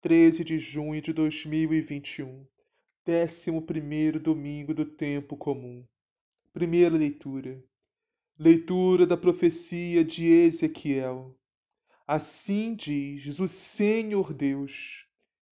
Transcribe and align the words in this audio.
13 0.00 0.44
de 0.44 0.60
junho 0.60 1.02
de 1.02 1.12
2021, 1.12 2.46
11 3.04 4.18
domingo 4.20 4.72
do 4.72 4.84
tempo 4.84 5.36
comum. 5.36 5.84
Primeira 6.52 6.96
leitura. 6.96 7.60
Leitura 8.38 9.04
da 9.04 9.16
profecia 9.16 10.04
de 10.04 10.24
Ezequiel. 10.24 11.36
Assim 12.06 12.76
diz 12.76 13.40
o 13.40 13.48
Senhor 13.48 14.32
Deus: 14.32 15.04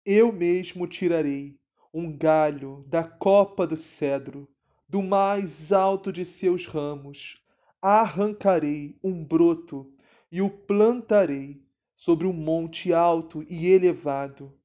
Eu 0.05 0.31
mesmo 0.31 0.87
tirarei 0.87 1.59
um 1.93 2.09
galho 2.15 2.85
da 2.87 3.03
copa 3.03 3.67
do 3.67 3.75
cedro, 3.75 4.47
do 4.87 5.01
mais 5.01 5.73
alto 5.73 6.13
de 6.13 6.23
seus 6.23 6.65
ramos, 6.65 7.43
arrancarei 7.81 8.97
um 9.03 9.21
broto 9.21 9.93
e 10.31 10.41
o 10.41 10.49
plantarei 10.49 11.61
sobre 11.99 12.25
um 12.25 12.31
monte 12.31 12.93
alto 12.93 13.43
e 13.49 13.67
elevado. 13.67 14.57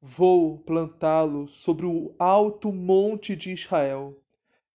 Vou 0.00 0.60
plantá-lo 0.60 1.48
sobre 1.48 1.86
o 1.86 2.14
alto 2.20 2.72
monte 2.72 3.34
de 3.34 3.50
Israel. 3.50 4.22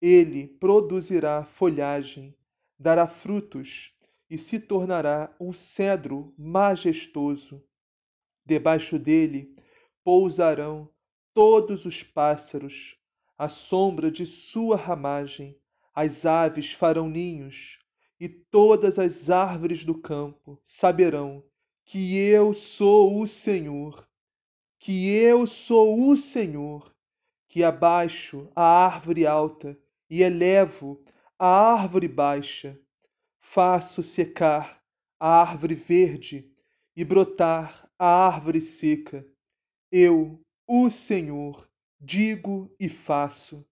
Ele 0.00 0.48
produzirá 0.48 1.44
folhagem, 1.44 2.34
dará 2.78 3.06
frutos 3.06 3.94
e 4.30 4.38
se 4.38 4.58
tornará 4.58 5.36
um 5.38 5.52
cedro 5.52 6.32
majestoso. 6.38 7.62
Debaixo 8.46 8.98
dele 8.98 9.54
pousarão 10.02 10.88
todos 11.34 11.84
os 11.84 12.02
pássaros, 12.02 12.96
à 13.36 13.46
sombra 13.46 14.10
de 14.10 14.24
sua 14.24 14.74
ramagem, 14.74 15.54
as 15.94 16.24
aves 16.24 16.72
farão 16.72 17.10
ninhos, 17.10 17.78
e 18.18 18.26
todas 18.26 18.98
as 18.98 19.28
árvores 19.28 19.84
do 19.84 19.94
campo 19.94 20.58
saberão 20.64 21.44
que 21.84 22.16
eu 22.16 22.54
sou 22.54 23.20
o 23.20 23.26
Senhor, 23.26 24.08
que 24.78 25.08
eu 25.08 25.46
sou 25.46 26.08
o 26.08 26.16
Senhor, 26.16 26.92
que 27.46 27.62
abaixo 27.62 28.48
a 28.56 28.86
árvore 28.86 29.26
alta 29.26 29.78
e 30.08 30.22
elevo 30.22 31.02
a 31.38 31.46
árvore 31.46 32.08
baixa, 32.08 32.80
faço 33.38 34.02
secar 34.02 34.82
a 35.20 35.40
árvore 35.40 35.74
verde 35.74 36.50
e 36.96 37.04
brotar 37.04 37.88
a 37.98 38.26
árvore 38.26 38.60
seca. 38.60 39.26
Eu, 39.90 40.40
o 40.66 40.88
Senhor, 40.90 41.68
digo 42.00 42.74
e 42.80 42.88
faço. 42.88 43.64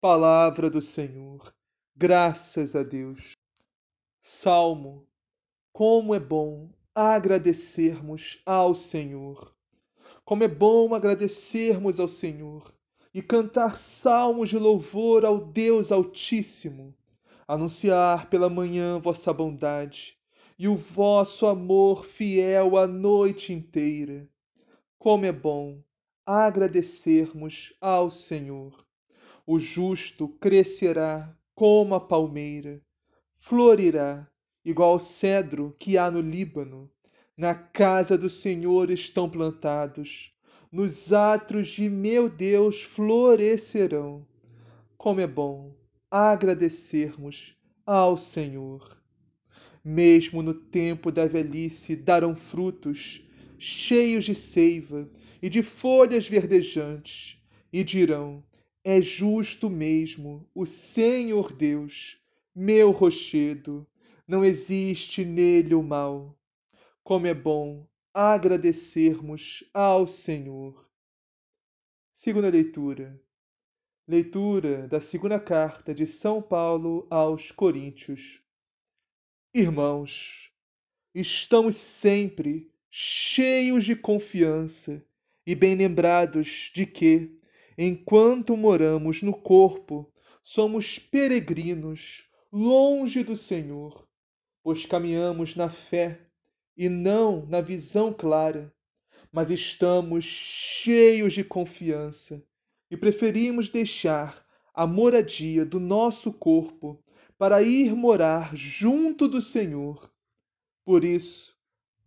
Palavra 0.00 0.70
do 0.70 0.80
Senhor. 0.80 1.52
Graças 1.96 2.76
a 2.76 2.82
Deus. 2.82 3.32
Salmo. 4.20 5.06
Como 5.72 6.14
é 6.14 6.20
bom 6.20 6.70
agradecermos 7.00 8.42
ao 8.44 8.74
Senhor. 8.74 9.54
Como 10.24 10.42
é 10.42 10.48
bom 10.48 10.96
agradecermos 10.96 12.00
ao 12.00 12.08
Senhor 12.08 12.74
e 13.14 13.22
cantar 13.22 13.78
salmos 13.78 14.48
de 14.48 14.58
louvor 14.58 15.24
ao 15.24 15.38
Deus 15.38 15.92
Altíssimo, 15.92 16.92
anunciar 17.46 18.28
pela 18.28 18.50
manhã 18.50 18.98
vossa 18.98 19.32
bondade 19.32 20.18
e 20.58 20.66
o 20.66 20.74
vosso 20.74 21.46
amor 21.46 22.04
fiel 22.04 22.76
a 22.76 22.88
noite 22.88 23.52
inteira. 23.52 24.28
Como 24.98 25.24
é 25.24 25.30
bom 25.30 25.80
agradecermos 26.26 27.72
ao 27.80 28.10
Senhor. 28.10 28.84
O 29.46 29.60
justo 29.60 30.28
crescerá 30.40 31.32
como 31.54 31.94
a 31.94 32.00
palmeira, 32.00 32.82
florirá 33.36 34.28
igual 34.64 34.92
ao 34.92 35.00
cedro 35.00 35.74
que 35.78 35.96
há 35.96 36.10
no 36.10 36.20
Líbano. 36.20 36.90
Na 37.36 37.54
casa 37.54 38.18
do 38.18 38.28
Senhor 38.28 38.90
estão 38.90 39.30
plantados, 39.30 40.32
nos 40.70 41.12
atos 41.12 41.68
de 41.68 41.88
meu 41.88 42.28
Deus 42.28 42.82
florescerão. 42.82 44.26
Como 44.96 45.20
é 45.20 45.26
bom 45.26 45.74
agradecermos 46.10 47.56
ao 47.86 48.16
Senhor. 48.16 48.96
Mesmo 49.84 50.42
no 50.42 50.52
tempo 50.52 51.12
da 51.12 51.26
velhice 51.26 51.94
darão 51.94 52.34
frutos, 52.34 53.22
cheios 53.58 54.24
de 54.24 54.34
seiva 54.34 55.08
e 55.40 55.48
de 55.48 55.62
folhas 55.62 56.26
verdejantes, 56.26 57.40
e 57.72 57.84
dirão: 57.84 58.42
É 58.84 59.00
justo 59.00 59.70
mesmo 59.70 60.48
o 60.54 60.66
Senhor 60.66 61.52
Deus, 61.52 62.18
meu 62.54 62.90
rochedo, 62.90 63.86
não 64.28 64.44
existe 64.44 65.24
nele 65.24 65.74
o 65.74 65.82
mal. 65.82 66.38
Como 67.02 67.26
é 67.26 67.32
bom 67.32 67.88
agradecermos 68.12 69.64
ao 69.72 70.06
Senhor. 70.06 70.86
Segunda 72.12 72.50
leitura. 72.50 73.18
Leitura 74.06 74.86
da 74.86 75.00
segunda 75.00 75.40
carta 75.40 75.94
de 75.94 76.06
São 76.06 76.42
Paulo 76.42 77.06
aos 77.08 77.50
Coríntios. 77.50 78.42
Irmãos, 79.54 80.52
estamos 81.14 81.76
sempre 81.76 82.70
cheios 82.90 83.84
de 83.84 83.96
confiança 83.96 85.02
e 85.46 85.54
bem 85.54 85.74
lembrados 85.74 86.70
de 86.74 86.84
que, 86.84 87.40
enquanto 87.78 88.56
moramos 88.58 89.22
no 89.22 89.32
corpo, 89.32 90.12
somos 90.42 90.98
peregrinos 90.98 92.28
longe 92.52 93.22
do 93.22 93.36
Senhor 93.36 94.07
pois 94.62 94.84
caminhamos 94.84 95.56
na 95.56 95.68
fé 95.68 96.20
e 96.76 96.88
não 96.88 97.46
na 97.46 97.60
visão 97.60 98.12
clara, 98.12 98.72
mas 99.32 99.50
estamos 99.50 100.24
cheios 100.24 101.32
de 101.32 101.44
confiança 101.44 102.42
e 102.90 102.96
preferimos 102.96 103.68
deixar 103.68 104.44
a 104.72 104.86
moradia 104.86 105.64
do 105.64 105.80
nosso 105.80 106.32
corpo 106.32 107.02
para 107.36 107.62
ir 107.62 107.94
morar 107.94 108.56
junto 108.56 109.28
do 109.28 109.42
Senhor. 109.42 110.10
Por 110.84 111.04
isso, 111.04 111.56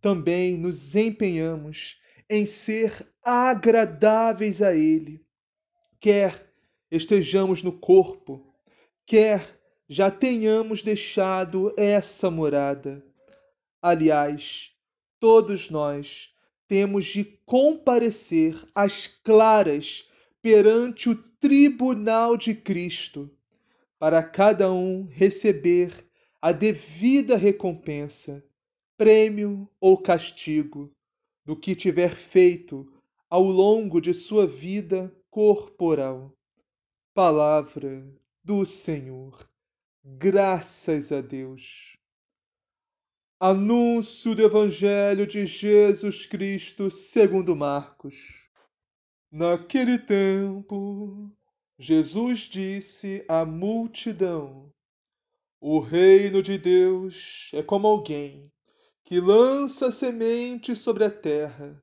também 0.00 0.56
nos 0.56 0.96
empenhamos 0.96 2.00
em 2.28 2.44
ser 2.44 3.06
agradáveis 3.22 4.60
a 4.62 4.74
Ele, 4.74 5.24
quer 6.00 6.52
estejamos 6.90 7.62
no 7.62 7.72
corpo, 7.72 8.54
quer 9.06 9.61
já 9.92 10.10
tenhamos 10.10 10.82
deixado 10.82 11.70
essa 11.76 12.30
morada. 12.30 13.04
Aliás, 13.82 14.72
todos 15.20 15.68
nós 15.68 16.30
temos 16.66 17.04
de 17.04 17.24
comparecer 17.44 18.56
às 18.74 19.06
claras 19.06 20.08
perante 20.40 21.10
o 21.10 21.14
tribunal 21.14 22.38
de 22.38 22.54
Cristo, 22.54 23.30
para 23.98 24.22
cada 24.22 24.72
um 24.72 25.04
receber 25.04 25.92
a 26.40 26.52
devida 26.52 27.36
recompensa, 27.36 28.42
prêmio 28.96 29.68
ou 29.78 29.98
castigo, 29.98 30.90
do 31.44 31.54
que 31.54 31.76
tiver 31.76 32.14
feito 32.16 32.90
ao 33.28 33.42
longo 33.42 34.00
de 34.00 34.14
sua 34.14 34.46
vida 34.46 35.14
corporal. 35.30 36.32
Palavra 37.12 38.02
do 38.42 38.64
Senhor. 38.64 39.51
Graças 40.04 41.12
a 41.12 41.20
Deus. 41.20 41.96
Anúncio 43.38 44.34
do 44.34 44.42
Evangelho 44.42 45.28
de 45.28 45.46
Jesus 45.46 46.26
Cristo 46.26 46.90
segundo 46.90 47.54
Marcos. 47.54 48.48
Naquele 49.30 50.00
tempo, 50.00 51.30
Jesus 51.78 52.40
disse 52.40 53.24
à 53.28 53.44
multidão: 53.44 54.72
O 55.60 55.78
reino 55.78 56.42
de 56.42 56.58
Deus 56.58 57.48
é 57.52 57.62
como 57.62 57.86
alguém 57.86 58.52
que 59.04 59.20
lança 59.20 59.92
semente 59.92 60.74
sobre 60.74 61.04
a 61.04 61.10
terra, 61.12 61.80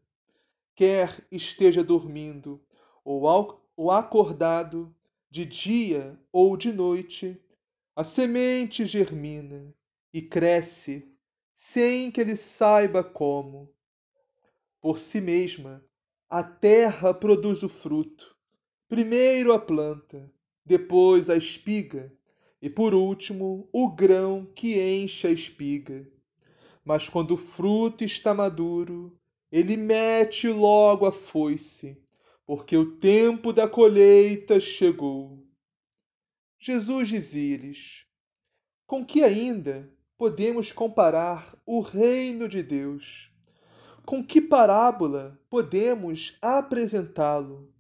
quer 0.76 1.26
esteja 1.32 1.86
dormindo 1.86 2.62
ou 3.06 3.90
acordado, 3.90 4.94
de 5.32 5.46
dia 5.46 6.20
ou 6.34 6.58
de 6.58 6.74
noite, 6.74 7.42
a 8.00 8.04
semente 8.06 8.86
germina 8.86 9.76
e 10.14 10.22
cresce 10.22 11.06
sem 11.54 12.10
que 12.10 12.22
ele 12.22 12.38
saiba 12.38 13.04
como. 13.04 13.70
Por 14.80 15.00
si 15.02 15.20
mesma, 15.20 15.84
a 16.30 16.42
terra 16.42 17.14
produz 17.14 17.62
o 17.62 17.68
fruto, 17.68 18.34
primeiro 18.88 19.52
a 19.52 19.60
planta, 19.60 20.32
depois 20.66 21.30
a 21.30 21.36
espiga 21.36 22.10
e 22.62 22.70
por 22.70 22.94
último 22.94 23.68
o 23.70 23.94
grão 23.94 24.46
que 24.56 24.80
enche 24.80 25.28
a 25.28 25.32
espiga. 25.32 26.10
Mas 26.86 27.10
quando 27.10 27.32
o 27.32 27.38
fruto 27.38 28.06
está 28.06 28.34
maduro, 28.34 29.20
ele 29.52 29.76
mete 29.76 30.48
logo 30.48 31.06
a 31.06 31.12
foice, 31.12 32.02
porque 32.46 32.78
o 32.78 32.96
tempo 32.96 33.52
da 33.52 33.68
colheita 33.68 34.58
chegou. 34.58 35.49
Jesus 36.62 37.08
dizia-lhes: 37.08 38.06
Com 38.86 39.06
que 39.06 39.24
ainda 39.24 39.90
podemos 40.18 40.74
comparar 40.74 41.58
o 41.66 41.80
reino 41.80 42.50
de 42.50 42.62
Deus? 42.62 43.32
Com 44.06 44.22
que 44.22 44.42
parábola 44.42 45.40
podemos 45.50 46.38
apresentá-lo? 46.42 47.74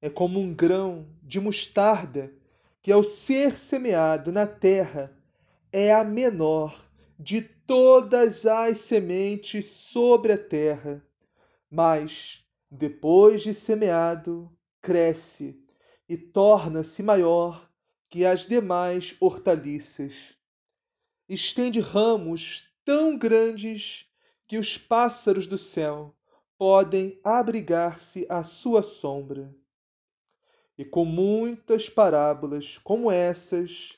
É 0.00 0.08
como 0.08 0.40
um 0.40 0.54
grão 0.54 1.06
de 1.22 1.38
mostarda 1.38 2.32
que, 2.80 2.90
ao 2.90 3.02
ser 3.02 3.58
semeado 3.58 4.32
na 4.32 4.46
terra, 4.46 5.14
é 5.70 5.92
a 5.92 6.02
menor 6.02 6.86
de 7.18 7.42
todas 7.42 8.46
as 8.46 8.78
sementes 8.78 9.66
sobre 9.66 10.32
a 10.32 10.38
terra, 10.38 11.04
mas, 11.70 12.42
depois 12.70 13.42
de 13.42 13.52
semeado, 13.52 14.50
cresce 14.80 15.60
e 16.08 16.16
torna-se 16.16 17.02
maior 17.02 17.66
que 18.08 18.24
as 18.24 18.46
demais 18.46 19.16
hortaliças. 19.20 20.34
Estende 21.28 21.80
ramos 21.80 22.70
tão 22.84 23.18
grandes 23.18 24.06
que 24.46 24.58
os 24.58 24.78
pássaros 24.78 25.46
do 25.46 25.58
céu 25.58 26.16
podem 26.56 27.20
abrigar-se 27.24 28.26
à 28.28 28.42
sua 28.44 28.82
sombra. 28.82 29.54
E 30.78 30.84
com 30.84 31.04
muitas 31.04 31.88
parábolas 31.88 32.78
como 32.78 33.10
essas, 33.10 33.96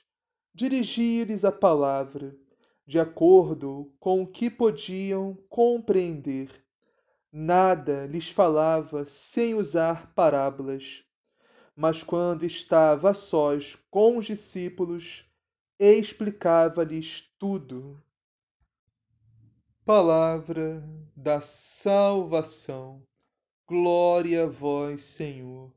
dirigia-lhes 0.54 1.44
a 1.44 1.52
palavra, 1.52 2.37
de 2.87 2.99
acordo 2.99 3.93
com 4.00 4.22
o 4.22 4.26
que 4.26 4.49
podiam 4.49 5.37
compreender. 5.49 6.49
Nada 7.31 8.06
lhes 8.06 8.31
falava 8.31 9.04
sem 9.04 9.54
usar 9.54 10.14
parábolas. 10.14 11.04
Mas 11.80 12.02
quando 12.02 12.42
estava 12.42 13.10
a 13.10 13.14
sós 13.14 13.76
com 13.88 14.19
os 14.19 14.26
discípulos, 14.26 15.25
explicava-lhes 15.78 17.32
tudo. 17.38 18.02
Palavra 19.84 20.82
da 21.14 21.40
salvação. 21.40 23.00
Glória 23.64 24.42
a 24.42 24.46
vós, 24.46 25.04
Senhor. 25.04 25.72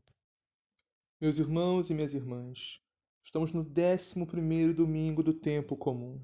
Meus 1.22 1.38
irmãos 1.38 1.92
e 1.92 1.94
minhas 1.94 2.16
irmãs, 2.16 2.82
estamos 3.24 3.52
no 3.52 3.62
11 3.62 4.74
domingo 4.74 5.22
do 5.22 5.36
tempo 5.36 5.78
comum. 5.78 6.20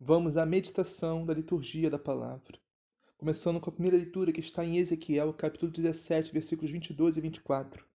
Vamos 0.00 0.36
à 0.36 0.44
meditação 0.44 1.24
da 1.24 1.32
liturgia 1.32 1.88
da 1.88 1.98
palavra. 1.98 2.58
Começando 3.16 3.60
com 3.60 3.70
a 3.70 3.72
primeira 3.72 3.96
leitura 3.96 4.32
que 4.32 4.40
está 4.40 4.64
em 4.64 4.78
Ezequiel, 4.78 5.32
capítulo 5.32 5.70
17, 5.70 6.32
versículos 6.32 6.72
22 6.72 7.16
e 7.16 7.20
24. 7.20 7.89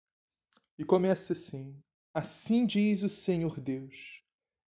E 0.77 0.83
começa 0.83 1.33
assim: 1.33 1.75
Assim 2.13 2.65
diz 2.65 3.03
o 3.03 3.09
Senhor 3.09 3.59
Deus: 3.59 4.21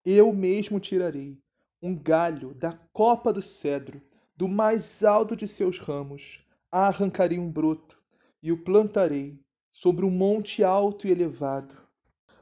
Eu 0.05 0.33
mesmo 0.33 0.79
tirarei 0.79 1.37
um 1.81 1.95
galho 1.95 2.53
da 2.53 2.73
copa 2.91 3.33
do 3.33 3.41
cedro 3.41 4.01
do 4.35 4.47
mais 4.47 5.03
alto 5.03 5.35
de 5.35 5.47
seus 5.47 5.79
ramos 5.79 6.43
arrancarei 6.73 7.37
um 7.37 7.51
broto 7.51 8.01
e 8.41 8.51
o 8.51 8.57
plantarei 8.57 9.39
sobre 9.71 10.05
um 10.05 10.09
monte 10.09 10.63
alto 10.63 11.07
e 11.07 11.11
elevado. 11.11 11.77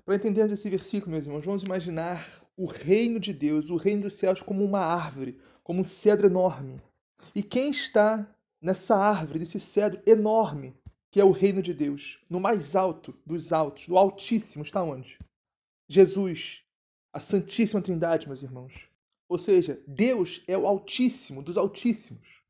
Para 0.05 0.15
entendermos 0.15 0.53
esse 0.53 0.69
versículo, 0.69 1.11
meus 1.11 1.25
irmãos, 1.25 1.45
vamos 1.45 1.63
imaginar 1.63 2.41
o 2.55 2.65
reino 2.65 3.19
de 3.19 3.33
Deus, 3.33 3.69
o 3.69 3.75
reino 3.75 4.03
dos 4.03 4.13
céus, 4.13 4.41
como 4.41 4.63
uma 4.63 4.79
árvore, 4.79 5.37
como 5.63 5.81
um 5.81 5.83
cedro 5.83 6.27
enorme. 6.27 6.81
E 7.35 7.43
quem 7.43 7.71
está 7.71 8.25
nessa 8.61 8.95
árvore, 8.95 9.39
nesse 9.39 9.59
cedro 9.59 10.01
enorme, 10.05 10.73
que 11.11 11.19
é 11.19 11.25
o 11.25 11.31
reino 11.31 11.61
de 11.61 11.73
Deus, 11.73 12.19
no 12.29 12.39
mais 12.39 12.75
alto 12.75 13.13
dos 13.25 13.51
altos, 13.51 13.87
no 13.87 13.97
Altíssimo, 13.97 14.63
está 14.63 14.81
onde? 14.81 15.19
Jesus, 15.89 16.63
a 17.13 17.19
Santíssima 17.19 17.81
Trindade, 17.81 18.27
meus 18.27 18.41
irmãos. 18.41 18.89
Ou 19.29 19.37
seja, 19.37 19.83
Deus 19.85 20.41
é 20.47 20.57
o 20.57 20.65
Altíssimo 20.65 21.43
dos 21.43 21.57
Altíssimos. 21.57 22.41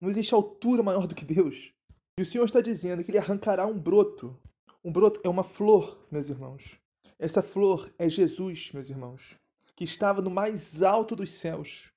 Não 0.00 0.08
existe 0.08 0.32
altura 0.32 0.82
maior 0.82 1.06
do 1.08 1.14
que 1.14 1.24
Deus. 1.24 1.72
E 2.16 2.22
o 2.22 2.26
Senhor 2.26 2.44
está 2.44 2.60
dizendo 2.60 3.02
que 3.02 3.10
ele 3.10 3.18
arrancará 3.18 3.66
um 3.66 3.78
broto. 3.78 4.38
Um 4.84 4.92
broto 4.92 5.20
é 5.24 5.28
uma 5.28 5.44
flor, 5.44 6.06
meus 6.10 6.28
irmãos. 6.28 6.78
Essa 7.18 7.42
flor 7.42 7.92
é 7.98 8.08
Jesus, 8.08 8.70
meus 8.72 8.88
irmãos, 8.88 9.38
que 9.76 9.84
estava 9.84 10.22
no 10.22 10.30
mais 10.30 10.82
alto 10.82 11.14
dos 11.14 11.32
céus, 11.32 11.92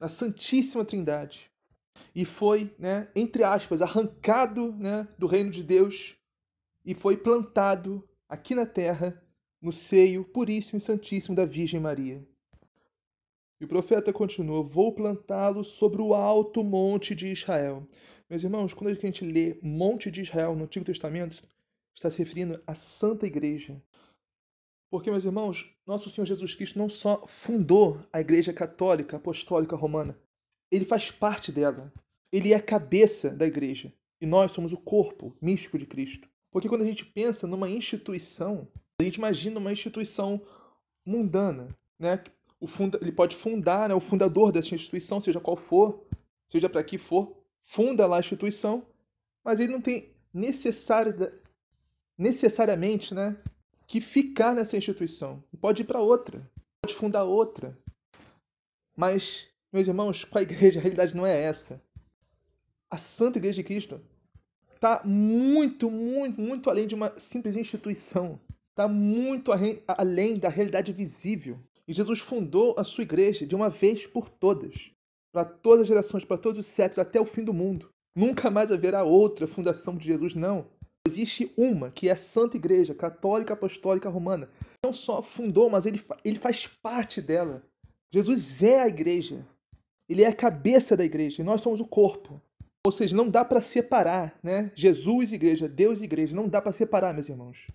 na 0.00 0.08
Santíssima 0.08 0.84
Trindade, 0.84 1.50
e 2.14 2.24
foi, 2.24 2.74
né, 2.78 3.08
entre 3.14 3.42
aspas, 3.42 3.82
arrancado 3.82 4.72
né, 4.72 5.06
do 5.18 5.26
reino 5.26 5.50
de 5.50 5.62
Deus 5.62 6.16
e 6.84 6.94
foi 6.94 7.16
plantado 7.16 8.08
aqui 8.28 8.54
na 8.54 8.66
terra 8.66 9.22
no 9.60 9.72
seio 9.72 10.24
puríssimo 10.24 10.78
e 10.78 10.80
santíssimo 10.80 11.34
da 11.34 11.44
Virgem 11.44 11.80
Maria. 11.80 12.26
E 13.60 13.64
o 13.64 13.68
profeta 13.68 14.12
continua: 14.12 14.62
Vou 14.62 14.92
plantá-lo 14.92 15.64
sobre 15.64 16.00
o 16.02 16.14
alto 16.14 16.62
monte 16.62 17.14
de 17.14 17.28
Israel. 17.28 17.86
Meus 18.28 18.42
irmãos, 18.42 18.74
quando 18.74 18.90
a 18.90 18.94
gente 18.94 19.24
lê 19.24 19.58
Monte 19.62 20.10
de 20.10 20.20
Israel 20.20 20.54
no 20.56 20.64
Antigo 20.64 20.84
Testamento, 20.84 21.42
está 21.94 22.10
se 22.10 22.18
referindo 22.18 22.60
à 22.66 22.74
Santa 22.74 23.26
Igreja. 23.26 23.80
Porque, 24.90 25.10
meus 25.10 25.24
irmãos, 25.24 25.68
nosso 25.86 26.10
Senhor 26.10 26.26
Jesus 26.26 26.54
Cristo 26.54 26.78
não 26.78 26.88
só 26.88 27.26
fundou 27.26 28.00
a 28.12 28.20
Igreja 28.20 28.52
Católica 28.52 29.16
Apostólica 29.16 29.76
Romana, 29.76 30.18
ele 30.70 30.84
faz 30.84 31.10
parte 31.10 31.52
dela. 31.52 31.92
Ele 32.32 32.52
é 32.52 32.56
a 32.56 32.62
cabeça 32.62 33.30
da 33.30 33.46
Igreja. 33.46 33.92
E 34.20 34.26
nós 34.26 34.52
somos 34.52 34.72
o 34.72 34.78
corpo 34.78 35.36
místico 35.40 35.78
de 35.78 35.86
Cristo. 35.86 36.28
Porque 36.50 36.68
quando 36.68 36.82
a 36.82 36.86
gente 36.86 37.04
pensa 37.04 37.46
numa 37.46 37.68
instituição, 37.68 38.66
a 39.00 39.04
gente 39.04 39.16
imagina 39.16 39.60
uma 39.60 39.72
instituição 39.72 40.40
mundana, 41.04 41.68
né? 41.98 42.22
O 42.58 42.66
funda, 42.66 42.98
ele 43.02 43.12
pode 43.12 43.36
fundar, 43.36 43.88
né? 43.88 43.94
o 43.94 44.00
fundador 44.00 44.50
dessa 44.50 44.74
instituição, 44.74 45.20
seja 45.20 45.38
qual 45.38 45.56
for, 45.56 46.06
seja 46.46 46.70
para 46.70 46.82
que 46.82 46.96
for, 46.96 47.36
funda 47.62 48.06
lá 48.06 48.16
a 48.16 48.20
instituição, 48.20 48.86
mas 49.44 49.60
ele 49.60 49.72
não 49.72 49.80
tem 49.80 50.10
necessária, 50.32 51.14
necessariamente 52.16 53.14
né, 53.14 53.36
que 53.86 54.00
ficar 54.00 54.54
nessa 54.54 54.76
instituição. 54.76 55.44
Ele 55.52 55.60
pode 55.60 55.82
ir 55.82 55.84
para 55.84 56.00
outra, 56.00 56.50
pode 56.80 56.94
fundar 56.94 57.24
outra. 57.24 57.78
Mas, 58.96 59.48
meus 59.76 59.88
irmãos, 59.88 60.24
com 60.24 60.38
a 60.38 60.42
igreja, 60.42 60.80
a 60.80 60.82
realidade 60.82 61.14
não 61.14 61.26
é 61.26 61.38
essa. 61.38 61.82
A 62.90 62.96
Santa 62.96 63.38
Igreja 63.38 63.56
de 63.56 63.64
Cristo 63.64 64.00
está 64.74 65.02
muito, 65.04 65.90
muito, 65.90 66.40
muito 66.40 66.70
além 66.70 66.86
de 66.86 66.94
uma 66.94 67.18
simples 67.20 67.56
instituição. 67.56 68.40
Está 68.70 68.88
muito 68.88 69.52
além 69.86 70.38
da 70.38 70.48
realidade 70.48 70.92
visível. 70.92 71.58
E 71.86 71.92
Jesus 71.92 72.20
fundou 72.20 72.74
a 72.78 72.84
sua 72.84 73.02
igreja 73.02 73.46
de 73.46 73.54
uma 73.54 73.68
vez 73.68 74.06
por 74.06 74.28
todas, 74.28 74.92
para 75.32 75.44
todas 75.44 75.82
as 75.82 75.88
gerações, 75.88 76.24
para 76.24 76.38
todos 76.38 76.58
os 76.58 76.66
séculos, 76.66 76.98
até 76.98 77.20
o 77.20 77.26
fim 77.26 77.44
do 77.44 77.54
mundo. 77.54 77.90
Nunca 78.14 78.50
mais 78.50 78.72
haverá 78.72 79.04
outra 79.04 79.46
fundação 79.46 79.94
de 79.96 80.06
Jesus, 80.06 80.34
não. 80.34 80.66
Existe 81.06 81.52
uma, 81.56 81.90
que 81.90 82.08
é 82.08 82.12
a 82.12 82.16
Santa 82.16 82.56
Igreja 82.56 82.94
Católica 82.94 83.52
Apostólica 83.52 84.08
Romana. 84.08 84.48
Não 84.84 84.92
só 84.92 85.22
fundou, 85.22 85.68
mas 85.68 85.84
ele, 85.86 86.02
ele 86.24 86.38
faz 86.38 86.66
parte 86.66 87.20
dela. 87.20 87.62
Jesus 88.10 88.62
é 88.62 88.80
a 88.80 88.88
igreja. 88.88 89.46
Ele 90.08 90.22
é 90.22 90.26
a 90.26 90.34
cabeça 90.34 90.96
da 90.96 91.04
igreja 91.04 91.42
e 91.42 91.44
nós 91.44 91.60
somos 91.60 91.80
o 91.80 91.86
corpo. 91.86 92.40
Ou 92.86 92.92
seja, 92.92 93.16
não 93.16 93.28
dá 93.28 93.44
para 93.44 93.60
separar, 93.60 94.38
né? 94.42 94.70
Jesus 94.76 95.32
igreja, 95.32 95.68
Deus 95.68 96.02
igreja, 96.02 96.36
não 96.36 96.48
dá 96.48 96.62
para 96.62 96.72
separar, 96.72 97.12
meus 97.12 97.28
irmãos. 97.28 97.66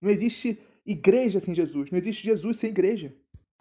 Não 0.00 0.10
existe 0.10 0.60
igreja 0.84 1.40
sem 1.40 1.54
Jesus, 1.54 1.90
não 1.90 1.98
existe 1.98 2.22
Jesus 2.22 2.58
sem 2.58 2.70
igreja. 2.70 3.14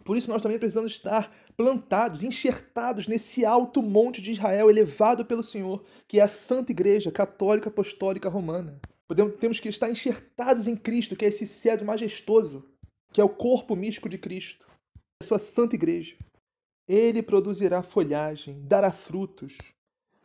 Por 0.04 0.16
isso 0.16 0.30
nós 0.30 0.42
também 0.42 0.60
precisamos 0.60 0.94
estar 0.94 1.36
plantados, 1.56 2.24
enxertados 2.24 3.08
nesse 3.08 3.44
alto 3.44 3.82
monte 3.82 4.22
de 4.22 4.32
Israel 4.32 4.70
elevado 4.70 5.26
pelo 5.26 5.44
Senhor, 5.44 5.84
que 6.08 6.20
é 6.20 6.24
a 6.24 6.28
Santa 6.28 6.72
Igreja 6.72 7.12
Católica 7.12 7.70
Apostólica 7.70 8.30
Romana. 8.30 8.80
Podemos, 9.08 9.36
temos 9.36 9.60
que 9.60 9.70
estar 9.70 9.90
enxertados 9.90 10.68
em 10.68 10.76
Cristo, 10.76 11.16
que 11.16 11.26
é 11.26 11.28
esse 11.28 11.46
cedro 11.46 11.86
majestoso, 11.86 12.66
que 13.12 13.20
é 13.20 13.24
o 13.24 13.30
corpo 13.30 13.76
místico 13.76 14.08
de 14.08 14.18
Cristo, 14.18 14.66
a 15.22 15.26
sua 15.26 15.40
Santa 15.40 15.76
Igreja. 15.76 16.16
Ele 16.88 17.22
produzirá 17.22 17.84
folhagem, 17.84 18.66
dará 18.66 18.92
frutos. 18.92 19.58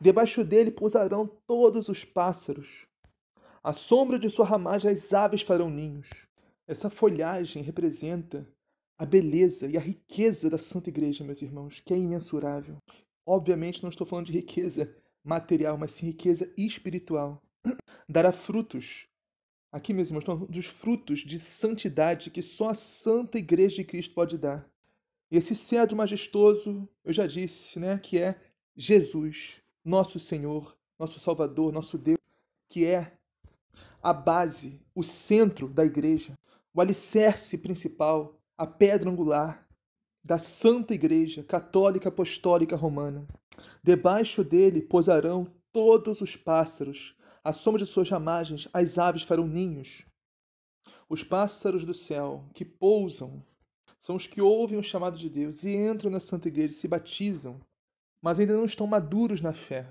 Debaixo 0.00 0.44
dele 0.44 0.70
pousarão 0.70 1.26
todos 1.46 1.88
os 1.88 2.04
pássaros. 2.04 2.86
À 3.62 3.72
sombra 3.72 4.18
de 4.18 4.30
sua 4.30 4.44
ramagem 4.44 4.90
as 4.90 5.12
aves 5.12 5.42
farão 5.42 5.68
ninhos. 5.68 6.08
Essa 6.66 6.88
folhagem 6.88 7.62
representa 7.62 8.48
a 8.96 9.04
beleza 9.04 9.68
e 9.68 9.76
a 9.76 9.80
riqueza 9.80 10.48
da 10.48 10.58
Santa 10.58 10.88
Igreja, 10.88 11.24
meus 11.24 11.42
irmãos, 11.42 11.80
que 11.80 11.92
é 11.92 11.98
imensurável. 11.98 12.76
Obviamente 13.26 13.82
não 13.82 13.90
estou 13.90 14.06
falando 14.06 14.26
de 14.26 14.32
riqueza 14.32 14.94
material, 15.24 15.76
mas 15.76 15.92
sim 15.92 16.06
riqueza 16.06 16.52
espiritual. 16.56 17.42
Dará 18.08 18.32
frutos. 18.32 19.06
Aqui, 19.72 19.92
meus 19.92 20.08
irmãos, 20.08 20.22
estão 20.22 20.46
dos 20.46 20.66
frutos 20.66 21.20
de 21.20 21.38
santidade 21.38 22.30
que 22.30 22.42
só 22.42 22.70
a 22.70 22.74
Santa 22.74 23.38
Igreja 23.38 23.76
de 23.76 23.84
Cristo 23.84 24.14
pode 24.14 24.38
dar. 24.38 24.71
Esse 25.34 25.56
cedro 25.56 25.96
majestoso, 25.96 26.86
eu 27.02 27.10
já 27.10 27.26
disse, 27.26 27.78
né, 27.80 27.96
que 27.96 28.18
é 28.18 28.38
Jesus, 28.76 29.62
nosso 29.82 30.20
Senhor, 30.20 30.76
nosso 30.98 31.18
Salvador, 31.18 31.72
nosso 31.72 31.96
Deus, 31.96 32.18
que 32.68 32.84
é 32.84 33.16
a 34.02 34.12
base, 34.12 34.78
o 34.94 35.02
centro 35.02 35.70
da 35.70 35.86
igreja, 35.86 36.34
o 36.74 36.82
alicerce 36.82 37.56
principal, 37.56 38.38
a 38.58 38.66
pedra 38.66 39.08
angular 39.08 39.66
da 40.22 40.36
Santa 40.36 40.92
Igreja 40.92 41.42
Católica 41.42 42.10
Apostólica 42.10 42.76
Romana. 42.76 43.26
Debaixo 43.82 44.44
dele 44.44 44.82
pousarão 44.82 45.50
todos 45.72 46.20
os 46.20 46.36
pássaros, 46.36 47.16
à 47.42 47.54
sombra 47.54 47.82
de 47.82 47.90
suas 47.90 48.10
ramagens 48.10 48.68
as 48.70 48.98
aves 48.98 49.22
farão 49.22 49.48
ninhos. 49.48 50.04
Os 51.08 51.24
pássaros 51.24 51.86
do 51.86 51.94
céu 51.94 52.44
que 52.52 52.66
pousam 52.66 53.42
são 54.02 54.16
os 54.16 54.26
que 54.26 54.42
ouvem 54.42 54.78
o 54.78 54.82
chamado 54.82 55.16
de 55.16 55.30
Deus 55.30 55.64
e 55.64 55.74
entram 55.74 56.10
na 56.10 56.20
Santa 56.20 56.48
Igreja 56.48 56.74
e 56.74 56.76
se 56.76 56.88
batizam, 56.88 57.60
mas 58.20 58.38
ainda 58.38 58.54
não 58.54 58.64
estão 58.64 58.86
maduros 58.86 59.40
na 59.40 59.52
fé. 59.52 59.86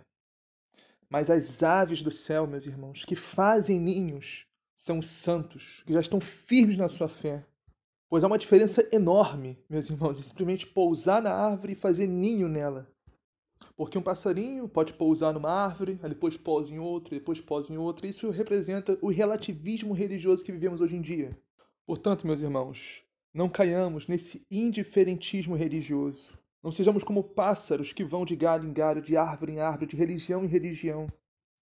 Mas 1.09 1.29
as 1.29 1.63
aves 1.63 2.01
do 2.01 2.11
céu, 2.11 2.45
meus 2.45 2.65
irmãos, 2.65 3.05
que 3.05 3.15
fazem 3.15 3.79
ninhos, 3.79 4.45
são 4.75 4.99
os 4.99 5.07
santos, 5.07 5.81
que 5.85 5.93
já 5.93 6.01
estão 6.01 6.19
firmes 6.19 6.77
na 6.77 6.89
sua 6.89 7.07
fé 7.07 7.45
Pois 8.11 8.25
há 8.25 8.27
uma 8.27 8.37
diferença 8.37 8.85
enorme, 8.91 9.57
meus 9.69 9.89
irmãos, 9.89 10.19
em 10.19 10.23
simplesmente 10.23 10.67
pousar 10.67 11.21
na 11.21 11.31
árvore 11.31 11.71
e 11.71 11.77
fazer 11.77 12.07
ninho 12.07 12.49
nela. 12.49 12.85
Porque 13.73 13.97
um 13.97 14.01
passarinho 14.01 14.67
pode 14.67 14.91
pousar 14.91 15.31
numa 15.33 15.49
árvore, 15.49 15.93
depois 15.93 16.35
pousa 16.35 16.75
em 16.75 16.77
outra, 16.77 17.15
depois 17.15 17.39
pousa 17.39 17.71
em 17.71 17.77
outra. 17.77 18.05
Isso 18.05 18.29
representa 18.29 18.99
o 19.01 19.07
relativismo 19.07 19.93
religioso 19.93 20.43
que 20.43 20.51
vivemos 20.51 20.81
hoje 20.81 20.97
em 20.97 21.01
dia. 21.01 21.29
Portanto, 21.85 22.27
meus 22.27 22.41
irmãos, 22.41 23.01
não 23.33 23.49
caiamos 23.49 24.07
nesse 24.07 24.45
indiferentismo 24.49 25.55
religioso. 25.55 26.37
Não 26.63 26.71
sejamos 26.71 27.03
como 27.03 27.23
pássaros 27.23 27.91
que 27.93 28.03
vão 28.03 28.23
de 28.23 28.35
galho 28.35 28.67
em 28.67 28.73
galho, 28.73 29.01
de 29.01 29.17
árvore 29.17 29.53
em 29.53 29.59
árvore, 29.59 29.87
de 29.87 29.95
religião 29.95 30.43
em 30.43 30.47
religião. 30.47 31.07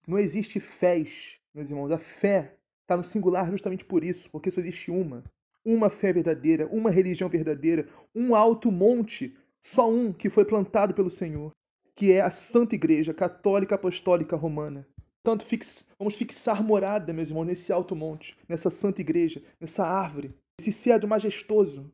Não 0.07 0.17
existe 0.17 0.59
fés, 0.59 1.39
meus 1.53 1.69
irmãos. 1.69 1.91
A 1.91 1.97
fé 1.97 2.57
está 2.81 2.97
no 2.97 3.03
singular 3.03 3.49
justamente 3.49 3.85
por 3.85 4.03
isso, 4.03 4.29
porque 4.29 4.51
só 4.51 4.59
existe 4.59 4.91
uma 4.91 5.23
uma 5.63 5.89
fé 5.89 6.11
verdadeira, 6.13 6.67
uma 6.67 6.89
religião 6.89 7.29
verdadeira, 7.29 7.85
um 8.15 8.33
alto 8.33 8.71
monte, 8.71 9.35
só 9.61 9.89
um 9.89 10.11
que 10.11 10.29
foi 10.29 10.45
plantado 10.45 10.93
pelo 10.93 11.11
Senhor, 11.11 11.51
que 11.95 12.11
é 12.11 12.21
a 12.21 12.29
Santa 12.29 12.75
Igreja 12.75 13.13
Católica 13.13 13.75
Apostólica 13.75 14.35
Romana. 14.35 14.87
Tanto 15.21 15.45
fix, 15.45 15.85
vamos 15.97 16.15
fixar 16.15 16.63
morada, 16.63 17.11
meus 17.11 17.29
irmãos, 17.29 17.45
nesse 17.45 17.71
alto 17.71 17.95
monte, 17.95 18.37
nessa 18.47 18.69
Santa 18.69 19.01
Igreja, 19.01 19.43
nessa 19.59 19.85
árvore, 19.85 20.33
esse 20.59 20.71
cedro 20.71 21.07
majestoso, 21.07 21.91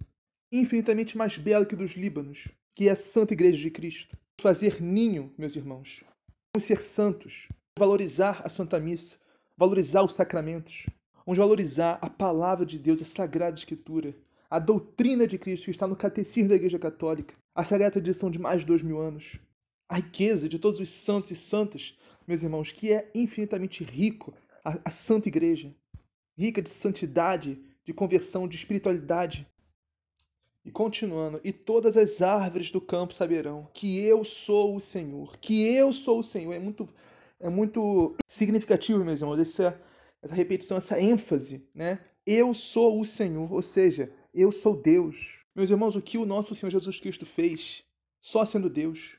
infinitamente 0.51 1.17
mais 1.17 1.37
belo 1.37 1.65
que 1.65 1.75
dos 1.75 1.91
Líbanos, 1.91 2.47
que 2.75 2.87
é 2.87 2.91
a 2.91 2.95
Santa 2.95 3.33
Igreja 3.33 3.61
de 3.61 3.71
Cristo. 3.71 4.17
Fazer 4.41 4.81
ninho, 4.81 5.33
meus 5.37 5.55
irmãos. 5.55 6.03
Vamos 6.55 6.67
ser 6.67 6.81
santos, 6.81 7.47
valorizar 7.77 8.41
a 8.43 8.49
Santa 8.49 8.79
Missa, 8.79 9.17
valorizar 9.57 10.03
os 10.03 10.13
sacramentos, 10.13 10.85
Vamos 11.25 11.39
valorizar 11.39 11.97
a 12.03 12.09
palavra 12.09 12.63
de 12.63 12.77
Deus, 12.77 13.01
a 13.01 13.05
Sagrada 13.05 13.57
Escritura, 13.57 14.15
a 14.47 14.59
doutrina 14.59 15.25
de 15.25 15.39
Cristo 15.39 15.65
que 15.65 15.71
está 15.71 15.87
no 15.87 15.95
Catecismo 15.95 16.49
da 16.49 16.55
Igreja 16.55 16.77
Católica, 16.77 17.33
a 17.55 17.63
sagrada 17.63 17.93
tradição 17.93 18.29
de 18.29 18.37
mais 18.37 18.59
de 18.59 18.67
dois 18.67 18.83
mil 18.83 19.01
anos, 19.01 19.39
a 19.89 19.95
riqueza 19.95 20.47
de 20.47 20.59
todos 20.59 20.79
os 20.79 20.87
santos 20.87 21.31
e 21.31 21.35
santas, 21.35 21.97
meus 22.27 22.43
irmãos, 22.43 22.71
que 22.71 22.93
é 22.93 23.09
infinitamente 23.15 23.83
rico, 23.83 24.35
a, 24.63 24.77
a 24.85 24.91
Santa 24.91 25.27
Igreja, 25.27 25.73
rica 26.37 26.61
de 26.61 26.69
santidade, 26.69 27.59
de 27.85 27.93
conversão, 27.93 28.47
de 28.47 28.55
espiritualidade. 28.55 29.47
E 30.65 30.71
continuando, 30.71 31.39
e 31.43 31.53
todas 31.53 31.95
as 31.95 32.21
árvores 32.23 32.71
do 32.71 32.81
campo 32.81 33.13
saberão 33.13 33.69
que 33.71 33.99
eu 33.99 34.23
sou 34.23 34.75
o 34.75 34.81
Senhor, 34.81 35.37
que 35.37 35.63
eu 35.63 35.93
sou 35.93 36.19
o 36.19 36.23
Senhor. 36.23 36.53
É 36.53 36.59
muito, 36.59 36.89
é 37.39 37.49
muito 37.49 38.15
significativo, 38.27 39.05
meus 39.05 39.21
irmãos, 39.21 39.39
essa 39.39 39.79
essa 40.25 40.33
repetição, 40.33 40.77
essa 40.77 40.99
ênfase, 40.99 41.63
né? 41.73 41.99
Eu 42.25 42.53
sou 42.53 42.99
o 42.99 43.05
Senhor, 43.05 43.53
ou 43.53 43.61
seja, 43.61 44.11
eu 44.33 44.51
sou 44.51 44.75
Deus. 44.75 45.45
Meus 45.55 45.69
irmãos, 45.69 45.95
o 45.95 46.01
que 46.01 46.17
o 46.17 46.25
nosso 46.25 46.55
Senhor 46.55 46.71
Jesus 46.71 46.99
Cristo 46.99 47.27
fez, 47.27 47.83
só 48.19 48.43
sendo 48.43 48.67
Deus. 48.67 49.17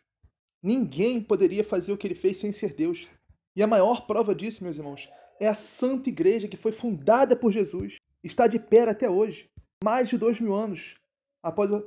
Ninguém 0.60 1.20
poderia 1.22 1.62
fazer 1.62 1.92
o 1.92 1.96
que 1.96 2.08
ele 2.08 2.16
fez 2.16 2.38
sem 2.38 2.50
ser 2.50 2.74
Deus. 2.74 3.08
E 3.54 3.62
a 3.62 3.68
maior 3.68 4.04
prova 4.06 4.34
disso, 4.34 4.64
meus 4.64 4.76
irmãos, 4.76 5.08
é 5.38 5.46
a 5.46 5.54
Santa 5.54 6.08
Igreja 6.08 6.48
que 6.48 6.56
foi 6.56 6.72
fundada 6.72 7.36
por 7.36 7.52
Jesus. 7.52 7.98
Está 8.22 8.46
de 8.46 8.58
pé 8.58 8.88
até 8.88 9.08
hoje, 9.08 9.48
mais 9.82 10.08
de 10.08 10.18
dois 10.18 10.40
mil 10.40 10.54
anos 10.54 10.96
após 11.42 11.72
a, 11.72 11.82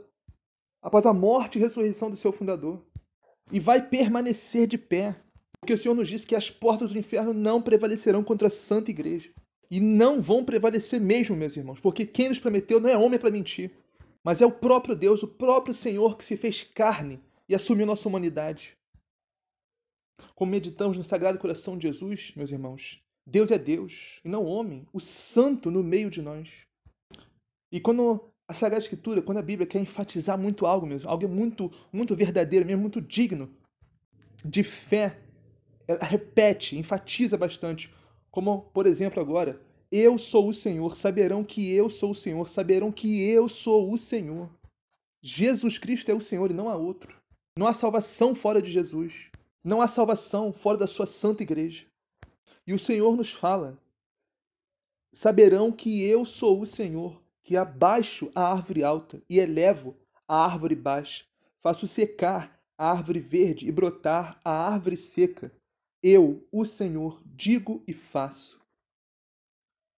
após 0.82 1.06
a 1.06 1.14
morte 1.14 1.58
e 1.58 1.62
ressurreição 1.62 2.10
do 2.10 2.18
seu 2.18 2.32
fundador. 2.32 2.86
E 3.52 3.60
vai 3.60 3.88
permanecer 3.88 4.68
de 4.68 4.78
pé 4.78 5.16
porque 5.60 5.74
o 5.74 5.78
Senhor 5.78 5.94
nos 5.94 6.08
disse 6.08 6.26
que 6.26 6.36
as 6.36 6.50
portas 6.50 6.92
do 6.92 6.98
inferno 6.98 7.34
não 7.34 7.62
prevalecerão 7.62 8.24
contra 8.24 8.48
a 8.48 8.52
santa 8.52 8.92
igreja. 8.92 9.32
E 9.70 9.80
não 9.80 10.20
vão 10.20 10.44
prevalecer 10.44 11.00
mesmo, 11.00 11.36
meus 11.36 11.56
irmãos, 11.56 11.80
porque 11.80 12.06
quem 12.06 12.30
nos 12.30 12.40
prometeu 12.40 12.80
não 12.80 12.90
é 12.90 12.98
homem 12.98 13.20
para 13.20 13.30
mentir, 13.30 13.72
mas 14.24 14.42
é 14.42 14.46
o 14.46 14.52
próprio 14.52 14.96
Deus, 14.96 15.22
o 15.22 15.28
próprio 15.28 15.74
Senhor 15.74 16.18
que 16.18 16.24
se 16.24 16.36
fez 16.36 16.64
carne 16.64 17.20
e 17.48 17.54
assumiu 17.54 17.86
nossa 17.86 18.08
humanidade. 18.08 18.76
Como 20.34 20.52
meditamos 20.52 20.98
no 20.98 21.04
Sagrado 21.04 21.38
Coração 21.38 21.78
de 21.78 21.88
Jesus, 21.88 22.34
meus 22.36 22.52
irmãos, 22.52 23.00
Deus 23.30 23.52
é 23.52 23.58
Deus 23.58 24.20
e 24.26 24.30
não 24.30 24.44
homem, 24.44 24.88
o 24.92 25.00
Santo 25.00 25.70
no 25.70 25.84
meio 25.84 26.10
de 26.10 26.22
nós. 26.22 26.66
E 27.72 27.80
quando 27.80 28.32
a 28.48 28.54
Sagrada 28.54 28.84
Escritura, 28.84 29.22
quando 29.22 29.38
a 29.38 29.44
Bíblia 29.44 29.68
quer 29.68 29.80
enfatizar 29.80 30.38
muito 30.38 30.66
algo 30.66 30.88
mesmo, 30.88 31.10
algo 31.10 31.28
muito, 31.28 31.72
muito 31.94 32.16
verdadeiro 32.16 32.66
mesmo, 32.66 32.82
muito 32.82 33.00
digno 33.00 33.54
de 34.44 34.64
fé, 34.64 35.20
ela 35.88 36.04
repete, 36.04 36.78
enfatiza 36.78 37.38
bastante. 37.38 37.94
Como, 38.32 38.62
por 38.74 38.88
exemplo, 38.88 39.22
agora, 39.22 39.62
eu 39.92 40.18
sou 40.18 40.50
o 40.50 40.54
Senhor, 40.54 40.96
saberão 40.96 41.44
que 41.44 41.72
eu 41.72 41.90
sou 41.90 42.12
o 42.12 42.16
Senhor, 42.16 42.50
saberão 42.50 42.92
que 42.92 43.24
eu 43.24 43.48
sou 43.48 43.92
o 43.92 43.98
Senhor. 43.98 44.50
Jesus 45.22 45.78
Cristo 45.78 46.10
é 46.10 46.14
o 46.14 46.22
Senhor 46.22 46.50
e 46.50 46.54
não 46.54 46.70
há 46.70 46.76
outro. 46.76 47.16
Não 47.56 47.68
há 47.68 47.74
salvação 47.74 48.34
fora 48.34 48.62
de 48.62 48.72
Jesus. 48.72 49.30
Não 49.64 49.82
há 49.82 49.88
salvação 49.88 50.54
fora 50.54 50.78
da 50.78 50.88
sua 50.88 51.06
santa 51.06 51.44
igreja. 51.44 51.86
E 52.70 52.74
o 52.74 52.78
Senhor 52.78 53.18
nos 53.18 53.32
fala: 53.32 53.82
saberão 55.12 55.72
que 55.72 56.04
eu 56.04 56.24
sou 56.24 56.62
o 56.62 56.68
Senhor, 56.68 57.20
que 57.42 57.58
abaixo 57.58 58.32
a 58.36 58.44
árvore 58.44 58.84
alta 58.84 59.20
e 59.28 59.40
elevo 59.40 59.98
a 60.28 60.46
árvore 60.46 60.76
baixa, 60.76 61.26
faço 61.64 61.88
secar 61.88 62.62
a 62.78 62.92
árvore 62.92 63.22
verde 63.22 63.68
e 63.68 63.72
brotar 63.72 64.40
a 64.46 64.52
árvore 64.72 64.98
seca. 64.98 65.52
Eu, 66.04 66.48
o 66.52 66.64
Senhor, 66.64 67.20
digo 67.26 67.84
e 67.88 67.92
faço. 67.92 68.62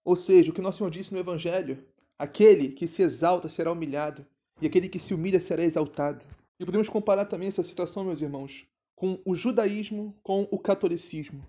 Ou 0.06 0.16
seja, 0.16 0.50
o 0.50 0.54
que 0.54 0.62
nosso 0.62 0.78
Senhor 0.78 0.92
disse 0.92 1.14
no 1.14 1.20
Evangelho: 1.20 1.86
aquele 2.18 2.72
que 2.72 2.88
se 2.88 3.02
exalta 3.02 3.50
será 3.50 3.70
humilhado, 3.70 4.26
e 4.62 4.66
aquele 4.66 4.88
que 4.88 4.98
se 4.98 5.14
humilha 5.14 5.42
será 5.42 5.62
exaltado. 5.62 6.24
E 6.58 6.66
podemos 6.66 6.88
comparar 6.88 7.26
também 7.26 7.50
essa 7.50 7.64
situação, 7.64 8.06
meus 8.06 8.22
irmãos, 8.22 8.66
com 8.96 9.22
o 9.26 9.36
judaísmo 9.36 10.18
com 10.24 10.48
o 10.50 10.58
catolicismo. 10.58 11.46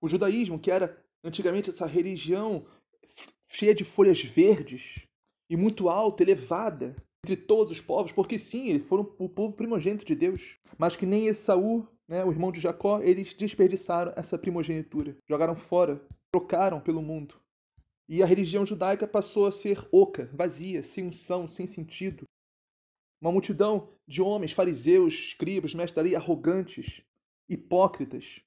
O 0.00 0.08
judaísmo, 0.08 0.58
que 0.58 0.70
era 0.70 1.02
Antigamente, 1.22 1.70
essa 1.70 1.86
religião 1.86 2.64
cheia 3.48 3.74
de 3.74 3.84
folhas 3.84 4.22
verdes 4.22 5.06
e 5.50 5.56
muito 5.56 5.88
alta, 5.88 6.22
elevada 6.22 6.94
entre 7.24 7.36
todos 7.36 7.72
os 7.72 7.80
povos, 7.80 8.12
porque 8.12 8.38
sim, 8.38 8.68
eles 8.68 8.86
foram 8.86 9.12
o 9.18 9.28
povo 9.28 9.56
primogênito 9.56 10.04
de 10.04 10.14
Deus. 10.14 10.56
Mas 10.78 10.94
que 10.94 11.04
nem 11.04 11.26
Esaú, 11.26 11.86
né, 12.06 12.24
o 12.24 12.30
irmão 12.30 12.52
de 12.52 12.60
Jacó, 12.60 13.00
eles 13.00 13.34
desperdiçaram 13.34 14.12
essa 14.14 14.38
primogenitura, 14.38 15.16
jogaram 15.28 15.56
fora, 15.56 16.00
trocaram 16.30 16.80
pelo 16.80 17.02
mundo. 17.02 17.34
E 18.08 18.22
a 18.22 18.26
religião 18.26 18.64
judaica 18.64 19.06
passou 19.06 19.46
a 19.46 19.52
ser 19.52 19.86
oca, 19.90 20.30
vazia, 20.32 20.82
sem 20.82 21.08
unção, 21.08 21.48
sem 21.48 21.66
sentido. 21.66 22.24
Uma 23.20 23.32
multidão 23.32 23.92
de 24.06 24.22
homens, 24.22 24.52
fariseus, 24.52 25.12
escribas, 25.12 25.74
mestres 25.74 26.14
arrogantes, 26.14 27.02
hipócritas, 27.48 28.40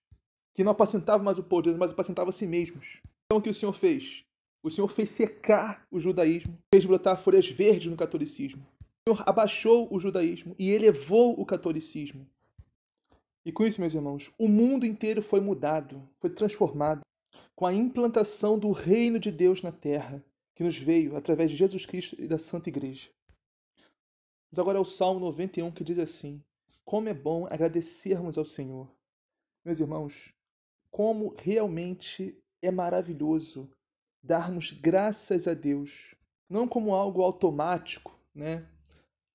que 0.53 0.63
não 0.63 0.72
apacentavam 0.72 1.24
mais 1.24 1.38
o 1.38 1.43
povo 1.43 1.63
de 1.63 1.70
Deus, 1.70 1.79
mas 1.79 1.91
apacentavam 1.91 2.29
a 2.29 2.34
si 2.34 2.46
mesmos. 2.46 3.01
Então 3.25 3.39
o 3.39 3.41
que 3.41 3.50
o 3.50 3.53
Senhor 3.53 3.74
fez? 3.74 4.25
O 4.63 4.70
Senhor 4.70 4.88
fez 4.88 5.10
secar 5.10 5.88
o 5.89 6.00
judaísmo, 6.00 6.58
fez 6.74 6.86
brotar 6.86 7.20
folhas 7.20 7.48
verdes 7.50 7.89
no 7.89 7.98
catolicismo. 7.98 8.65
O 9.08 9.10
Senhor 9.10 9.24
abaixou 9.27 9.88
o 9.91 10.00
judaísmo 10.00 10.55
e 10.60 10.70
elevou 10.70 11.39
o 11.39 11.46
catolicismo. 11.46 12.27
E 13.43 13.51
com 13.51 13.65
isso, 13.65 13.81
meus 13.81 13.96
irmãos, 13.96 14.31
o 14.38 14.48
mundo 14.48 14.86
inteiro 14.86 15.24
foi 15.24 15.39
mudado, 15.39 16.08
foi 16.20 16.29
transformado 16.29 17.01
com 17.55 17.65
a 17.65 17.74
implantação 17.74 18.60
do 18.60 18.72
reino 18.72 19.20
de 19.20 19.31
Deus 19.31 19.63
na 19.63 19.72
terra, 19.72 20.24
que 20.55 20.63
nos 20.63 20.77
veio 20.77 21.15
através 21.15 21.50
de 21.50 21.58
Jesus 21.58 21.86
Cristo 21.86 22.15
e 22.20 22.27
da 22.27 22.38
Santa 22.38 22.70
Igreja. 22.70 23.10
Mas 24.51 24.60
agora 24.60 24.77
é 24.77 24.81
o 24.81 24.86
Salmo 24.86 25.20
91 25.22 25.72
que 25.72 25.84
diz 25.84 25.98
assim: 25.98 26.43
Como 26.86 27.10
é 27.10 27.13
bom 27.13 27.48
agradecermos 27.50 28.38
ao 28.38 28.46
Senhor. 28.46 28.88
Meus 29.65 29.79
irmãos, 29.79 30.34
como 30.91 31.33
realmente 31.39 32.38
é 32.62 32.69
maravilhoso 32.69 33.69
darmos 34.21 34.71
graças 34.71 35.48
a 35.48 35.53
Deus, 35.53 36.13
não 36.50 36.67
como 36.67 36.93
algo 36.93 37.24
automático, 37.24 38.19
né? 38.36 38.67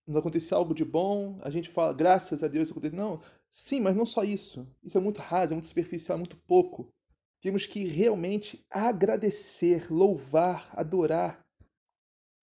Nos 0.07 0.17
aconteceu 0.17 0.57
algo 0.57 0.73
de 0.73 0.85
bom, 0.85 1.41
a 1.43 1.51
gente 1.51 1.69
fala 1.69 1.93
graças 1.93 2.45
a 2.45 2.49
Deus 2.49 2.71
aconteceu. 2.71 2.97
Não, 2.97 3.21
sim, 3.51 3.81
mas 3.81 3.97
não 3.97 4.07
só 4.07 4.23
isso. 4.23 4.65
Isso 4.85 4.97
é 4.97 5.01
muito 5.01 5.21
raso, 5.21 5.53
é 5.53 5.57
muito 5.57 5.67
superficial, 5.67 6.17
é 6.17 6.21
muito 6.21 6.37
pouco. 6.47 6.89
Temos 7.41 7.67
que 7.67 7.85
realmente 7.85 8.65
agradecer, 8.71 9.91
louvar, 9.91 10.71
adorar, 10.73 11.45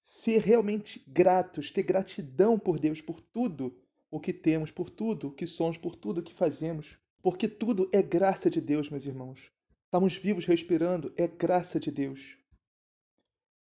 ser 0.02 0.42
realmente 0.42 1.02
gratos, 1.08 1.72
ter 1.72 1.84
gratidão 1.84 2.60
por 2.60 2.78
Deus, 2.78 3.00
por 3.00 3.22
tudo 3.22 3.74
o 4.12 4.20
que 4.20 4.34
temos, 4.34 4.70
por 4.70 4.90
tudo 4.90 5.30
o 5.30 5.32
que 5.32 5.48
somos, 5.48 5.78
por 5.78 5.96
tudo 5.96 6.20
o 6.20 6.24
que 6.24 6.34
fazemos. 6.34 7.00
Porque 7.24 7.48
tudo 7.48 7.90
é 7.94 8.04
graça 8.04 8.50
de 8.50 8.60
Deus, 8.60 8.90
meus 8.90 9.06
irmãos. 9.06 9.50
Estamos 9.86 10.14
vivos, 10.14 10.46
respirando, 10.46 11.14
é 11.16 11.26
graça 11.26 11.80
de 11.80 11.90
Deus. 11.90 12.38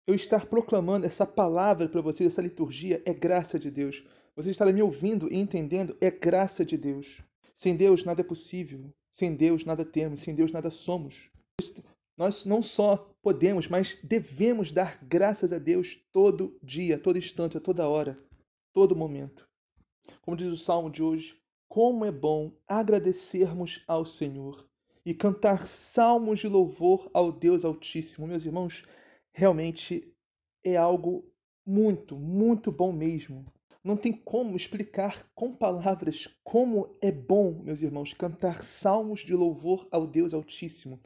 Eu 0.09 0.15
estar 0.17 0.47
proclamando 0.47 1.07
essa 1.07 1.25
palavra 1.25 1.89
para 1.89 2.01
vocês, 2.01 2.33
essa 2.33 2.43
liturgia, 2.43 3.01
é 3.07 3.15
graça 3.15 3.57
de 3.57 3.71
Deus. 3.71 4.05
Vocês 4.35 4.53
estarem 4.53 4.75
me 4.75 4.83
ouvindo 4.83 5.33
e 5.33 5.37
entendendo, 5.37 5.97
é 6.01 6.11
graça 6.11 6.65
de 6.65 6.77
Deus. 6.77 7.23
Sem 7.55 7.77
Deus 7.77 8.05
nada 8.05 8.23
é 8.23 8.25
possível. 8.25 8.93
Sem 9.13 9.37
Deus 9.37 9.65
nada 9.65 9.85
temos. 9.85 10.21
Sem 10.21 10.35
Deus 10.35 10.51
nada 10.51 10.69
somos. 10.69 11.31
Nós 12.19 12.45
não 12.45 12.61
só 12.61 13.09
podemos, 13.23 13.69
mas 13.69 14.01
devemos 14.03 14.73
dar 14.73 14.99
graças 15.05 15.53
a 15.53 15.59
Deus 15.59 15.97
todo 16.13 16.59
dia, 16.61 16.99
todo 16.99 17.19
instante, 17.19 17.57
a 17.57 17.61
toda 17.61 17.89
hora, 17.89 18.19
todo 18.73 18.97
momento. 18.97 19.49
Como 20.23 20.37
diz 20.37 20.49
o 20.49 20.57
salmo 20.57 20.91
de 20.91 21.03
hoje, 21.03 21.37
como 21.69 22.05
é 22.05 22.13
bom 22.13 22.53
agradecermos 22.67 23.83
ao 23.87 24.07
Senhor 24.07 24.65
e 25.05 25.13
cantar 25.13 25.67
salmos 25.67 26.41
de 26.41 26.49
louvor 26.49 27.11
ao 27.13 27.31
Deus 27.31 27.65
Altíssimo. 27.65 28.27
Meus 28.27 28.45
irmãos, 28.45 28.85
realmente 29.33 30.15
é 30.63 30.77
algo 30.77 31.25
muito, 31.67 32.17
muito 32.17 32.73
bom 32.73 32.93
mesmo. 32.93 33.45
Não 33.83 33.97
tem 33.97 34.13
como 34.13 34.57
explicar 34.57 35.31
com 35.35 35.55
palavras 35.55 36.27
como 36.43 36.97
é 37.03 37.13
bom, 37.13 37.61
meus 37.63 37.83
irmãos, 37.83 38.15
cantar 38.15 38.63
salmos 38.63 39.21
de 39.21 39.35
louvor 39.35 39.87
ao 39.91 40.07
Deus 40.07 40.33
Altíssimo, 40.33 40.99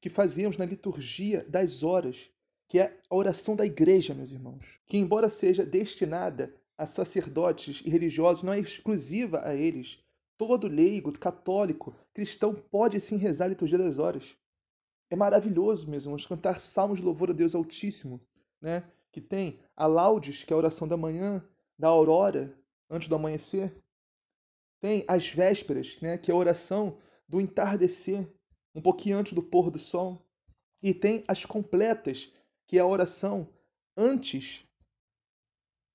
que 0.00 0.08
fazemos 0.08 0.56
na 0.56 0.64
liturgia 0.64 1.44
das 1.44 1.84
horas, 1.84 2.28
que 2.68 2.80
é 2.80 2.98
a 3.08 3.14
oração 3.14 3.54
da 3.54 3.64
igreja, 3.64 4.14
meus 4.14 4.32
irmãos, 4.32 4.80
que 4.86 4.98
embora 4.98 5.30
seja 5.30 5.64
destinada 5.64 6.52
a 6.76 6.86
sacerdotes 6.86 7.82
e 7.84 7.88
religiosos, 7.88 8.42
não 8.42 8.52
é 8.52 8.58
exclusiva 8.58 9.46
a 9.46 9.54
eles, 9.54 10.03
Todo 10.36 10.66
leigo, 10.66 11.16
católico, 11.16 11.94
cristão 12.12 12.54
pode 12.54 12.98
sim 12.98 13.16
rezar 13.16 13.46
a 13.46 13.48
liturgia 13.48 13.78
das 13.78 13.98
horas. 13.98 14.36
É 15.10 15.16
maravilhoso 15.16 15.88
mesmo, 15.88 16.16
cantar 16.26 16.60
salmos 16.60 16.98
de 16.98 17.04
louvor 17.04 17.30
a 17.30 17.32
Deus 17.32 17.54
Altíssimo, 17.54 18.20
né? 18.60 18.90
Que 19.12 19.20
tem 19.20 19.60
a 19.76 19.86
laudes, 19.86 20.42
que 20.42 20.52
é 20.52 20.54
a 20.54 20.58
oração 20.58 20.88
da 20.88 20.96
manhã, 20.96 21.46
da 21.78 21.88
aurora, 21.88 22.58
antes 22.90 23.08
do 23.08 23.14
amanhecer. 23.14 23.80
Tem 24.80 25.04
as 25.06 25.28
vésperas, 25.28 26.00
né? 26.00 26.18
Que 26.18 26.30
é 26.30 26.34
a 26.34 26.36
oração 26.36 26.98
do 27.28 27.40
entardecer, 27.40 28.28
um 28.74 28.82
pouquinho 28.82 29.18
antes 29.18 29.32
do 29.32 29.42
pôr 29.42 29.70
do 29.70 29.78
sol. 29.78 30.20
E 30.82 30.92
tem 30.92 31.24
as 31.28 31.44
completas, 31.46 32.32
que 32.66 32.76
é 32.76 32.80
a 32.80 32.86
oração 32.86 33.48
antes 33.96 34.66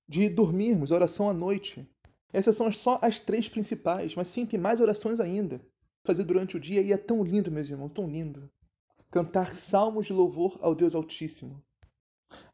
de 0.08 0.28
dormirmos, 0.28 0.90
a 0.90 0.96
oração 0.96 1.28
à 1.28 1.34
noite. 1.34 1.88
Essas 2.32 2.56
são 2.56 2.70
só 2.70 2.98
as 3.02 3.18
três 3.18 3.48
principais, 3.48 4.14
mas 4.14 4.28
sim, 4.28 4.46
tem 4.46 4.58
mais 4.58 4.80
orações 4.80 5.18
ainda. 5.18 5.60
Fazer 6.04 6.24
durante 6.24 6.56
o 6.56 6.60
dia 6.60 6.80
e 6.80 6.92
é 6.92 6.96
tão 6.96 7.22
lindo, 7.22 7.50
meus 7.50 7.68
irmãos, 7.68 7.92
tão 7.92 8.08
lindo. 8.08 8.48
Cantar 9.10 9.54
salmos 9.54 10.06
de 10.06 10.12
louvor 10.12 10.56
ao 10.60 10.74
Deus 10.74 10.94
Altíssimo. 10.94 11.62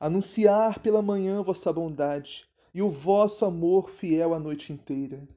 Anunciar 0.01 0.81
pela 0.81 1.03
manhã 1.03 1.43
vossa 1.43 1.71
bondade 1.73 2.49
e 2.73 2.81
o 2.81 2.91
vosso 2.91 3.45
amor 3.45 3.91
fiel 3.91 4.33
a 4.33 4.39
noite 4.39 4.73
inteira. 4.73 5.29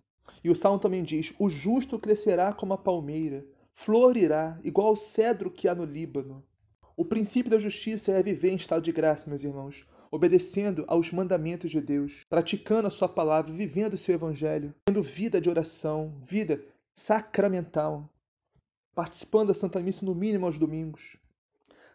E 0.43 0.49
o 0.49 0.55
salmo 0.55 0.79
também 0.79 1.03
diz: 1.03 1.33
O 1.37 1.49
justo 1.49 1.99
crescerá 1.99 2.53
como 2.53 2.73
a 2.73 2.77
palmeira, 2.77 3.45
florirá 3.73 4.57
igual 4.63 4.87
ao 4.87 4.95
cedro 4.95 5.51
que 5.51 5.67
há 5.67 5.75
no 5.75 5.83
Líbano. 5.83 6.43
O 6.95 7.03
princípio 7.03 7.51
da 7.51 7.59
justiça 7.59 8.13
é 8.13 8.23
viver 8.23 8.51
em 8.51 8.55
estado 8.55 8.81
de 8.81 8.91
graça, 8.91 9.29
meus 9.29 9.43
irmãos 9.43 9.85
obedecendo 10.11 10.83
aos 10.87 11.11
mandamentos 11.11 11.71
de 11.71 11.81
Deus, 11.81 12.25
praticando 12.29 12.87
a 12.87 12.91
sua 12.91 13.07
palavra, 13.07 13.53
vivendo 13.53 13.93
o 13.93 13.97
seu 13.97 14.15
evangelho, 14.15 14.73
tendo 14.85 15.03
vida 15.03 15.39
de 15.39 15.49
oração, 15.49 16.13
vida 16.19 16.63
sacramental, 16.95 18.09
participando 18.93 19.49
da 19.49 19.53
Santa 19.53 19.79
Missa 19.79 20.05
no 20.05 20.15
mínimo 20.15 20.45
aos 20.45 20.57
domingos. 20.57 21.17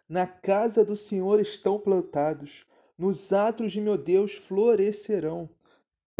Na 0.07 0.25
casa 0.27 0.85
do 0.85 0.95
Senhor 0.95 1.39
estão 1.39 1.79
plantados, 1.79 2.65
nos 2.97 3.33
atos 3.33 3.71
de 3.71 3.81
meu 3.81 3.97
Deus 3.97 4.35
florescerão. 4.35 5.49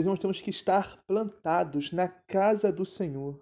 Nós 0.03 0.19
temos 0.19 0.41
que 0.41 0.49
estar 0.49 1.01
plantados 1.08 1.91
na 1.91 2.08
casa 2.08 2.71
do 2.71 2.86
Senhor. 2.86 3.41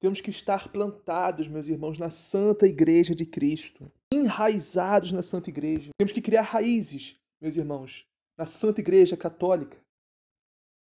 Temos 0.00 0.20
que 0.20 0.30
estar 0.30 0.68
plantados, 0.68 1.48
meus 1.48 1.66
irmãos, 1.66 1.98
na 1.98 2.08
Santa 2.08 2.68
Igreja 2.68 3.16
de 3.16 3.26
Cristo, 3.26 3.90
enraizados 4.12 5.10
na 5.10 5.24
Santa 5.24 5.50
Igreja. 5.50 5.90
Temos 5.98 6.12
que 6.12 6.22
criar 6.22 6.42
raízes 6.42 7.18
meus 7.40 7.56
irmãos, 7.56 8.06
na 8.36 8.46
Santa 8.46 8.80
Igreja 8.80 9.16
Católica. 9.16 9.76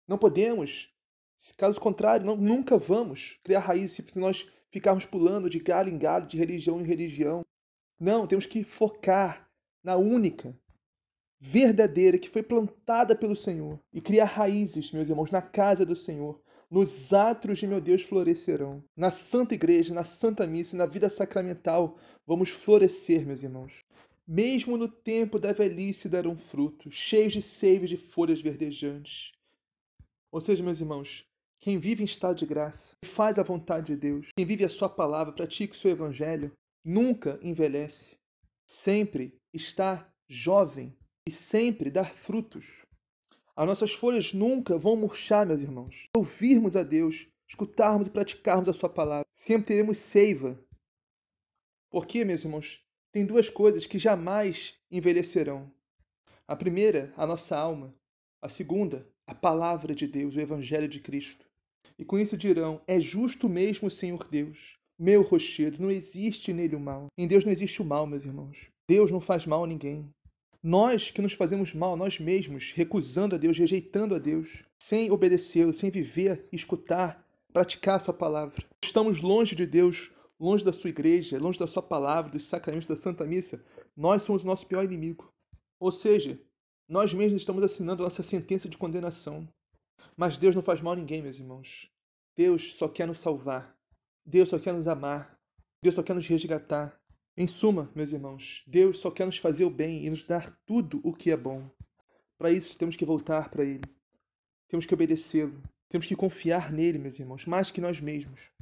Não 0.08 0.18
podemos, 0.18 0.90
caso 1.58 1.80
contrário, 1.80 2.26
não, 2.26 2.36
nunca 2.36 2.78
vamos 2.78 3.40
criar 3.44 3.60
raízes 3.60 4.04
se 4.08 4.20
nós 4.20 4.48
ficarmos 4.72 5.06
pulando 5.06 5.50
de 5.50 5.60
galho 5.60 5.90
em 5.90 5.98
galho, 5.98 6.28
de 6.28 6.38
religião 6.38 6.82
em 6.82 6.86
religião. 6.86 7.46
Não, 8.00 8.28
temos 8.28 8.46
que 8.46 8.64
focar 8.64 9.50
na 9.84 9.96
única, 9.96 10.58
verdadeira, 11.40 12.18
que 12.18 12.30
foi 12.30 12.42
plantada 12.42 13.16
pelo 13.16 13.36
Senhor 13.36 13.80
e 13.94 14.02
criar 14.02 14.26
raízes, 14.26 14.92
meus 14.92 15.10
irmãos, 15.10 15.32
na 15.32 15.42
casa 15.42 15.86
do 15.86 15.96
Senhor. 15.96 16.42
Nos 16.70 17.14
atos 17.14 17.60
de 17.60 17.68
meu 17.68 17.80
Deus 17.80 18.02
florescerão. 18.02 18.84
Na 18.96 19.12
Santa 19.12 19.54
Igreja, 19.54 19.94
na 19.94 20.04
Santa 20.04 20.48
Missa, 20.48 20.76
na 20.76 20.88
vida 20.88 21.08
sacramental, 21.10 21.98
vamos 22.26 22.50
florescer, 22.50 23.26
meus 23.28 23.44
irmãos 23.44 23.84
mesmo 24.28 24.78
no 24.78 24.88
tempo 24.88 25.38
da 25.38 25.52
velhice 25.52 26.08
darão 26.08 26.38
fruto, 26.38 26.92
cheios 26.92 27.34
de 27.34 27.42
seiva 27.42 27.86
de 27.86 27.98
folhas 27.98 28.42
verdejantes. 28.42 29.32
Ou 30.32 30.40
seja, 30.42 30.64
meus 30.64 30.80
irmãos, 30.80 31.26
quem 31.60 31.78
vive 31.78 32.02
em 32.02 32.06
estado 32.06 32.38
de 32.38 32.46
graça, 32.46 32.96
faz 33.06 33.38
a 33.38 33.44
vontade 33.44 33.88
de 33.88 33.96
Deus, 33.96 34.30
quem 34.36 34.46
vive 34.46 34.66
a 34.66 34.70
sua 34.70 34.90
palavra, 34.90 35.34
pratica 35.34 35.74
o 35.74 35.78
seu 35.78 35.92
evangelho, 35.92 36.52
nunca 36.84 37.40
envelhece, 37.42 38.18
sempre 38.68 39.40
está 39.54 40.06
jovem 40.28 40.96
e 41.28 41.32
sempre 41.32 41.90
dá 41.90 42.04
frutos. 42.04 42.86
As 43.56 43.68
nossas 43.68 43.94
folhas 43.94 44.34
nunca 44.34 44.78
vão 44.78 44.96
murchar, 44.96 45.46
meus 45.46 45.62
irmãos. 45.62 46.10
Ouvirmos 46.18 46.76
a 46.76 46.82
Deus, 46.82 47.28
escutarmos 47.48 48.08
e 48.08 48.10
praticarmos 48.10 48.68
a 48.68 48.74
sua 48.74 48.90
palavra, 48.90 49.28
sempre 49.32 49.68
teremos 49.68 50.00
seiva. 50.00 50.60
Porque, 51.92 52.26
meus 52.26 52.44
irmãos, 52.44 52.83
tem 53.14 53.26
duas 53.28 53.48
coisas 53.48 53.86
que 53.86 54.00
jamais 54.00 54.74
envelhecerão. 54.92 55.72
A 56.48 56.56
primeira, 56.56 57.14
a 57.16 57.28
nossa 57.28 57.56
alma. 57.56 57.94
A 58.42 58.50
segunda, 58.50 59.08
a 59.26 59.36
palavra 59.36 59.94
de 59.94 60.08
Deus, 60.08 60.36
o 60.36 60.42
Evangelho 60.42 60.88
de 60.88 61.00
Cristo. 61.00 61.46
E 61.98 62.04
com 62.04 62.18
isso 62.18 62.36
dirão: 62.36 62.82
É 62.88 63.00
justo 63.00 63.48
mesmo, 63.48 63.90
Senhor 63.90 64.28
Deus, 64.30 64.76
meu 65.00 65.22
rochedo, 65.22 65.82
não 65.82 65.92
existe 65.92 66.52
nele 66.52 66.76
o 66.76 66.80
mal. 66.80 67.06
Em 67.16 67.28
Deus 67.28 67.46
não 67.46 67.52
existe 67.52 67.82
o 67.82 67.86
mal, 67.86 68.08
meus 68.08 68.26
irmãos. 68.26 68.68
Deus 68.90 69.12
não 69.12 69.22
faz 69.22 69.46
mal 69.46 69.64
a 69.64 69.68
ninguém. 69.68 70.10
Nós 70.62 71.12
que 71.12 71.22
nos 71.22 71.34
fazemos 71.34 71.72
mal, 71.74 71.96
nós 71.96 72.20
mesmos, 72.20 72.72
recusando 72.74 73.36
a 73.36 73.38
Deus, 73.38 73.58
rejeitando 73.58 74.16
a 74.16 74.20
Deus, 74.20 74.64
sem 74.82 75.12
obedecê-lo, 75.12 75.74
sem 75.74 75.92
viver, 75.92 76.48
escutar, 76.52 77.24
praticar 77.52 77.98
a 77.98 78.00
sua 78.00 78.14
palavra. 78.14 78.66
Estamos 78.84 79.22
longe 79.22 79.56
de 79.56 79.68
Deus, 79.68 80.12
longe 80.40 80.64
da 80.64 80.74
sua 80.74 80.90
igreja, 80.90 81.40
longe 81.40 81.60
da 81.60 81.68
sua 81.68 81.82
palavra, 81.82 82.32
dos 82.32 82.46
sacramentos 82.46 82.88
da 82.88 82.98
Santa 82.98 83.26
Missa. 83.26 83.64
Nós 83.96 84.24
somos 84.24 84.44
o 84.44 84.48
nosso 84.48 84.68
pior 84.68 84.84
inimigo. 84.84 85.32
Ou 85.80 85.92
seja, 85.92 86.40
nós 86.88 87.14
mesmos 87.14 87.42
estamos 87.42 87.64
assinando 87.64 88.04
a 88.04 88.06
nossa 88.06 88.24
sentença 88.24 88.68
de 88.68 88.78
condenação. 88.78 89.48
Mas 90.18 90.38
Deus 90.38 90.56
não 90.56 90.62
faz 90.62 90.82
mal 90.82 90.94
a 90.94 90.96
ninguém, 90.96 91.22
meus 91.22 91.38
irmãos. 91.38 91.90
Deus 92.36 92.76
só 92.76 92.88
quer 92.88 93.08
nos 93.08 93.20
salvar. 93.20 93.78
Deus 94.26 94.50
só 94.50 94.60
quer 94.60 94.74
nos 94.74 94.88
amar. 94.88 95.40
Deus 95.82 95.96
só 95.96 96.04
quer 96.04 96.14
nos 96.14 96.28
resgatar. 96.28 97.00
Em 97.36 97.48
suma, 97.48 97.92
meus 97.96 98.12
irmãos, 98.12 98.64
Deus 98.68 99.00
só 99.00 99.10
quer 99.10 99.26
nos 99.26 99.38
fazer 99.38 99.66
o 99.66 99.70
bem 99.70 100.06
e 100.06 100.10
nos 100.10 100.24
dar 100.24 100.56
tudo 100.68 101.02
o 101.04 101.14
que 101.14 101.32
é 101.32 101.38
bom. 101.38 101.68
Para 102.38 102.52
isso, 102.52 102.78
temos 102.78 102.96
que 102.96 103.06
voltar 103.06 103.50
para 103.50 103.64
Ele. 103.64 103.82
Temos 104.68 104.86
que 104.86 104.94
obedecê-lo. 104.94 105.62
Temos 105.90 106.08
que 106.08 106.16
confiar 106.16 106.72
nele, 106.72 107.00
meus 107.00 107.20
irmãos, 107.20 107.46
mais 107.46 107.72
que 107.72 107.82
nós 107.82 108.00
mesmos. 108.00 108.53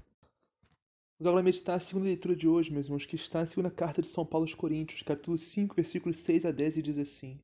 Vamos 1.22 1.34
agora 1.34 1.44
meditar 1.44 1.76
a 1.76 1.80
segunda 1.80 2.08
leitura 2.08 2.36
de 2.36 2.48
hoje, 2.48 2.72
meus 2.72 2.88
irmãos, 2.88 3.06
que 3.06 3.16
está 3.16 3.42
na 3.42 3.46
segunda 3.46 3.70
carta 3.70 4.02
de 4.02 4.08
São 4.08 4.26
Paulo 4.26 4.44
aos 4.44 4.56
Coríntios, 4.56 5.04
capítulo 5.04 5.38
5, 5.38 5.76
versículos 5.76 6.18
6 6.18 6.46
a 6.46 6.52
10, 6.52 6.78
e 6.78 6.82
diz 6.82 6.98
assim: 6.98 7.40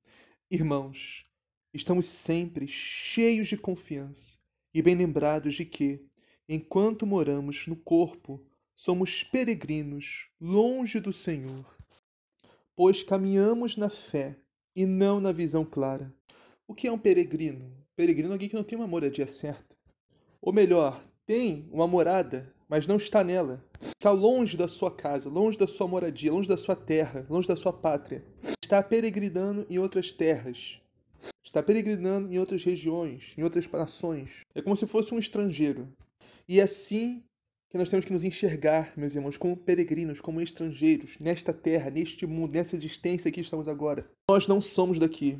Irmãos, 0.49 1.27
estamos 1.71 2.07
sempre 2.07 2.67
cheios 2.67 3.47
de 3.47 3.55
confiança 3.55 4.39
e 4.73 4.81
bem 4.81 4.95
lembrados 4.95 5.53
de 5.53 5.63
que, 5.63 6.03
enquanto 6.49 7.05
moramos 7.05 7.67
no 7.67 7.75
corpo, 7.75 8.43
somos 8.73 9.21
peregrinos 9.23 10.27
longe 10.41 10.99
do 10.99 11.13
Senhor, 11.13 11.77
pois 12.75 13.03
caminhamos 13.03 13.77
na 13.77 13.91
fé 13.91 14.39
e 14.75 14.87
não 14.87 15.19
na 15.19 15.31
visão 15.31 15.63
clara. 15.63 16.11
O 16.67 16.73
que 16.73 16.87
é 16.87 16.91
um 16.91 16.97
peregrino? 16.97 17.71
Peregrino 17.95 18.29
é 18.29 18.33
alguém 18.33 18.49
que 18.49 18.55
não 18.55 18.63
tem 18.63 18.75
uma 18.75 18.87
moradia 18.87 19.27
certa. 19.27 19.77
Ou 20.41 20.51
melhor, 20.51 20.99
tem 21.27 21.69
uma 21.71 21.85
morada, 21.85 22.51
mas 22.69 22.85
não 22.85 22.97
está 22.97 23.23
nela. 23.23 23.63
Está 23.81 24.11
longe 24.11 24.57
da 24.57 24.67
sua 24.67 24.91
casa, 24.91 25.29
longe 25.29 25.57
da 25.57 25.67
sua 25.67 25.87
moradia, 25.87 26.31
longe 26.31 26.49
da 26.49 26.57
sua 26.57 26.75
terra, 26.75 27.25
longe 27.29 27.47
da 27.47 27.55
sua 27.55 27.73
pátria. 27.73 28.23
Está 28.61 28.83
peregrinando 28.83 29.65
em 29.69 29.79
outras 29.79 30.11
terras. 30.11 30.81
Está 31.43 31.63
peregrinando 31.63 32.31
em 32.31 32.37
outras 32.37 32.63
regiões, 32.63 33.33
em 33.37 33.43
outras 33.43 33.69
nações. 33.71 34.41
É 34.53 34.61
como 34.61 34.75
se 34.75 34.85
fosse 34.85 35.13
um 35.13 35.19
estrangeiro. 35.19 35.87
E 36.47 36.59
é 36.59 36.63
assim 36.63 37.23
que 37.69 37.77
nós 37.77 37.89
temos 37.89 38.05
que 38.05 38.13
nos 38.13 38.23
enxergar, 38.23 38.93
meus 38.95 39.13
irmãos, 39.15 39.37
como 39.37 39.57
peregrinos, 39.57 40.21
como 40.21 40.41
estrangeiros, 40.41 41.17
nesta 41.19 41.53
terra, 41.53 41.89
neste 41.89 42.25
mundo, 42.25 42.53
nessa 42.53 42.75
existência 42.75 43.31
que 43.31 43.41
estamos 43.41 43.67
agora. 43.67 44.09
Nós 44.29 44.47
não 44.47 44.61
somos 44.61 44.99
daqui. 44.99 45.37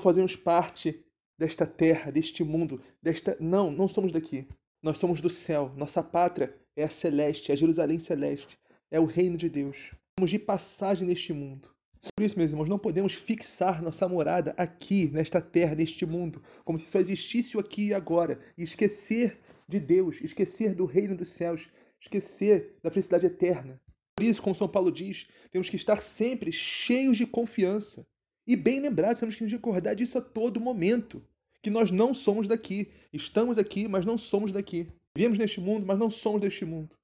Fazemos 0.00 0.36
parte 0.36 1.04
desta 1.36 1.66
terra, 1.66 2.12
deste 2.12 2.44
mundo, 2.44 2.80
desta. 3.02 3.36
Não, 3.40 3.70
não 3.70 3.88
somos 3.88 4.12
daqui. 4.12 4.46
Nós 4.82 4.98
somos 4.98 5.20
do 5.20 5.28
céu. 5.28 5.72
Nossa 5.76 6.02
pátria 6.02 6.54
é 6.76 6.84
a 6.84 6.90
celeste, 6.90 7.50
é 7.50 7.54
a 7.54 7.56
Jerusalém 7.56 7.98
celeste. 7.98 8.58
É 8.90 9.00
o 9.00 9.04
reino 9.04 9.36
de 9.36 9.48
Deus. 9.48 9.92
Somos 10.18 10.30
de 10.30 10.38
passagem 10.38 11.06
neste 11.06 11.32
mundo. 11.32 11.68
Por 12.16 12.24
isso, 12.24 12.38
meus 12.38 12.52
irmãos, 12.52 12.68
não 12.68 12.78
podemos 12.78 13.12
fixar 13.12 13.82
nossa 13.82 14.08
morada 14.08 14.54
aqui, 14.56 15.10
nesta 15.10 15.40
terra, 15.40 15.74
neste 15.74 16.06
mundo, 16.06 16.42
como 16.64 16.78
se 16.78 16.86
só 16.86 17.00
existisse 17.00 17.56
o 17.56 17.60
aqui 17.60 17.88
e 17.88 17.94
agora, 17.94 18.38
e 18.56 18.62
esquecer 18.62 19.38
de 19.68 19.80
Deus, 19.80 20.20
esquecer 20.20 20.74
do 20.74 20.86
reino 20.86 21.16
dos 21.16 21.30
céus, 21.30 21.68
esquecer 22.00 22.78
da 22.82 22.90
felicidade 22.90 23.26
eterna. 23.26 23.80
Por 24.16 24.24
isso, 24.24 24.40
como 24.40 24.54
São 24.54 24.68
Paulo 24.68 24.92
diz, 24.92 25.28
temos 25.50 25.68
que 25.68 25.76
estar 25.76 26.02
sempre 26.02 26.52
cheios 26.52 27.16
de 27.16 27.26
confiança, 27.26 28.06
e 28.46 28.56
bem 28.56 28.80
lembrados, 28.80 29.20
temos 29.20 29.34
que 29.34 29.42
nos 29.42 29.52
recordar 29.52 29.94
disso 29.94 30.18
a 30.18 30.22
todo 30.22 30.60
momento. 30.60 31.22
Que 31.68 31.72
nós 31.74 31.90
não 31.90 32.14
somos 32.14 32.46
daqui. 32.46 32.90
Estamos 33.12 33.58
aqui, 33.58 33.86
mas 33.86 34.06
não 34.06 34.16
somos 34.16 34.50
daqui. 34.50 34.90
Vivemos 35.14 35.36
neste 35.36 35.60
mundo, 35.60 35.84
mas 35.84 35.98
não 35.98 36.08
somos 36.08 36.40
deste 36.40 36.64
mundo. 36.64 36.96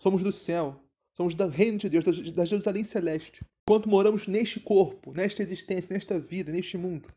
Somos 0.00 0.22
do 0.22 0.30
céu. 0.30 0.80
Somos 1.16 1.34
do 1.34 1.48
reino 1.48 1.78
de 1.78 1.88
Deus, 1.88 2.04
da 2.30 2.44
Jerusalém 2.44 2.84
celeste. 2.84 3.40
Enquanto 3.68 3.88
moramos 3.88 4.28
neste 4.28 4.60
corpo, 4.60 5.12
nesta 5.12 5.42
existência, 5.42 5.92
nesta 5.92 6.16
vida, 6.16 6.52
neste 6.52 6.78
mundo. 6.78 7.12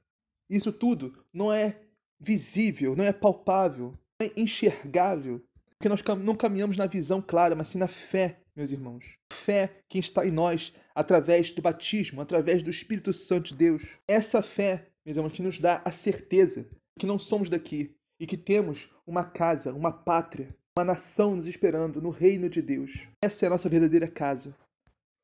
Isso 0.50 0.72
tudo 0.72 1.24
não 1.32 1.54
é 1.54 1.80
visível, 2.20 2.96
não 2.96 3.04
é 3.04 3.14
palpável, 3.14 3.94
não 4.20 4.28
é 4.28 4.32
enxergável, 4.36 5.40
porque 5.78 5.90
nós 5.90 6.02
não 6.24 6.36
caminhamos 6.36 6.78
na 6.78 6.88
visão 6.88 7.22
clara, 7.22 7.56
mas 7.56 7.68
sim 7.68 7.78
na 7.78 7.88
fé 7.88 8.42
meus 8.56 8.72
irmãos. 8.72 9.06
Fé 9.32 9.84
que 9.88 10.00
está 10.00 10.26
em 10.26 10.32
nós 10.32 10.74
através 10.96 11.52
do 11.52 11.62
batismo, 11.62 12.22
através 12.22 12.64
do 12.64 12.72
Espírito 12.72 13.14
Santo 13.14 13.50
de 13.52 13.58
Deus. 13.58 14.00
Essa 14.08 14.42
fé, 14.42 14.88
meus 15.06 15.16
irmãos, 15.16 15.34
que 15.34 15.44
nos 15.44 15.60
dá 15.60 15.80
a 15.86 15.92
certeza 15.92 16.68
que 16.98 17.06
não 17.06 17.18
somos 17.18 17.48
daqui 17.48 17.96
e 18.20 18.26
que 18.26 18.36
temos 18.36 18.90
uma 19.06 19.24
casa, 19.24 19.74
uma 19.74 19.92
pátria, 19.92 20.56
uma 20.78 20.84
nação 20.84 21.36
nos 21.36 21.48
esperando 21.48 22.02
no 22.02 22.10
reino 22.10 22.50
de 22.50 22.62
Deus. 22.62 23.08
Essa 23.22 23.46
é 23.46 23.48
a 23.48 23.52
nossa 23.52 23.70
verdadeira 23.70 24.08
casa. 24.08 24.56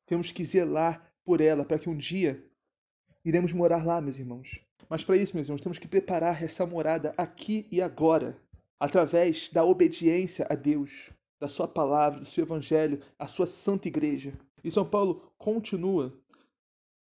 Temos 0.06 0.32
que 0.32 0.44
zelar 0.44 1.12
por 1.24 1.40
ela 1.40 1.64
para 1.64 1.78
que 1.78 1.88
um 1.88 1.96
dia 1.96 2.44
iremos 3.24 3.52
morar 3.52 3.84
lá, 3.84 4.00
meus 4.00 4.18
irmãos. 4.18 4.60
Mas 4.88 5.02
para 5.02 5.16
isso, 5.16 5.34
meus 5.34 5.48
irmãos, 5.48 5.62
temos 5.62 5.78
que 5.78 5.88
preparar 5.88 6.42
essa 6.42 6.66
morada 6.66 7.14
aqui 7.16 7.66
e 7.70 7.80
agora, 7.80 8.36
através 8.78 9.50
da 9.50 9.64
obediência 9.64 10.46
a 10.48 10.54
Deus, 10.54 11.10
da 11.40 11.48
sua 11.48 11.66
palavra, 11.66 12.20
do 12.20 12.26
seu 12.26 12.44
evangelho, 12.44 13.00
a 13.18 13.26
sua 13.26 13.46
santa 13.46 13.88
igreja. 13.88 14.32
E 14.62 14.70
São 14.70 14.84
Paulo 14.84 15.32
continua: 15.38 16.12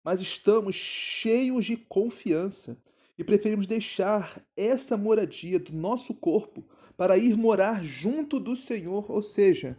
Mas 0.04 0.20
estamos 0.20 0.74
cheios 0.74 1.64
de 1.64 1.76
confiança 1.76 2.76
e 3.18 3.24
preferimos 3.24 3.66
deixar 3.66 4.42
essa 4.56 4.96
moradia 4.96 5.58
do 5.58 5.72
nosso 5.72 6.14
corpo 6.14 6.64
para 6.96 7.18
ir 7.18 7.36
morar 7.36 7.84
junto 7.84 8.40
do 8.40 8.56
Senhor, 8.56 9.10
ou 9.10 9.22
seja, 9.22 9.76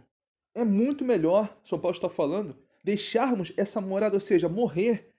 é 0.54 0.64
muito 0.64 1.04
melhor, 1.04 1.58
São 1.64 1.78
Paulo 1.78 1.96
está 1.96 2.08
falando, 2.08 2.56
deixarmos 2.82 3.52
essa 3.56 3.80
morada, 3.80 4.16
ou 4.16 4.20
seja, 4.20 4.48
morrer, 4.48 5.10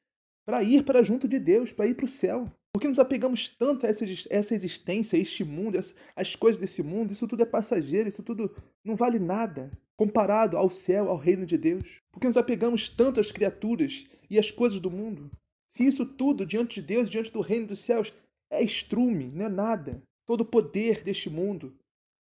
para 0.46 0.64
ir 0.64 0.84
para 0.84 1.04
junto 1.04 1.28
de 1.28 1.40
Deus, 1.40 1.72
para 1.72 1.88
ir 1.88 1.96
para 1.96 2.06
o 2.06 2.10
céu. 2.10 2.46
Porque 2.72 2.88
nos 2.88 3.00
apegamos 3.00 3.50
tanto 3.50 3.86
a 3.86 3.90
essa, 3.90 4.06
essa 4.30 4.54
existência, 4.54 5.18
a 5.18 5.22
este 5.22 5.44
mundo, 5.44 5.80
as 6.16 6.36
coisas 6.36 6.60
desse 6.60 6.84
mundo, 6.84 7.12
isso 7.12 7.28
tudo 7.28 7.42
é 7.42 7.46
passageiro, 7.46 8.10
isso 8.10 8.22
tudo 8.22 8.54
não 8.84 8.96
vale 8.96 9.18
nada 9.18 9.72
comparado 9.96 10.58
ao 10.58 10.70
céu, 10.70 11.10
ao 11.10 11.18
reino 11.18 11.46
de 11.46 11.58
Deus. 11.58 12.02
Porque 12.12 12.28
nos 12.28 12.38
apegamos 12.38 12.90
tanto 12.90 13.20
às 13.20 13.32
criaturas 13.32 14.06
e 14.30 14.38
às 14.38 14.52
coisas 14.52 14.80
do 14.80 14.92
mundo. 14.92 15.32
Se 15.68 15.86
isso 15.86 16.06
tudo 16.06 16.46
diante 16.46 16.82
de 16.82 16.88
Deus, 16.88 17.10
diante 17.10 17.32
do 17.32 17.42
reino 17.42 17.68
dos 17.68 17.80
céus, 17.80 18.14
é 18.50 18.64
estrume, 18.64 19.32
não 19.34 19.46
é 19.46 19.50
nada. 19.50 20.02
Todo 20.26 20.42
o 20.42 20.46
poder 20.46 21.04
deste 21.04 21.30
mundo, 21.30 21.76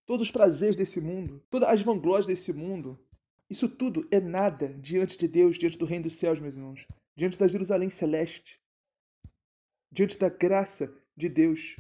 todos 0.06 0.28
os 0.28 0.32
prazeres 0.32 0.76
desse 0.76 1.00
mundo, 1.00 1.44
todas 1.50 1.70
as 1.70 1.82
vanglórias 1.82 2.28
desse 2.28 2.54
mundo, 2.54 3.00
isso 3.50 3.70
tudo 3.70 4.08
é 4.12 4.20
nada 4.20 4.70
diante 4.80 5.18
de 5.18 5.28
Deus, 5.28 5.58
diante 5.58 5.78
do 5.78 5.86
reino 5.86 6.04
dos 6.04 6.16
céus, 6.16 6.40
meus 6.40 6.56
irmãos, 6.56 6.86
diante 7.16 7.38
da 7.38 7.48
Jerusalém 7.48 7.90
celeste 7.90 8.60
diante 9.96 10.20
da 10.20 10.28
graça 10.28 10.94
de 11.16 11.30
Deus. 11.30 11.78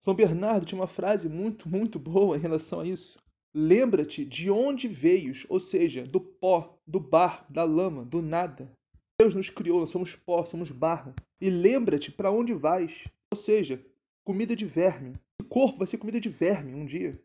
São 0.00 0.14
Bernardo 0.14 0.64
tinha 0.64 0.80
uma 0.80 0.86
frase 0.86 1.28
muito, 1.28 1.68
muito 1.68 1.98
boa 1.98 2.36
em 2.36 2.40
relação 2.40 2.78
a 2.78 2.86
isso. 2.86 3.18
Lembra-te 3.52 4.24
de 4.24 4.48
onde 4.48 4.86
veios, 4.86 5.44
ou 5.48 5.58
seja, 5.58 6.04
do 6.04 6.20
pó, 6.20 6.78
do 6.86 7.00
barro, 7.00 7.44
da 7.50 7.64
lama, 7.64 8.04
do 8.04 8.22
nada. 8.22 8.70
Deus 9.18 9.34
nos 9.34 9.48
criou, 9.48 9.80
nós 9.80 9.90
somos 9.90 10.14
pó, 10.14 10.44
somos 10.44 10.70
barro. 10.70 11.14
E 11.40 11.48
lembra-te 11.48 12.12
para 12.12 12.30
onde 12.30 12.52
vais, 12.52 13.08
ou 13.30 13.36
seja, 13.36 13.84
comida 14.24 14.54
de 14.54 14.66
verme. 14.66 15.14
O 15.40 15.44
corpo 15.44 15.78
vai 15.78 15.86
ser 15.86 15.98
comida 15.98 16.20
de 16.20 16.28
verme 16.28 16.74
um 16.74 16.84
dia. 16.84 17.18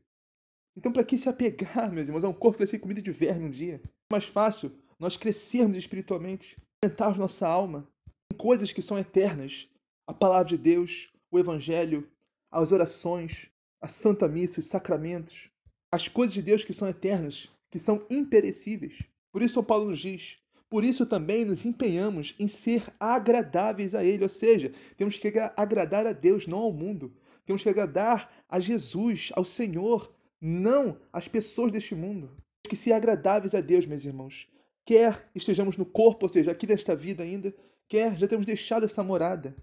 Então, 0.76 0.92
para 0.92 1.04
que 1.04 1.18
se 1.18 1.28
apegar, 1.28 1.92
meus 1.92 2.08
irmãos, 2.08 2.24
a 2.24 2.30
um 2.30 2.34
corpo 2.34 2.58
que 2.58 2.64
vai 2.64 2.68
ser 2.68 2.80
comida 2.80 3.02
de 3.02 3.12
verme 3.12 3.46
um 3.46 3.50
dia? 3.50 3.82
É 3.84 3.90
mais 4.14 4.26
fácil 4.26 4.72
nós 4.98 5.18
crescermos 5.18 5.76
espiritualmente, 5.76 6.56
aumentarmos 6.82 7.18
nossa 7.18 7.48
alma 7.48 7.88
em 8.32 8.38
coisas 8.38 8.72
que 8.72 8.82
são 8.82 8.98
eternas, 8.98 9.68
a 10.08 10.14
palavra 10.14 10.46
de 10.46 10.58
Deus, 10.58 11.12
o 11.30 11.38
Evangelho, 11.38 12.10
as 12.50 12.72
orações, 12.72 13.50
a 13.82 13.88
Santa 13.88 14.28
Missa, 14.28 14.60
os 14.60 14.68
sacramentos, 14.68 15.50
as 15.92 16.08
coisas 16.08 16.34
de 16.34 16.42
Deus 16.42 16.64
que 16.64 16.74
são 16.74 16.88
eternas, 16.88 17.50
que 17.70 17.80
são 17.80 18.06
imperecíveis. 18.10 19.00
Por 19.32 19.42
isso, 19.42 19.56
São 19.56 19.64
Paulo 19.64 19.90
nos 19.90 20.00
diz: 20.00 20.38
por 20.72 20.86
isso 20.86 21.06
também 21.06 21.44
nos 21.44 21.66
empenhamos 21.66 22.34
em 22.40 22.48
ser 22.48 22.86
agradáveis 22.98 23.94
a 23.94 24.06
Ele, 24.06 24.24
ou 24.24 24.30
seja, 24.30 24.72
temos 24.96 25.18
que 25.18 25.28
agradar 25.58 26.08
a 26.08 26.14
Deus, 26.14 26.48
não 26.48 26.60
ao 26.60 26.72
mundo. 26.72 27.14
Temos 27.46 27.62
que 27.62 27.68
agradar 27.68 28.34
a 28.48 28.58
Jesus, 28.58 29.32
ao 29.36 29.44
Senhor, 29.44 30.16
não 30.40 30.98
às 31.12 31.28
pessoas 31.28 31.74
deste 31.74 31.94
mundo. 31.94 32.28
Temos 32.64 32.70
que 32.70 32.78
ser 32.78 32.94
agradáveis 32.94 33.54
a 33.54 33.60
Deus, 33.60 33.86
meus 33.86 34.06
irmãos. 34.06 34.48
Quer 34.86 35.30
estejamos 35.36 35.76
no 35.76 35.86
corpo, 35.86 36.28
ou 36.28 36.30
seja, 36.30 36.52
aqui 36.52 36.66
nesta 36.66 36.96
vida 36.96 37.22
ainda, 37.22 37.54
quer 37.90 38.18
já 38.18 38.26
temos 38.26 38.46
deixado 38.46 38.86
essa 38.86 39.04
morada. 39.04 39.54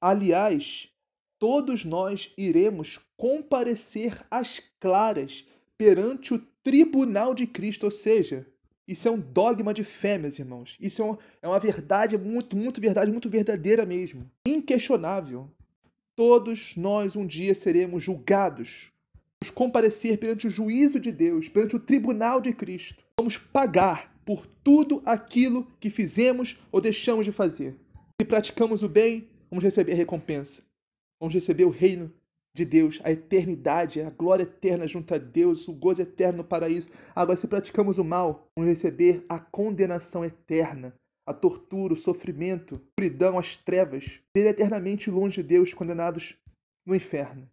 Aliás, 0.00 0.88
todos 1.40 1.84
nós 1.84 2.32
iremos 2.38 3.00
comparecer 3.16 4.24
às 4.30 4.60
claras 4.78 5.44
perante 5.76 6.34
o 6.34 6.38
tribunal 6.62 7.34
de 7.34 7.48
Cristo, 7.48 7.82
ou 7.82 7.90
seja, 7.90 8.46
isso 8.88 9.06
é 9.06 9.10
um 9.10 9.20
dogma 9.20 9.74
de 9.74 9.84
fé, 9.84 10.16
meus 10.16 10.38
irmãos. 10.38 10.78
Isso 10.80 11.02
é, 11.04 11.18
é 11.42 11.48
uma 11.48 11.60
verdade 11.60 12.16
muito, 12.16 12.56
muito 12.56 12.80
verdade, 12.80 13.12
muito 13.12 13.28
verdadeira 13.28 13.84
mesmo. 13.84 14.22
Inquestionável. 14.46 15.50
Todos 16.16 16.74
nós 16.74 17.14
um 17.14 17.26
dia 17.26 17.54
seremos 17.54 18.02
julgados. 18.02 18.90
Vamos 19.40 19.54
comparecer 19.54 20.18
perante 20.18 20.46
o 20.46 20.50
juízo 20.50 20.98
de 20.98 21.12
Deus, 21.12 21.50
perante 21.50 21.76
o 21.76 21.80
tribunal 21.80 22.40
de 22.40 22.54
Cristo. 22.54 23.04
Vamos 23.20 23.36
pagar 23.36 24.18
por 24.24 24.46
tudo 24.64 25.02
aquilo 25.04 25.70
que 25.78 25.90
fizemos 25.90 26.58
ou 26.72 26.80
deixamos 26.80 27.26
de 27.26 27.30
fazer. 27.30 27.76
Se 28.20 28.26
praticamos 28.26 28.82
o 28.82 28.88
bem, 28.88 29.28
vamos 29.50 29.62
receber 29.62 29.92
a 29.92 29.96
recompensa. 29.96 30.62
Vamos 31.20 31.34
receber 31.34 31.66
o 31.66 31.70
reino 31.70 32.10
de 32.54 32.64
Deus, 32.64 33.00
a 33.04 33.12
eternidade, 33.12 34.00
a 34.00 34.10
glória 34.10 34.42
eterna 34.42 34.86
junto 34.86 35.14
a 35.14 35.18
Deus, 35.18 35.68
o 35.68 35.72
gozo 35.72 36.02
eterno 36.02 36.38
no 36.38 36.44
paraíso. 36.44 36.90
Agora, 37.14 37.36
se 37.36 37.46
praticamos 37.46 37.98
o 37.98 38.04
mal, 38.04 38.48
vamos 38.56 38.70
receber 38.70 39.24
a 39.28 39.38
condenação 39.38 40.24
eterna, 40.24 40.94
a 41.26 41.32
tortura, 41.32 41.92
o 41.92 41.96
sofrimento, 41.96 42.74
a 42.74 42.78
escuridão, 42.78 43.38
as 43.38 43.56
trevas, 43.56 44.20
ser 44.36 44.46
eternamente 44.46 45.10
longe 45.10 45.42
de 45.42 45.48
Deus, 45.48 45.72
condenados 45.72 46.36
no 46.86 46.94
inferno. 46.94 47.48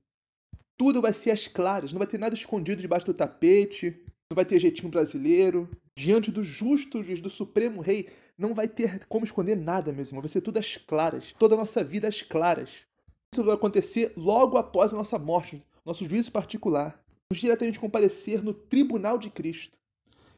Tudo 0.78 1.02
vai 1.02 1.14
ser 1.14 1.32
às 1.32 1.48
claras, 1.48 1.94
não 1.94 2.00
vai 2.00 2.08
ter 2.08 2.18
nada 2.18 2.34
escondido 2.34 2.82
debaixo 2.82 3.06
do 3.06 3.14
tapete, 3.14 4.02
não 4.30 4.36
vai 4.36 4.46
ter 4.46 4.60
jeitinho 4.60 4.90
brasileiro. 4.90 5.70
Diante 5.98 6.32
do 6.32 6.44
justo 6.44 7.04
juiz, 7.04 7.22
do 7.22 7.30
Supremo 7.30 7.82
Rei, 7.82 8.10
não 8.38 8.54
vai 8.54 8.68
ter 8.68 9.06
como 9.08 9.24
esconder 9.24 9.56
nada, 9.56 9.94
meu 9.94 10.04
irmão. 10.04 10.22
Vai 10.22 10.30
ser 10.30 10.42
tudo 10.42 10.58
às 10.58 10.78
claras, 10.78 11.34
toda 11.34 11.56
a 11.56 11.58
nossa 11.58 11.84
vida 11.84 12.08
às 12.08 12.22
claras. 12.22 12.86
Isso 13.36 13.44
vai 13.44 13.56
acontecer 13.56 14.14
logo 14.16 14.56
após 14.56 14.94
a 14.94 14.96
nossa 14.96 15.20
morte, 15.20 15.62
nosso 15.86 16.08
juízo 16.08 16.32
particular. 16.32 16.98
Vamos 17.30 17.42
diretamente 17.42 17.78
comparecer 17.78 18.42
no 18.42 18.54
tribunal 18.54 19.18
de 19.18 19.30
Cristo. 19.30 19.78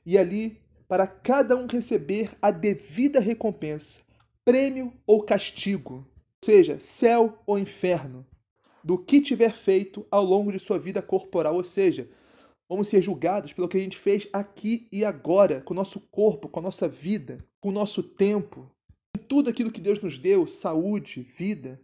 E 0.04 0.18
ali, 0.18 0.60
para 0.88 1.06
cada 1.06 1.56
um 1.56 1.68
receber 1.68 2.36
a 2.42 2.50
devida 2.50 3.20
recompensa, 3.20 4.02
prêmio 4.44 4.92
ou 5.06 5.22
castigo, 5.22 6.08
seja, 6.44 6.80
céu 6.80 7.38
ou 7.46 7.60
inferno, 7.60 8.26
do 8.84 8.98
que 8.98 9.22
tiver 9.22 9.54
feito 9.54 10.04
ao 10.10 10.26
longo 10.26 10.52
de 10.52 10.58
sua 10.58 10.80
vida 10.80 11.00
corporal, 11.00 11.54
ou 11.54 11.64
seja, 11.64 12.10
vamos 12.68 12.88
ser 12.88 13.04
julgados 13.04 13.54
pelo 13.54 13.68
que 13.68 13.78
a 13.78 13.80
gente 13.80 13.96
fez 13.96 14.28
aqui 14.34 14.88
e 14.92 15.06
agora, 15.06 15.62
com 15.62 15.76
o 15.76 15.78
nosso 15.78 16.00
corpo, 16.00 16.50
com 16.50 16.62
a 16.62 16.64
nossa 16.64 16.88
vida, 16.88 17.38
com 17.62 17.70
o 17.70 17.72
nosso 17.72 18.02
tempo, 18.02 18.68
com 19.16 19.24
tudo 19.24 19.52
aquilo 19.52 19.72
que 19.72 19.82
Deus 19.82 20.02
nos 20.02 20.18
deu, 20.18 20.48
saúde, 20.48 21.22
vida, 21.22 21.80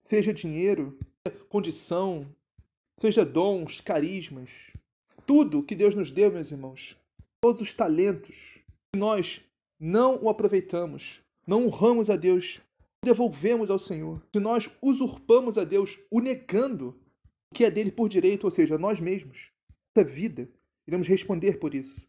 seja 0.00 0.32
dinheiro, 0.32 0.98
condição, 1.48 2.26
seja 2.98 3.24
dons, 3.24 3.80
carismas, 3.80 4.72
tudo 5.26 5.62
que 5.62 5.74
Deus 5.74 5.94
nos 5.94 6.10
deu, 6.10 6.30
meus 6.30 6.50
irmãos, 6.50 6.96
todos 7.40 7.60
os 7.60 7.72
talentos, 7.72 8.60
se 8.94 8.98
nós 8.98 9.40
não 9.78 10.22
o 10.22 10.28
aproveitamos, 10.28 11.20
não 11.46 11.66
honramos 11.66 12.10
a 12.10 12.16
Deus, 12.16 12.60
devolvemos 13.04 13.70
ao 13.70 13.78
Senhor, 13.78 14.22
se 14.32 14.40
nós 14.40 14.68
usurpamos 14.82 15.56
a 15.56 15.64
Deus, 15.64 15.98
o 16.10 16.20
negando 16.20 16.98
o 17.50 17.54
que 17.54 17.64
é 17.64 17.70
dele 17.70 17.90
por 17.90 18.08
direito, 18.08 18.44
ou 18.44 18.50
seja, 18.50 18.76
nós 18.76 19.00
mesmos, 19.00 19.50
essa 19.94 20.04
vida, 20.04 20.48
iremos 20.86 21.08
responder 21.08 21.58
por 21.58 21.74
isso. 21.74 22.06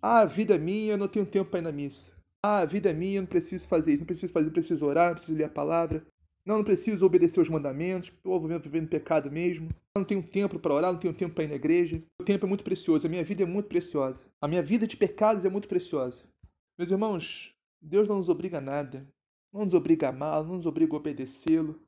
Ah, 0.00 0.20
a 0.20 0.24
vida 0.24 0.54
é 0.54 0.58
minha, 0.58 0.92
eu 0.92 0.98
não 0.98 1.08
tenho 1.08 1.26
tempo 1.26 1.50
para 1.50 1.58
ir 1.58 1.62
na 1.62 1.72
missa. 1.72 2.12
Ah, 2.42 2.60
a 2.60 2.64
vida 2.64 2.90
é 2.90 2.92
minha, 2.92 3.18
eu 3.18 3.22
não 3.22 3.28
preciso 3.28 3.66
fazer 3.66 3.94
isso, 3.94 4.02
não 4.02 4.06
preciso 4.06 4.32
fazer, 4.32 4.46
não 4.46 4.52
preciso 4.52 4.86
orar, 4.86 5.08
não 5.08 5.14
preciso 5.14 5.36
ler 5.36 5.44
a 5.44 5.48
palavra. 5.48 6.06
Não, 6.48 6.56
não 6.56 6.64
preciso 6.64 7.04
obedecer 7.04 7.40
os 7.40 7.50
mandamentos, 7.50 8.08
estou 8.08 8.40
vivendo 8.40 8.88
pecado 8.88 9.30
mesmo. 9.30 9.68
Eu 9.94 10.00
não 10.00 10.04
tenho 10.04 10.22
tempo 10.22 10.58
para 10.58 10.72
orar, 10.72 10.90
não 10.90 10.98
tenho 10.98 11.12
tempo 11.12 11.34
para 11.34 11.44
ir 11.44 11.48
na 11.48 11.56
igreja. 11.56 12.02
O 12.18 12.24
tempo 12.24 12.46
é 12.46 12.48
muito 12.48 12.64
precioso, 12.64 13.06
a 13.06 13.10
minha 13.10 13.22
vida 13.22 13.42
é 13.42 13.46
muito 13.46 13.66
preciosa. 13.66 14.24
A 14.40 14.48
minha 14.48 14.62
vida 14.62 14.86
de 14.86 14.96
pecados 14.96 15.44
é 15.44 15.50
muito 15.50 15.68
preciosa. 15.68 16.24
Meus 16.78 16.90
irmãos, 16.90 17.54
Deus 17.82 18.08
não 18.08 18.16
nos 18.16 18.30
obriga 18.30 18.56
a 18.56 18.60
nada. 18.62 19.06
Não 19.52 19.66
nos 19.66 19.74
obriga 19.74 20.06
a 20.06 20.08
amá-lo, 20.08 20.48
não 20.48 20.54
nos 20.54 20.64
obriga 20.64 20.94
a 20.94 20.96
obedecê-lo. 20.96 21.78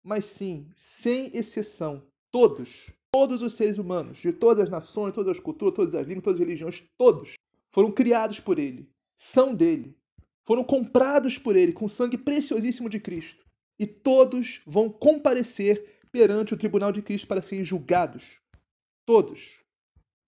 Mas 0.00 0.26
sim, 0.26 0.70
sem 0.76 1.36
exceção, 1.36 2.00
todos, 2.30 2.92
todos 3.10 3.42
os 3.42 3.54
seres 3.54 3.78
humanos, 3.78 4.18
de 4.18 4.32
todas 4.32 4.62
as 4.62 4.70
nações, 4.70 5.12
todas 5.12 5.32
as 5.32 5.40
culturas, 5.40 5.74
todas 5.74 5.94
as 5.96 6.06
línguas, 6.06 6.22
todas 6.22 6.40
as 6.40 6.46
religiões, 6.46 6.84
todos 6.96 7.34
foram 7.72 7.90
criados 7.90 8.38
por 8.38 8.60
Ele, 8.60 8.88
são 9.16 9.52
dele, 9.52 9.98
foram 10.46 10.62
comprados 10.62 11.36
por 11.36 11.56
Ele 11.56 11.72
com 11.72 11.86
o 11.86 11.88
sangue 11.88 12.16
preciosíssimo 12.16 12.88
de 12.88 13.00
Cristo 13.00 13.44
e 13.78 13.86
todos 13.86 14.60
vão 14.66 14.88
comparecer 14.88 15.98
perante 16.12 16.54
o 16.54 16.56
tribunal 16.56 16.92
de 16.92 17.02
Cristo 17.02 17.26
para 17.26 17.42
serem 17.42 17.64
julgados. 17.64 18.38
Todos. 19.04 19.60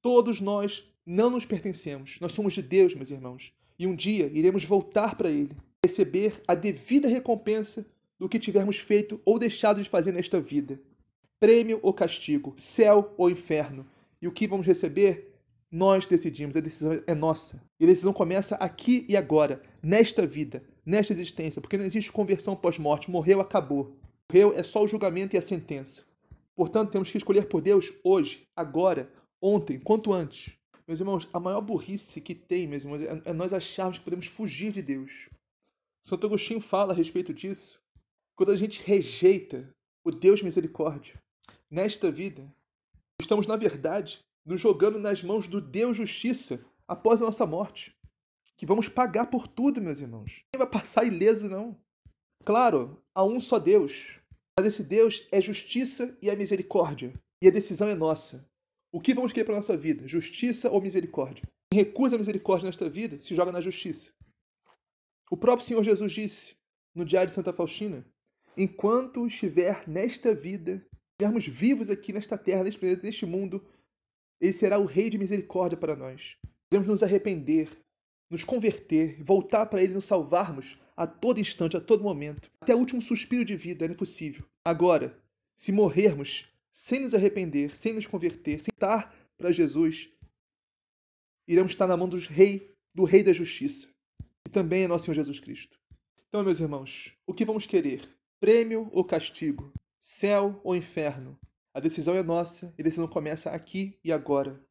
Todos 0.02 0.40
nós 0.40 0.84
não 1.04 1.30
nos 1.30 1.46
pertencemos. 1.46 2.18
Nós 2.20 2.32
somos 2.32 2.54
de 2.54 2.62
Deus, 2.62 2.94
meus 2.94 3.10
irmãos. 3.10 3.52
E 3.78 3.86
um 3.86 3.94
dia 3.94 4.30
iremos 4.34 4.64
voltar 4.64 5.14
para 5.16 5.30
Ele, 5.30 5.56
receber 5.84 6.42
a 6.48 6.54
devida 6.54 7.08
recompensa 7.08 7.86
do 8.18 8.28
que 8.28 8.38
tivermos 8.38 8.78
feito 8.78 9.20
ou 9.24 9.38
deixado 9.38 9.82
de 9.82 9.88
fazer 9.88 10.12
nesta 10.12 10.40
vida. 10.40 10.80
Prêmio 11.38 11.78
ou 11.82 11.92
castigo, 11.92 12.54
céu 12.56 13.14
ou 13.16 13.30
inferno. 13.30 13.86
E 14.20 14.26
o 14.26 14.32
que 14.32 14.48
vamos 14.48 14.66
receber? 14.66 15.34
Nós 15.70 16.06
decidimos, 16.06 16.56
a 16.56 16.60
decisão 16.60 17.02
é 17.06 17.14
nossa. 17.14 17.62
E 17.78 17.84
a 17.84 17.88
decisão 17.88 18.12
começa 18.12 18.56
aqui 18.56 19.04
e 19.08 19.16
agora, 19.16 19.62
nesta 19.82 20.26
vida, 20.26 20.64
nesta 20.86 21.12
existência, 21.12 21.60
porque 21.60 21.76
não 21.76 21.84
existe 21.84 22.12
conversão 22.12 22.54
pós-morte. 22.54 23.10
Morreu, 23.10 23.40
acabou. 23.40 23.96
Morreu 24.30 24.56
é 24.56 24.62
só 24.62 24.84
o 24.84 24.86
julgamento 24.88 25.34
e 25.34 25.38
a 25.38 25.42
sentença. 25.42 26.04
Portanto, 26.54 26.92
temos 26.92 27.10
que 27.10 27.18
escolher 27.18 27.48
por 27.48 27.60
Deus 27.60 27.92
hoje, 28.04 28.46
agora, 28.54 29.12
ontem, 29.42 29.78
quanto 29.78 30.12
antes. 30.12 30.56
Meus 30.86 31.00
irmãos, 31.00 31.28
a 31.32 31.40
maior 31.40 31.60
burrice 31.60 32.20
que 32.20 32.34
tem, 32.34 32.68
meus 32.68 32.84
irmãos, 32.84 33.02
é 33.24 33.32
nós 33.32 33.52
acharmos 33.52 33.98
que 33.98 34.04
podemos 34.04 34.26
fugir 34.26 34.70
de 34.70 34.80
Deus. 34.80 35.28
Santo 36.00 36.26
Agostinho 36.26 36.60
fala 36.60 36.92
a 36.92 36.96
respeito 36.96 37.34
disso. 37.34 37.82
Quando 38.36 38.52
a 38.52 38.56
gente 38.56 38.80
rejeita 38.82 39.68
o 40.04 40.12
Deus 40.12 40.40
misericórdia 40.40 41.14
nesta 41.68 42.12
vida, 42.12 42.46
estamos, 43.20 43.46
na 43.46 43.56
verdade, 43.56 44.20
nos 44.44 44.60
jogando 44.60 45.00
nas 45.00 45.22
mãos 45.22 45.48
do 45.48 45.60
Deus 45.60 45.96
justiça 45.96 46.64
após 46.86 47.20
a 47.20 47.26
nossa 47.26 47.44
morte 47.44 47.95
que 48.56 48.66
vamos 48.66 48.88
pagar 48.88 49.26
por 49.26 49.46
tudo, 49.46 49.80
meus 49.80 50.00
irmãos. 50.00 50.42
Ninguém 50.52 50.66
vai 50.66 50.70
passar 50.70 51.04
ileso, 51.04 51.48
não. 51.48 51.78
Claro, 52.44 53.02
há 53.14 53.24
um 53.24 53.40
só 53.40 53.58
Deus, 53.58 54.18
mas 54.58 54.66
esse 54.66 54.82
Deus 54.82 55.26
é 55.30 55.40
justiça 55.40 56.16
e 56.22 56.30
é 56.30 56.36
misericórdia. 56.36 57.12
E 57.42 57.48
a 57.48 57.50
decisão 57.50 57.88
é 57.88 57.94
nossa. 57.94 58.48
O 58.92 59.00
que 59.00 59.12
vamos 59.12 59.32
querer 59.32 59.44
para 59.44 59.54
a 59.54 59.58
nossa 59.58 59.76
vida? 59.76 60.06
Justiça 60.08 60.70
ou 60.70 60.80
misericórdia? 60.80 61.42
Quem 61.70 61.82
recusa 61.82 62.16
a 62.16 62.18
misericórdia 62.18 62.66
nesta 62.66 62.88
vida 62.88 63.18
se 63.18 63.34
joga 63.34 63.52
na 63.52 63.60
justiça. 63.60 64.10
O 65.30 65.36
próprio 65.36 65.66
Senhor 65.66 65.82
Jesus 65.82 66.12
disse 66.12 66.56
no 66.94 67.04
Diário 67.04 67.28
de 67.28 67.34
Santa 67.34 67.52
Faustina: 67.52 68.06
Enquanto 68.56 69.26
estiver 69.26 69.86
nesta 69.86 70.34
vida, 70.34 70.82
estivermos 71.12 71.46
vivos 71.46 71.90
aqui 71.90 72.12
nesta 72.12 72.38
terra, 72.38 72.64
neste 72.64 72.80
planeta, 72.80 73.02
neste 73.02 73.26
mundo, 73.26 73.62
ele 74.40 74.52
será 74.52 74.78
o 74.78 74.86
Rei 74.86 75.10
de 75.10 75.18
misericórdia 75.18 75.76
para 75.76 75.96
nós. 75.96 76.36
Devemos 76.70 76.88
nos 76.88 77.02
arrepender, 77.02 77.68
nos 78.30 78.44
converter, 78.44 79.22
voltar 79.22 79.66
para 79.66 79.82
Ele, 79.82 79.94
nos 79.94 80.06
salvarmos 80.06 80.78
a 80.96 81.06
todo 81.06 81.40
instante, 81.40 81.76
a 81.76 81.80
todo 81.80 82.02
momento, 82.02 82.50
até 82.60 82.74
o 82.74 82.78
último 82.78 83.02
suspiro 83.02 83.44
de 83.44 83.56
vida, 83.56 83.84
é 83.84 83.88
impossível. 83.88 84.44
Agora, 84.64 85.16
se 85.54 85.70
morrermos 85.70 86.48
sem 86.72 87.00
nos 87.00 87.14
arrepender, 87.14 87.76
sem 87.76 87.92
nos 87.92 88.06
converter, 88.06 88.60
sem 88.60 88.72
estar 88.72 89.14
para 89.36 89.52
Jesus, 89.52 90.08
iremos 91.46 91.72
estar 91.72 91.86
na 91.86 91.96
mão 91.96 92.08
dos 92.08 92.26
rei, 92.26 92.74
do 92.94 93.04
Rei 93.04 93.22
da 93.22 93.32
Justiça, 93.32 93.88
que 94.44 94.50
também 94.50 94.84
é 94.84 94.88
nosso 94.88 95.04
Senhor 95.04 95.14
Jesus 95.14 95.38
Cristo. 95.38 95.78
Então, 96.28 96.42
meus 96.42 96.60
irmãos, 96.60 97.12
o 97.26 97.32
que 97.32 97.44
vamos 97.44 97.66
querer? 97.66 98.08
Prêmio 98.40 98.88
ou 98.92 99.04
castigo? 99.04 99.72
Céu 99.98 100.60
ou 100.64 100.74
inferno? 100.74 101.38
A 101.72 101.80
decisão 101.80 102.14
é 102.14 102.22
nossa 102.22 102.74
e 102.78 102.82
a 102.82 102.84
decisão 102.84 103.06
começa 103.06 103.50
aqui 103.50 103.98
e 104.02 104.10
agora. 104.10 104.65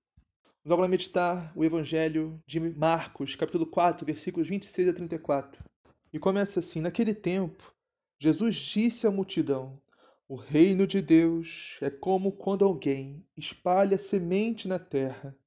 Vamos 0.67 0.79
agora 0.79 0.89
meditar 0.89 1.53
o 1.55 1.63
Evangelho 1.63 2.41
de 2.43 2.59
Marcos, 2.59 3.35
capítulo 3.35 3.67
4, 3.67 4.03
versículos 4.03 4.47
26 4.47 4.87
a 4.87 4.93
34. 4.93 5.63
E 6.11 6.17
começa 6.17 6.59
assim: 6.59 6.81
Naquele 6.81 7.13
tempo, 7.13 7.71
Jesus 8.19 8.55
disse 8.55 9.05
à 9.05 9.11
multidão: 9.11 9.79
O 10.27 10.33
reino 10.33 10.87
de 10.87 11.03
Deus 11.03 11.77
é 11.81 11.91
como 11.91 12.31
quando 12.31 12.65
alguém 12.65 13.23
espalha 13.37 13.99
semente 13.99 14.67
na 14.67 14.79
terra. 14.79 15.37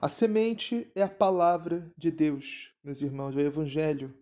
A 0.00 0.08
semente 0.08 0.90
é 0.96 1.02
a 1.02 1.08
palavra 1.08 1.88
de 1.96 2.10
Deus, 2.10 2.74
meus 2.82 3.02
irmãos, 3.02 3.36
é 3.36 3.38
o 3.38 3.46
Evangelho. 3.46 4.12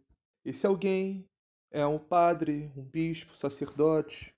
Esse 0.45 0.67
alguém 0.67 1.27
é 1.71 1.87
um 1.87 1.99
padre, 1.99 2.71
um 2.77 2.83
bispo, 2.83 3.35
sacerdote, 3.35 4.35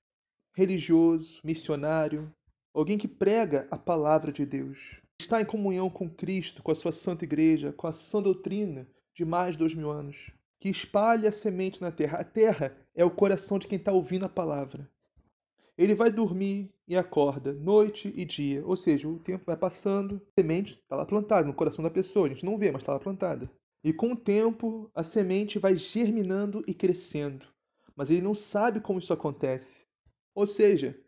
religioso, 0.54 1.40
missionário, 1.42 2.32
alguém 2.72 2.96
que 2.96 3.08
prega 3.08 3.66
a 3.72 3.76
palavra 3.76 4.30
de 4.30 4.46
Deus 4.46 5.01
está 5.22 5.40
em 5.40 5.44
comunhão 5.44 5.88
com 5.88 6.10
Cristo, 6.10 6.62
com 6.62 6.70
a 6.70 6.74
sua 6.74 6.92
santa 6.92 7.24
igreja, 7.24 7.72
com 7.72 7.86
a 7.86 7.92
sã 7.92 8.20
doutrina 8.20 8.86
de 9.14 9.24
mais 9.24 9.52
de 9.52 9.58
dois 9.58 9.74
mil 9.74 9.90
anos, 9.90 10.30
que 10.58 10.68
espalha 10.68 11.28
a 11.28 11.32
semente 11.32 11.80
na 11.80 11.90
terra. 11.90 12.18
A 12.18 12.24
terra 12.24 12.76
é 12.94 13.04
o 13.04 13.10
coração 13.10 13.58
de 13.58 13.66
quem 13.66 13.78
está 13.78 13.92
ouvindo 13.92 14.24
a 14.24 14.28
palavra. 14.28 14.90
Ele 15.76 15.94
vai 15.94 16.10
dormir 16.10 16.70
e 16.86 16.96
acorda, 16.96 17.52
noite 17.52 18.12
e 18.14 18.24
dia. 18.24 18.64
Ou 18.66 18.76
seja, 18.76 19.08
o 19.08 19.18
tempo 19.18 19.44
vai 19.46 19.56
passando, 19.56 20.20
a 20.36 20.40
semente 20.40 20.74
está 20.74 20.96
lá 20.96 21.06
plantada 21.06 21.46
no 21.46 21.54
coração 21.54 21.82
da 21.82 21.90
pessoa. 21.90 22.26
A 22.26 22.30
gente 22.30 22.44
não 22.44 22.58
vê, 22.58 22.70
mas 22.70 22.82
está 22.82 22.92
lá 22.92 23.00
plantada. 23.00 23.50
E 23.82 23.92
com 23.92 24.12
o 24.12 24.16
tempo, 24.16 24.90
a 24.94 25.02
semente 25.02 25.58
vai 25.58 25.74
germinando 25.74 26.62
e 26.66 26.74
crescendo. 26.74 27.46
Mas 27.96 28.10
ele 28.10 28.20
não 28.20 28.34
sabe 28.34 28.80
como 28.80 28.98
isso 28.98 29.12
acontece. 29.12 29.86
Ou 30.34 30.46
seja, 30.46 30.98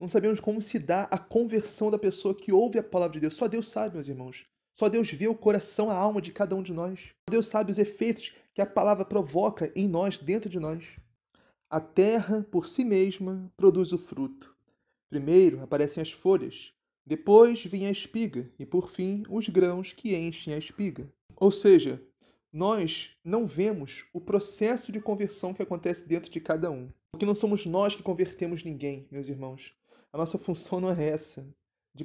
não 0.00 0.08
sabemos 0.08 0.40
como 0.40 0.62
se 0.62 0.78
dá 0.78 1.02
a 1.04 1.18
conversão 1.18 1.90
da 1.90 1.98
pessoa 1.98 2.34
que 2.34 2.50
ouve 2.50 2.78
a 2.78 2.82
palavra 2.82 3.12
de 3.12 3.20
Deus. 3.20 3.34
Só 3.34 3.46
Deus 3.46 3.68
sabe, 3.68 3.96
meus 3.96 4.08
irmãos. 4.08 4.46
Só 4.74 4.88
Deus 4.88 5.10
vê 5.10 5.28
o 5.28 5.34
coração, 5.34 5.90
a 5.90 5.94
alma 5.94 6.22
de 6.22 6.32
cada 6.32 6.56
um 6.56 6.62
de 6.62 6.72
nós. 6.72 7.08
Só 7.28 7.32
Deus 7.32 7.46
sabe 7.46 7.70
os 7.70 7.78
efeitos 7.78 8.32
que 8.54 8.62
a 8.62 8.66
palavra 8.66 9.04
provoca 9.04 9.70
em 9.76 9.86
nós, 9.86 10.18
dentro 10.18 10.48
de 10.48 10.58
nós. 10.58 10.96
A 11.68 11.80
terra, 11.80 12.46
por 12.50 12.66
si 12.66 12.82
mesma, 12.82 13.52
produz 13.58 13.92
o 13.92 13.98
fruto. 13.98 14.56
Primeiro 15.10 15.62
aparecem 15.62 16.00
as 16.00 16.10
folhas, 16.10 16.72
depois 17.04 17.64
vem 17.66 17.86
a 17.86 17.90
espiga 17.90 18.50
e, 18.58 18.64
por 18.64 18.90
fim, 18.90 19.24
os 19.28 19.48
grãos 19.48 19.92
que 19.92 20.16
enchem 20.16 20.54
a 20.54 20.58
espiga. 20.58 21.12
Ou 21.36 21.50
seja, 21.50 22.02
nós 22.52 23.16
não 23.24 23.46
vemos 23.46 24.06
o 24.12 24.20
processo 24.20 24.90
de 24.90 25.00
conversão 25.00 25.52
que 25.52 25.62
acontece 25.62 26.08
dentro 26.08 26.30
de 26.30 26.40
cada 26.40 26.70
um. 26.70 26.88
Porque 27.12 27.26
não 27.26 27.34
somos 27.34 27.66
nós 27.66 27.94
que 27.94 28.02
convertemos 28.02 28.64
ninguém, 28.64 29.06
meus 29.10 29.28
irmãos. 29.28 29.74
A 30.12 30.18
nossa 30.18 30.38
função 30.38 30.80
não 30.80 30.90
é 30.90 31.08
essa. 31.08 31.46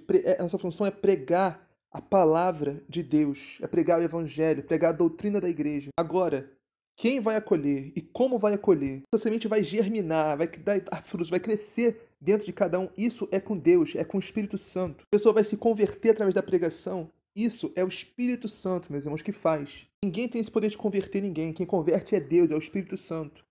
Pre... 0.06 0.22
É, 0.26 0.40
a 0.40 0.44
nossa 0.44 0.58
função 0.58 0.86
é 0.86 0.92
pregar 0.92 1.68
a 1.92 2.02
palavra 2.02 2.84
de 2.90 3.02
Deus, 3.02 3.58
é 3.62 3.68
pregar 3.68 4.00
o 4.00 4.04
evangelho, 4.04 4.64
pregar 4.64 4.94
a 4.94 4.98
doutrina 4.98 5.40
da 5.40 5.50
igreja. 5.50 5.90
Agora, 5.98 6.52
quem 6.98 7.20
vai 7.20 7.36
acolher 7.36 7.92
e 7.96 8.02
como 8.02 8.38
vai 8.38 8.54
acolher? 8.54 9.04
Essa 9.14 9.24
semente 9.24 9.48
vai 9.48 9.64
germinar, 9.64 10.38
vai 10.38 10.48
dar 10.82 11.04
frutos, 11.04 11.30
vai 11.30 11.40
crescer 11.40 12.10
dentro 12.22 12.46
de 12.46 12.54
cada 12.54 12.80
um. 12.80 12.90
Isso 12.98 13.28
é 13.32 13.40
com 13.40 13.58
Deus, 13.58 13.96
é 13.96 14.04
com 14.04 14.18
o 14.18 14.20
Espírito 14.20 14.58
Santo. 14.58 15.04
A 15.04 15.16
pessoa 15.16 15.34
vai 15.34 15.44
se 15.44 15.58
converter 15.58 16.12
através 16.12 16.36
da 16.36 16.44
pregação. 16.44 17.10
Isso 17.36 17.72
é 17.76 17.84
o 17.84 17.90
Espírito 17.90 18.48
Santo, 18.48 18.90
meus 18.92 19.04
irmãos, 19.04 19.22
que 19.22 19.34
faz. 19.34 19.88
Ninguém 20.02 20.28
tem 20.28 20.40
esse 20.40 20.50
poder 20.50 20.70
de 20.70 20.78
converter 20.78 21.22
ninguém. 21.22 21.52
Quem 21.52 21.66
converte 21.66 22.16
é 22.16 22.20
Deus, 22.20 22.50
é 22.50 22.56
o 22.56 22.60
Espírito 22.60 22.96
Santo. 22.96 23.46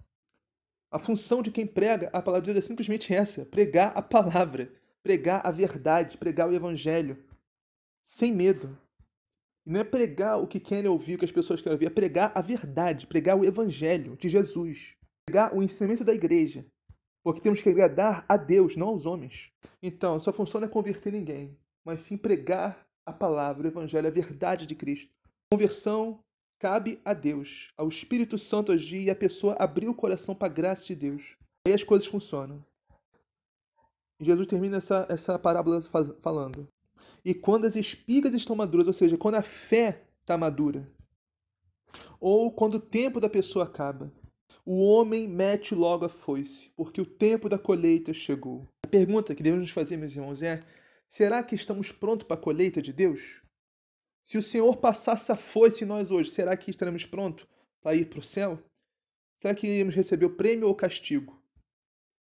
A 0.95 0.99
função 1.01 1.43
de 1.43 1.51
quem 1.51 1.67
prega 1.67 2.09
a 2.13 2.23
palavra 2.23 2.47
de 2.47 2.53
Deus 2.53 2.65
é 2.65 2.69
simplesmente 2.69 3.13
essa: 3.13 3.45
pregar 3.45 3.93
a 3.99 4.01
palavra, 4.01 4.73
pregar 5.03 5.45
a 5.45 5.51
verdade, 5.51 6.17
pregar 6.17 6.49
o 6.49 6.55
evangelho, 6.55 7.19
sem 8.05 8.33
medo. 8.33 8.79
Não 9.67 9.81
é 9.81 9.83
pregar 9.83 10.41
o 10.41 10.47
que 10.47 10.61
querem 10.61 10.89
ouvir, 10.89 11.17
o 11.17 11.19
que 11.19 11.25
as 11.25 11.33
pessoas 11.33 11.61
querem 11.61 11.75
ouvir, 11.75 11.87
é 11.87 11.91
pregar 11.91 12.31
a 12.33 12.41
verdade, 12.41 13.09
pregar 13.09 13.37
o 13.37 13.45
evangelho 13.45 14.17
de 14.17 14.29
Jesus, 14.29 14.97
pregar 15.27 15.53
o 15.53 15.65
ensinamento 15.65 16.05
da 16.05 16.15
igreja. 16.15 16.65
Porque 17.25 17.41
temos 17.41 17.61
que 17.61 17.71
agradar 17.71 18.25
a 18.29 18.37
Deus, 18.37 18.77
não 18.77 18.91
aos 18.91 19.05
homens. 19.05 19.51
Então, 19.83 20.21
sua 20.21 20.33
função 20.33 20.61
não 20.61 20.69
é 20.69 20.71
converter 20.71 21.13
ninguém, 21.13 21.59
mas 21.85 22.03
sim 22.03 22.17
pregar 22.17 22.87
a 23.05 23.13
palavra, 23.13 23.67
o 23.67 23.69
evangelho, 23.69 24.07
a 24.07 24.13
verdade 24.13 24.65
de 24.65 24.77
Cristo. 24.77 25.13
Conversão 25.51 26.21
cabe 26.65 26.99
a 27.05 27.13
Deus, 27.13 27.69
ao 27.77 27.89
Espírito 27.89 28.39
Santo 28.39 28.73
agir 28.73 29.03
e 29.03 29.11
a 29.11 29.15
pessoa 29.15 29.55
abrir 29.59 29.87
o 29.87 29.95
coração 29.95 30.35
para 30.35 30.47
a 30.47 30.55
graça 30.55 30.83
de 30.87 30.95
Deus. 30.95 31.37
Aí 31.67 31.75
as 31.75 31.85
coisas 31.85 32.09
funcionam. 32.09 32.65
Jesus 34.19 34.47
termina 34.47 34.79
essa, 34.79 35.05
essa 35.11 35.39
parábola 35.39 35.83
falando: 36.23 36.67
E 37.23 37.35
quando 37.35 37.67
as 37.67 37.77
espigas 37.77 38.33
estão 38.33 38.57
maduras, 38.57 38.87
ou 38.87 38.95
seja, 38.95 39.19
quando 39.19 39.35
a 39.35 39.43
fé 39.43 40.07
está 40.23 40.39
madura, 40.39 40.91
ou 42.19 42.51
quando 42.51 42.77
o 42.77 42.81
tempo 42.81 43.21
da 43.21 43.29
pessoa 43.29 43.67
acaba, 43.67 44.11
o 44.65 44.83
homem 44.85 45.29
mete 45.29 45.75
logo 45.75 46.07
a 46.07 46.09
foice, 46.09 46.71
porque 46.75 46.99
o 46.99 47.05
tempo 47.05 47.47
da 47.47 47.59
colheita 47.59 48.15
chegou. 48.15 48.67
A 48.83 48.89
pergunta 48.89 49.35
que 49.35 49.43
devemos 49.43 49.67
nos 49.67 49.75
fazer, 49.75 49.99
meus 49.99 50.17
irmãos, 50.17 50.43
é: 50.43 50.63
será 51.07 51.43
que 51.43 51.55
estamos 51.55 51.93
prontos 51.93 52.27
para 52.27 52.41
a 52.41 52.43
colheita 52.43 52.81
de 52.81 52.91
Deus? 52.91 53.44
Se 54.25 54.39
o 54.39 54.43
Senhor 54.43 54.79
passasse 54.79 55.31
a 55.31 55.37
foice 55.37 55.85
em 55.85 55.87
nós 55.87 56.11
hoje, 56.11 56.31
será 56.31 56.57
que 56.57 56.71
estaremos 56.71 57.05
prontos 57.05 57.47
para 57.83 57.95
ir 57.95 58.09
para 58.09 58.21
o 58.21 58.23
céu? 58.23 58.59
Será 59.39 59.55
que 59.55 59.67
iremos 59.67 59.95
receber 59.95 60.25
o 60.25 60.35
prêmio 60.35 60.67
ou 60.67 60.73
o 60.73 60.77
castigo? 60.77 61.39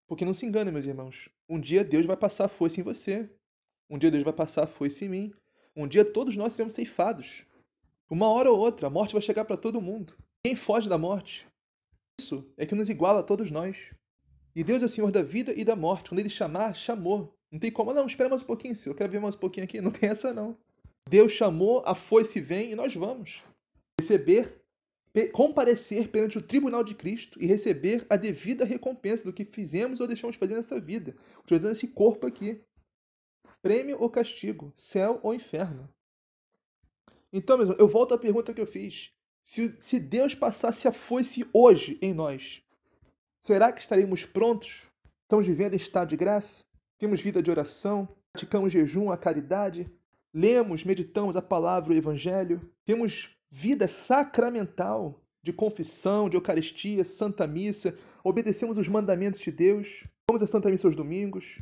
Porque 0.07 0.23
não 0.23 0.33
se 0.33 0.45
engane, 0.45 0.71
meus 0.71 0.85
irmãos. 0.85 1.27
Um 1.49 1.59
dia 1.59 1.83
Deus 1.83 2.05
vai 2.05 2.15
passar 2.15 2.45
a 2.45 2.47
foice 2.47 2.79
em 2.79 2.83
você. 2.83 3.29
Um 3.89 3.97
dia 3.97 4.09
Deus 4.09 4.23
vai 4.23 4.31
passar 4.31 4.63
a 4.63 4.67
foice 4.67 5.03
em 5.03 5.09
mim. 5.09 5.33
Um 5.75 5.85
dia 5.85 6.05
todos 6.05 6.37
nós 6.37 6.53
seremos 6.53 6.73
ceifados. 6.75 7.45
Uma 8.09 8.29
hora 8.29 8.49
ou 8.49 8.57
outra, 8.57 8.87
a 8.87 8.89
morte 8.89 9.11
vai 9.11 9.21
chegar 9.21 9.43
para 9.43 9.57
todo 9.57 9.81
mundo. 9.81 10.15
Quem 10.45 10.55
foge 10.55 10.87
da 10.87 10.97
morte? 10.97 11.45
Isso 12.21 12.49
é 12.55 12.65
que 12.65 12.73
nos 12.73 12.87
iguala 12.87 13.19
a 13.19 13.23
todos 13.23 13.51
nós. 13.51 13.93
E 14.55 14.63
Deus 14.63 14.81
é 14.81 14.85
o 14.85 14.89
Senhor 14.89 15.11
da 15.11 15.21
vida 15.21 15.51
e 15.51 15.65
da 15.65 15.75
morte. 15.75 16.09
Quando 16.09 16.19
Ele 16.19 16.29
chamar, 16.29 16.73
chamou. 16.73 17.37
Não 17.51 17.59
tem 17.59 17.69
como, 17.69 17.93
não, 17.93 18.05
espera 18.05 18.29
mais 18.29 18.43
um 18.43 18.47
pouquinho, 18.47 18.77
Senhor. 18.77 18.93
Eu 18.93 18.97
quero 18.97 19.11
ver 19.11 19.19
mais 19.19 19.35
um 19.35 19.39
pouquinho 19.39 19.65
aqui. 19.65 19.81
Não 19.81 19.91
tem 19.91 20.09
essa, 20.09 20.33
não. 20.33 20.57
Deus 21.11 21.33
chamou, 21.33 21.83
a 21.85 21.93
foice 21.93 22.39
vem 22.39 22.71
e 22.71 22.75
nós 22.75 22.95
vamos 22.95 23.43
receber, 23.99 24.63
comparecer 25.33 26.07
perante 26.07 26.37
o 26.37 26.41
tribunal 26.41 26.85
de 26.85 26.95
Cristo 26.95 27.37
e 27.43 27.45
receber 27.45 28.07
a 28.09 28.15
devida 28.15 28.63
recompensa 28.63 29.25
do 29.25 29.33
que 29.33 29.43
fizemos 29.43 29.99
ou 29.99 30.07
deixamos 30.07 30.37
fazer 30.37 30.55
nessa 30.55 30.79
vida, 30.79 31.13
utilizando 31.41 31.73
esse 31.73 31.89
corpo 31.89 32.25
aqui. 32.25 32.63
Prêmio 33.61 34.01
ou 34.01 34.09
castigo, 34.09 34.71
céu 34.73 35.19
ou 35.21 35.33
inferno. 35.33 35.89
Então, 37.33 37.57
mesmo, 37.57 37.75
eu 37.77 37.89
volto 37.89 38.13
à 38.13 38.17
pergunta 38.17 38.53
que 38.53 38.61
eu 38.61 38.65
fiz. 38.65 39.11
Se, 39.43 39.75
se 39.81 39.99
Deus 39.99 40.33
passasse 40.33 40.87
a 40.87 40.93
foice 40.93 41.45
hoje 41.51 41.99
em 42.01 42.13
nós, 42.13 42.63
será 43.45 43.73
que 43.73 43.81
estaremos 43.81 44.25
prontos? 44.25 44.83
Estamos 45.23 45.45
vivendo 45.45 45.73
em 45.73 45.77
estado 45.77 46.07
de 46.07 46.15
graça? 46.15 46.63
Temos 46.97 47.19
vida 47.19 47.43
de 47.43 47.51
oração? 47.51 48.07
Praticamos 48.31 48.71
jejum, 48.71 49.11
a 49.11 49.17
caridade? 49.17 49.91
Lemos, 50.33 50.83
meditamos 50.83 51.35
a 51.35 51.41
palavra, 51.41 51.93
o 51.93 51.95
evangelho, 51.95 52.61
temos 52.85 53.35
vida 53.49 53.87
sacramental 53.87 55.21
de 55.43 55.51
confissão, 55.51 56.29
de 56.29 56.37
Eucaristia, 56.37 57.03
Santa 57.03 57.47
Missa, 57.47 57.97
obedecemos 58.23 58.77
os 58.77 58.87
mandamentos 58.87 59.39
de 59.39 59.51
Deus, 59.51 60.05
vamos 60.27 60.41
à 60.43 60.47
Santa 60.47 60.69
Missa 60.69 60.87
aos 60.87 60.95
domingos, 60.95 61.59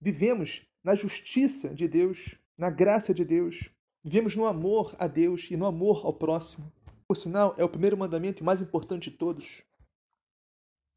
vivemos 0.00 0.66
na 0.84 0.94
justiça 0.94 1.70
de 1.70 1.88
Deus, 1.88 2.36
na 2.56 2.70
graça 2.70 3.14
de 3.14 3.24
Deus, 3.24 3.70
vivemos 4.04 4.36
no 4.36 4.46
amor 4.46 4.94
a 4.98 5.06
Deus 5.06 5.50
e 5.50 5.56
no 5.56 5.66
amor 5.66 6.04
ao 6.04 6.12
próximo. 6.12 6.70
Por 7.08 7.16
sinal, 7.16 7.54
é 7.58 7.64
o 7.64 7.68
primeiro 7.68 7.96
mandamento 7.96 8.42
e 8.42 8.44
mais 8.44 8.60
importante 8.60 9.10
de 9.10 9.16
todos. 9.16 9.62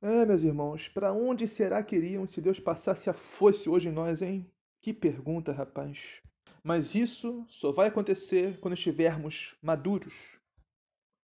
É, 0.02 0.26
meus 0.26 0.44
irmãos, 0.44 0.88
para 0.88 1.14
onde 1.14 1.48
será 1.48 1.82
que 1.82 1.96
iriam 1.96 2.28
se 2.28 2.40
Deus 2.42 2.60
passasse 2.60 3.10
a 3.10 3.14
foice 3.14 3.70
hoje 3.70 3.90
em 3.90 3.92
nós, 3.92 4.22
hein? 4.22 4.46
Que 4.82 4.94
pergunta, 4.94 5.52
rapaz. 5.52 6.22
Mas 6.66 6.96
isso 6.96 7.46
só 7.48 7.72
vai 7.72 7.90
acontecer 7.90 8.58
quando 8.58 8.74
estivermos 8.74 9.56
maduros. 9.62 10.40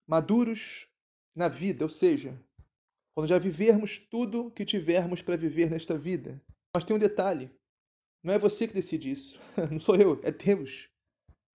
Maduros 0.07 0.87
na 1.35 1.47
vida, 1.47 1.83
ou 1.83 1.89
seja, 1.89 2.39
quando 3.15 3.27
já 3.27 3.39
vivermos 3.39 3.97
tudo 3.97 4.51
que 4.51 4.63
tivermos 4.63 5.23
para 5.23 5.35
viver 5.35 5.71
nesta 5.71 5.97
vida. 5.97 6.39
Mas 6.75 6.85
tem 6.85 6.95
um 6.95 6.99
detalhe: 6.99 7.49
não 8.21 8.31
é 8.31 8.37
você 8.37 8.67
que 8.67 8.73
decide 8.75 9.09
isso, 9.09 9.41
não 9.71 9.79
sou 9.79 9.95
eu, 9.95 10.19
é 10.21 10.31
Deus. 10.31 10.87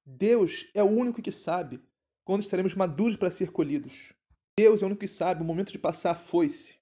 Deus 0.05 0.67
é 0.75 0.83
o 0.83 0.91
único 0.91 1.23
que 1.23 1.31
sabe 1.31 1.81
quando 2.25 2.43
estaremos 2.43 2.75
maduros 2.75 3.17
para 3.17 3.31
ser 3.31 3.53
colhidos. 3.53 4.13
Deus 4.59 4.83
é 4.83 4.85
o 4.85 4.89
único 4.89 5.03
que 5.03 5.09
sabe 5.09 5.43
o 5.43 5.45
momento 5.45 5.71
de 5.71 5.79
passar 5.79 6.11
a 6.11 6.17
foice. 6.17 6.77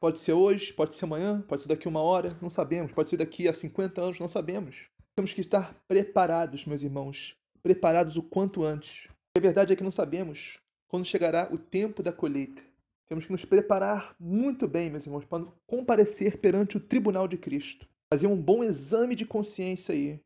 Pode 0.00 0.18
ser 0.18 0.32
hoje, 0.32 0.72
pode 0.72 0.96
ser 0.96 1.04
amanhã, 1.04 1.42
pode 1.42 1.62
ser 1.62 1.68
daqui 1.68 1.86
uma 1.86 2.02
hora, 2.02 2.36
não 2.42 2.50
sabemos. 2.50 2.90
Pode 2.90 3.08
ser 3.08 3.18
daqui 3.18 3.46
a 3.46 3.54
50 3.54 4.00
anos, 4.02 4.18
não 4.18 4.28
sabemos. 4.28 4.90
Temos 5.16 5.32
que 5.32 5.40
estar 5.40 5.74
preparados, 5.86 6.64
meus 6.64 6.82
irmãos, 6.82 7.36
preparados 7.62 8.16
o 8.16 8.22
quanto 8.22 8.62
antes. 8.62 9.08
A 9.36 9.40
verdade 9.40 9.72
é 9.72 9.76
que 9.76 9.84
não 9.84 9.90
sabemos 9.90 10.58
quando 10.88 11.04
chegará 11.04 11.48
o 11.52 11.58
tempo 11.58 12.02
da 12.02 12.12
colheita. 12.12 12.62
Temos 13.08 13.26
que 13.26 13.32
nos 13.32 13.44
preparar 13.44 14.14
muito 14.20 14.68
bem, 14.68 14.90
meus 14.90 15.04
irmãos, 15.04 15.24
para 15.24 15.44
comparecer 15.66 16.38
perante 16.38 16.76
o 16.76 16.80
tribunal 16.80 17.26
de 17.26 17.36
Cristo. 17.36 17.88
Fazer 18.12 18.26
um 18.26 18.40
bom 18.40 18.62
exame 18.62 19.14
de 19.14 19.26
consciência 19.26 19.94
aí. 19.94 20.20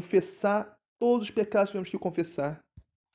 Confessar 0.00 0.78
todos 1.00 1.22
os 1.22 1.30
pecados 1.30 1.70
que 1.70 1.76
temos 1.76 1.90
que 1.90 1.98
confessar. 1.98 2.60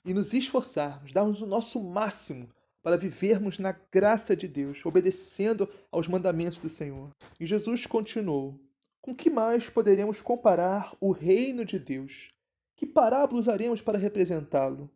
E 0.05 0.13
nos 0.13 0.33
esforçarmos, 0.33 1.13
darmos 1.13 1.41
o 1.41 1.47
nosso 1.47 1.81
máximo 1.81 2.49
para 2.83 2.97
vivermos 2.97 3.57
na 3.57 3.71
graça 3.91 4.35
de 4.35 4.47
Deus, 4.47 4.85
obedecendo 4.85 5.69
aos 5.89 6.07
mandamentos 6.07 6.59
do 6.59 6.69
Senhor. 6.69 7.09
E 7.39 7.45
Jesus 7.45 7.85
continuou: 7.85 8.59
com 9.03 9.13
que 9.13 9.29
mais 9.29 9.69
poderemos 9.69 10.21
comparar 10.21 10.95
o 10.97 11.11
reino 11.11 11.65
de 11.65 11.77
Deus? 11.77 12.31
Que 12.73 12.85
parábola 12.85 13.41
usaremos 13.41 13.81
para 13.81 13.97
representá-lo? 13.97 14.89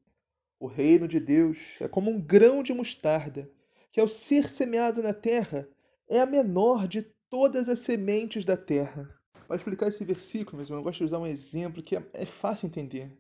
O 0.58 0.66
reino 0.66 1.10
de 1.10 1.20
Deus 1.20 1.76
é 1.82 1.90
como 1.90 2.10
um 2.10 2.20
grão 2.20 2.64
de 2.64 2.74
mostarda, 2.74 3.52
que 3.92 4.00
ao 4.00 4.08
ser 4.08 4.50
semeado 4.50 5.04
na 5.04 5.14
terra 5.14 5.68
é 6.08 6.22
a 6.22 6.26
menor 6.26 6.88
de 6.88 7.02
todas 7.30 7.68
as 7.68 7.80
sementes 7.80 8.46
da 8.46 8.56
terra. 8.56 9.14
Para 9.46 9.58
explicar 9.58 9.90
esse 9.90 10.06
versículo, 10.06 10.60
mas 10.60 10.70
eu 10.70 10.82
gosto 10.82 11.00
de 11.00 11.04
usar 11.04 11.20
um 11.20 11.28
exemplo 11.28 11.84
que 11.84 11.98
é, 11.98 12.10
é 12.14 12.26
fácil 12.26 12.68
entender. 12.68 13.12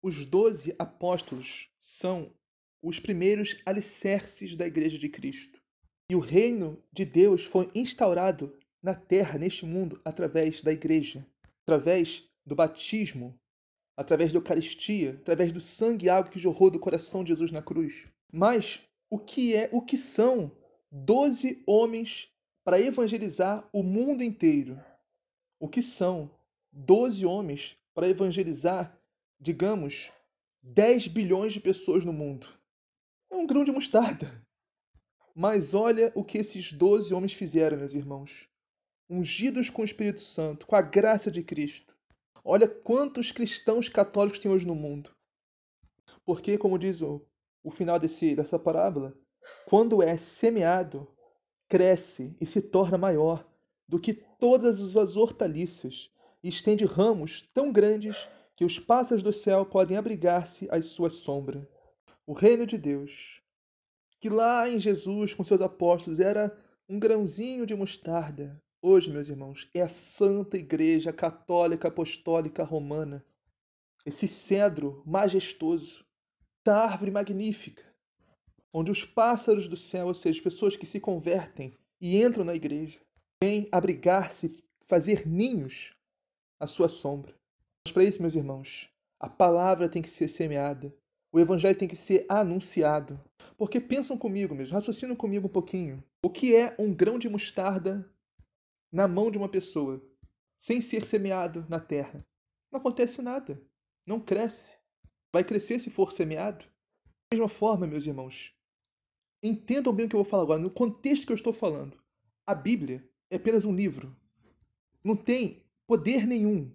Os 0.00 0.24
doze 0.24 0.76
apóstolos 0.78 1.68
são 1.80 2.32
os 2.80 3.00
primeiros 3.00 3.56
alicerces 3.66 4.56
da 4.56 4.64
Igreja 4.64 4.96
de 4.96 5.08
Cristo. 5.08 5.60
E 6.08 6.14
o 6.14 6.20
reino 6.20 6.80
de 6.92 7.04
Deus 7.04 7.44
foi 7.44 7.68
instaurado 7.74 8.56
na 8.84 8.94
terra, 8.94 9.38
neste 9.38 9.64
mundo, 9.64 9.98
através 10.04 10.62
da 10.62 10.70
igreja, 10.70 11.26
através 11.62 12.22
do 12.44 12.54
batismo, 12.54 13.34
através 13.96 14.30
da 14.30 14.36
Eucaristia, 14.36 15.16
através 15.22 15.50
do 15.50 15.60
sangue 15.60 16.04
e 16.04 16.10
água 16.10 16.30
que 16.30 16.38
jorrou 16.38 16.70
do 16.70 16.78
coração 16.78 17.24
de 17.24 17.28
Jesus 17.28 17.50
na 17.50 17.62
cruz. 17.62 18.06
Mas 18.30 18.82
o 19.08 19.18
que 19.18 19.56
é, 19.56 19.70
o 19.72 19.80
que 19.80 19.96
são 19.96 20.52
doze 20.92 21.62
homens 21.66 22.30
para 22.62 22.78
evangelizar 22.78 23.66
o 23.72 23.82
mundo 23.82 24.22
inteiro? 24.22 24.78
O 25.58 25.66
que 25.66 25.80
são 25.80 26.30
doze 26.70 27.24
homens 27.24 27.78
para 27.94 28.06
evangelizar, 28.06 28.94
digamos, 29.40 30.12
10 30.62 31.08
bilhões 31.08 31.54
de 31.54 31.60
pessoas 31.60 32.04
no 32.04 32.12
mundo? 32.12 32.48
É 33.30 33.34
um 33.34 33.46
grão 33.46 33.64
de 33.64 33.72
mostarda. 33.72 34.30
Mas 35.34 35.72
olha 35.72 36.12
o 36.14 36.22
que 36.22 36.36
esses 36.36 36.70
doze 36.70 37.14
homens 37.14 37.32
fizeram, 37.32 37.78
meus 37.78 37.94
irmãos. 37.94 38.46
Ungidos 39.08 39.70
com 39.70 39.82
o 39.82 39.84
Espírito 39.84 40.20
Santo, 40.20 40.66
com 40.66 40.74
a 40.74 40.82
graça 40.82 41.30
de 41.30 41.42
Cristo. 41.42 41.94
Olha 42.44 42.68
quantos 42.68 43.32
cristãos 43.32 43.88
católicos 43.88 44.38
tem 44.38 44.50
hoje 44.50 44.66
no 44.66 44.74
mundo. 44.74 45.10
Porque, 46.24 46.58
como 46.58 46.78
diz 46.78 47.02
o, 47.02 47.24
o 47.62 47.70
final 47.70 47.98
desse, 47.98 48.34
dessa 48.34 48.58
parábola, 48.58 49.16
quando 49.66 50.02
é 50.02 50.16
semeado, 50.16 51.08
cresce 51.68 52.36
e 52.40 52.46
se 52.46 52.62
torna 52.62 52.98
maior 52.98 53.46
do 53.88 53.98
que 53.98 54.14
todas 54.14 54.96
as 54.96 55.16
hortaliças 55.16 56.10
e 56.42 56.48
estende 56.48 56.84
ramos 56.84 57.42
tão 57.54 57.72
grandes 57.72 58.28
que 58.56 58.64
os 58.64 58.78
pássaros 58.78 59.22
do 59.22 59.32
céu 59.32 59.66
podem 59.66 59.96
abrigar-se 59.96 60.68
à 60.70 60.80
sua 60.80 61.10
sombra. 61.10 61.68
O 62.26 62.32
reino 62.32 62.66
de 62.66 62.78
Deus 62.78 63.44
que 64.24 64.30
lá 64.30 64.66
em 64.66 64.80
Jesus, 64.80 65.34
com 65.34 65.44
seus 65.44 65.60
apóstolos, 65.60 66.18
era 66.18 66.50
um 66.88 66.98
grãozinho 66.98 67.66
de 67.66 67.74
mostarda. 67.74 68.58
Hoje, 68.86 69.10
meus 69.10 69.30
irmãos, 69.30 69.66
é 69.72 69.80
a 69.80 69.88
Santa 69.88 70.58
Igreja 70.58 71.10
Católica 71.10 71.88
Apostólica 71.88 72.62
Romana. 72.62 73.24
Esse 74.04 74.28
cedro 74.28 75.02
majestoso, 75.06 76.04
essa 76.60 76.76
árvore 76.76 77.10
magnífica, 77.10 77.82
onde 78.70 78.90
os 78.90 79.02
pássaros 79.02 79.66
do 79.66 79.74
céu, 79.74 80.08
ou 80.08 80.14
seja, 80.14 80.38
as 80.38 80.44
pessoas 80.44 80.76
que 80.76 80.84
se 80.84 81.00
convertem 81.00 81.72
e 81.98 82.22
entram 82.22 82.44
na 82.44 82.54
igreja, 82.54 83.00
vêm 83.42 83.66
abrigar-se, 83.72 84.62
fazer 84.86 85.26
ninhos 85.26 85.96
à 86.60 86.66
sua 86.66 86.86
sombra. 86.86 87.34
Mas 87.86 87.92
para 87.94 88.04
isso, 88.04 88.20
meus 88.20 88.34
irmãos, 88.34 88.90
a 89.18 89.30
palavra 89.30 89.88
tem 89.88 90.02
que 90.02 90.10
ser 90.10 90.28
semeada, 90.28 90.94
o 91.32 91.40
evangelho 91.40 91.78
tem 91.78 91.88
que 91.88 91.96
ser 91.96 92.26
anunciado. 92.28 93.18
Porque 93.56 93.80
pensam 93.80 94.18
comigo 94.18 94.54
mesmo, 94.54 94.74
raciocinam 94.74 95.16
comigo 95.16 95.46
um 95.46 95.50
pouquinho. 95.50 96.04
O 96.22 96.28
que 96.28 96.54
é 96.54 96.76
um 96.78 96.92
grão 96.92 97.18
de 97.18 97.30
mostarda 97.30 98.06
na 98.94 99.08
mão 99.08 99.28
de 99.28 99.36
uma 99.36 99.48
pessoa, 99.48 100.00
sem 100.56 100.80
ser 100.80 101.04
semeado 101.04 101.66
na 101.68 101.80
terra? 101.80 102.24
Não 102.70 102.78
acontece 102.78 103.20
nada. 103.20 103.60
Não 104.06 104.20
cresce. 104.20 104.78
Vai 105.32 105.42
crescer 105.42 105.80
se 105.80 105.90
for 105.90 106.12
semeado. 106.12 106.64
Da 106.64 107.36
mesma 107.36 107.48
forma, 107.48 107.88
meus 107.88 108.06
irmãos, 108.06 108.54
entendam 109.42 109.92
bem 109.92 110.06
o 110.06 110.08
que 110.08 110.14
eu 110.14 110.22
vou 110.22 110.30
falar 110.30 110.44
agora, 110.44 110.60
no 110.60 110.70
contexto 110.70 111.26
que 111.26 111.32
eu 111.32 111.36
estou 111.36 111.52
falando. 111.52 112.00
A 112.46 112.54
Bíblia 112.54 113.04
é 113.28 113.34
apenas 113.34 113.64
um 113.64 113.74
livro. 113.74 114.16
Não 115.02 115.16
tem 115.16 115.64
poder 115.88 116.24
nenhum. 116.24 116.70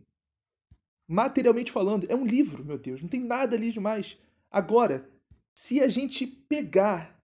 Materialmente 1.07 1.71
falando, 1.71 2.05
é 2.11 2.15
um 2.15 2.25
livro, 2.25 2.65
meu 2.65 2.77
Deus. 2.77 3.01
Não 3.01 3.07
tem 3.07 3.21
nada 3.21 3.55
ali 3.55 3.71
demais. 3.71 4.17
Agora, 4.51 5.09
se 5.55 5.79
a 5.79 5.87
gente 5.87 6.27
pegar 6.27 7.17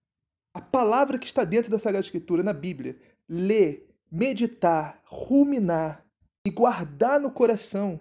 a 0.54 0.62
palavra 0.62 1.20
que 1.20 1.26
está 1.26 1.44
dentro 1.44 1.70
da 1.70 1.78
Sagrada 1.78 2.06
Escritura, 2.06 2.42
na 2.42 2.54
Bíblia, 2.54 2.98
ler, 3.28 3.94
meditar, 4.16 5.02
ruminar 5.04 6.06
e 6.48 6.50
guardar 6.50 7.20
no 7.20 7.30
coração, 7.30 8.00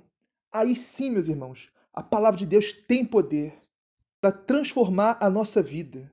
aí 0.52 0.76
sim, 0.76 1.10
meus 1.10 1.26
irmãos, 1.26 1.72
a 1.92 2.04
palavra 2.04 2.38
de 2.38 2.46
Deus 2.46 2.72
tem 2.72 3.04
poder 3.04 3.52
para 4.20 4.30
transformar 4.30 5.18
a 5.20 5.28
nossa 5.28 5.60
vida. 5.60 6.12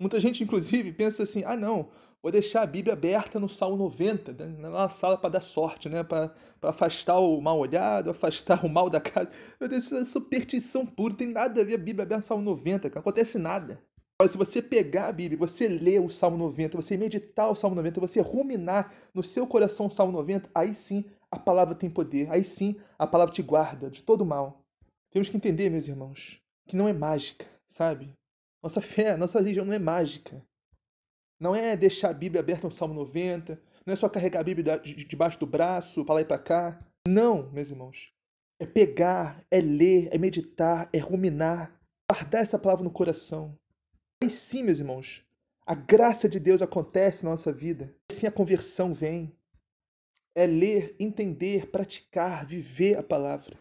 Muita 0.00 0.18
gente, 0.18 0.42
inclusive, 0.42 0.92
pensa 0.92 1.22
assim: 1.22 1.44
ah, 1.46 1.56
não, 1.56 1.90
vou 2.20 2.32
deixar 2.32 2.62
a 2.62 2.66
Bíblia 2.66 2.94
aberta 2.94 3.38
no 3.38 3.48
Salmo 3.48 3.76
90, 3.76 4.32
né, 4.32 4.68
na 4.68 4.88
sala 4.88 5.16
para 5.16 5.30
dar 5.30 5.40
sorte, 5.40 5.88
né? 5.88 6.02
para 6.02 6.34
afastar 6.62 7.20
o 7.20 7.40
mal 7.40 7.60
olhado, 7.60 8.10
afastar 8.10 8.64
o 8.66 8.68
mal 8.68 8.90
da 8.90 9.00
casa. 9.00 9.30
Meu 9.60 9.68
Deus, 9.68 9.84
isso 9.84 9.94
é 9.94 10.04
superstição 10.04 10.84
pura, 10.84 11.10
não 11.10 11.16
tem 11.16 11.28
nada 11.28 11.60
a 11.60 11.64
ver 11.64 11.74
a 11.74 11.78
Bíblia 11.78 12.02
aberta 12.02 12.16
no 12.16 12.22
Salmo 12.24 12.44
90, 12.44 12.90
não 12.90 12.98
acontece 12.98 13.38
nada. 13.38 13.80
Se 14.28 14.36
você 14.36 14.60
pegar 14.60 15.08
a 15.08 15.12
Bíblia, 15.12 15.38
você 15.38 15.66
ler 15.66 16.00
o 16.00 16.10
Salmo 16.10 16.36
90, 16.36 16.76
você 16.76 16.96
meditar 16.96 17.50
o 17.50 17.54
Salmo 17.54 17.76
90, 17.76 18.00
você 18.00 18.20
ruminar 18.20 18.92
no 19.14 19.22
seu 19.22 19.46
coração 19.46 19.86
o 19.86 19.90
Salmo 19.90 20.12
90, 20.12 20.50
aí 20.54 20.74
sim 20.74 21.04
a 21.30 21.38
palavra 21.38 21.74
tem 21.74 21.88
poder, 21.88 22.30
aí 22.30 22.44
sim 22.44 22.76
a 22.98 23.06
palavra 23.06 23.32
te 23.32 23.42
guarda 23.42 23.88
de 23.88 24.02
todo 24.02 24.26
mal. 24.26 24.62
Temos 25.10 25.28
que 25.28 25.36
entender, 25.36 25.70
meus 25.70 25.88
irmãos, 25.88 26.40
que 26.66 26.76
não 26.76 26.86
é 26.86 26.92
mágica, 26.92 27.46
sabe? 27.66 28.12
Nossa 28.62 28.80
fé, 28.80 29.16
nossa 29.16 29.38
religião 29.38 29.64
não 29.64 29.72
é 29.72 29.78
mágica. 29.78 30.44
Não 31.40 31.54
é 31.56 31.74
deixar 31.74 32.10
a 32.10 32.14
Bíblia 32.14 32.40
aberta 32.40 32.66
no 32.66 32.72
Salmo 32.72 32.92
90, 32.92 33.60
não 33.86 33.92
é 33.92 33.96
só 33.96 34.08
carregar 34.08 34.40
a 34.40 34.44
Bíblia 34.44 34.78
debaixo 34.78 35.40
do 35.40 35.46
braço, 35.46 36.04
para 36.04 36.16
lá 36.16 36.20
e 36.20 36.26
para 36.26 36.38
cá. 36.38 36.86
Não, 37.08 37.50
meus 37.50 37.70
irmãos. 37.70 38.12
É 38.58 38.66
pegar, 38.66 39.42
é 39.50 39.58
ler, 39.60 40.10
é 40.12 40.18
meditar, 40.18 40.90
é 40.92 40.98
ruminar, 40.98 41.80
guardar 42.10 42.42
essa 42.42 42.58
palavra 42.58 42.84
no 42.84 42.90
coração. 42.90 43.56
Aí 44.22 44.28
sim, 44.28 44.62
meus 44.62 44.78
irmãos, 44.78 45.24
a 45.64 45.74
graça 45.74 46.28
de 46.28 46.38
Deus 46.38 46.60
acontece 46.60 47.24
na 47.24 47.30
nossa 47.30 47.50
vida. 47.50 47.94
Aí 48.10 48.16
sim 48.16 48.26
a 48.26 48.32
conversão 48.32 48.92
vem. 48.92 49.32
É 50.34 50.46
ler, 50.46 50.94
entender, 51.00 51.70
praticar, 51.70 52.44
viver 52.44 52.98
a 52.98 53.02
palavra. 53.02 53.58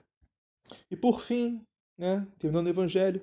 E 0.91 0.97
por 0.97 1.21
fim, 1.21 1.61
né, 1.97 2.27
terminando 2.37 2.67
o 2.67 2.71
evangelho, 2.71 3.21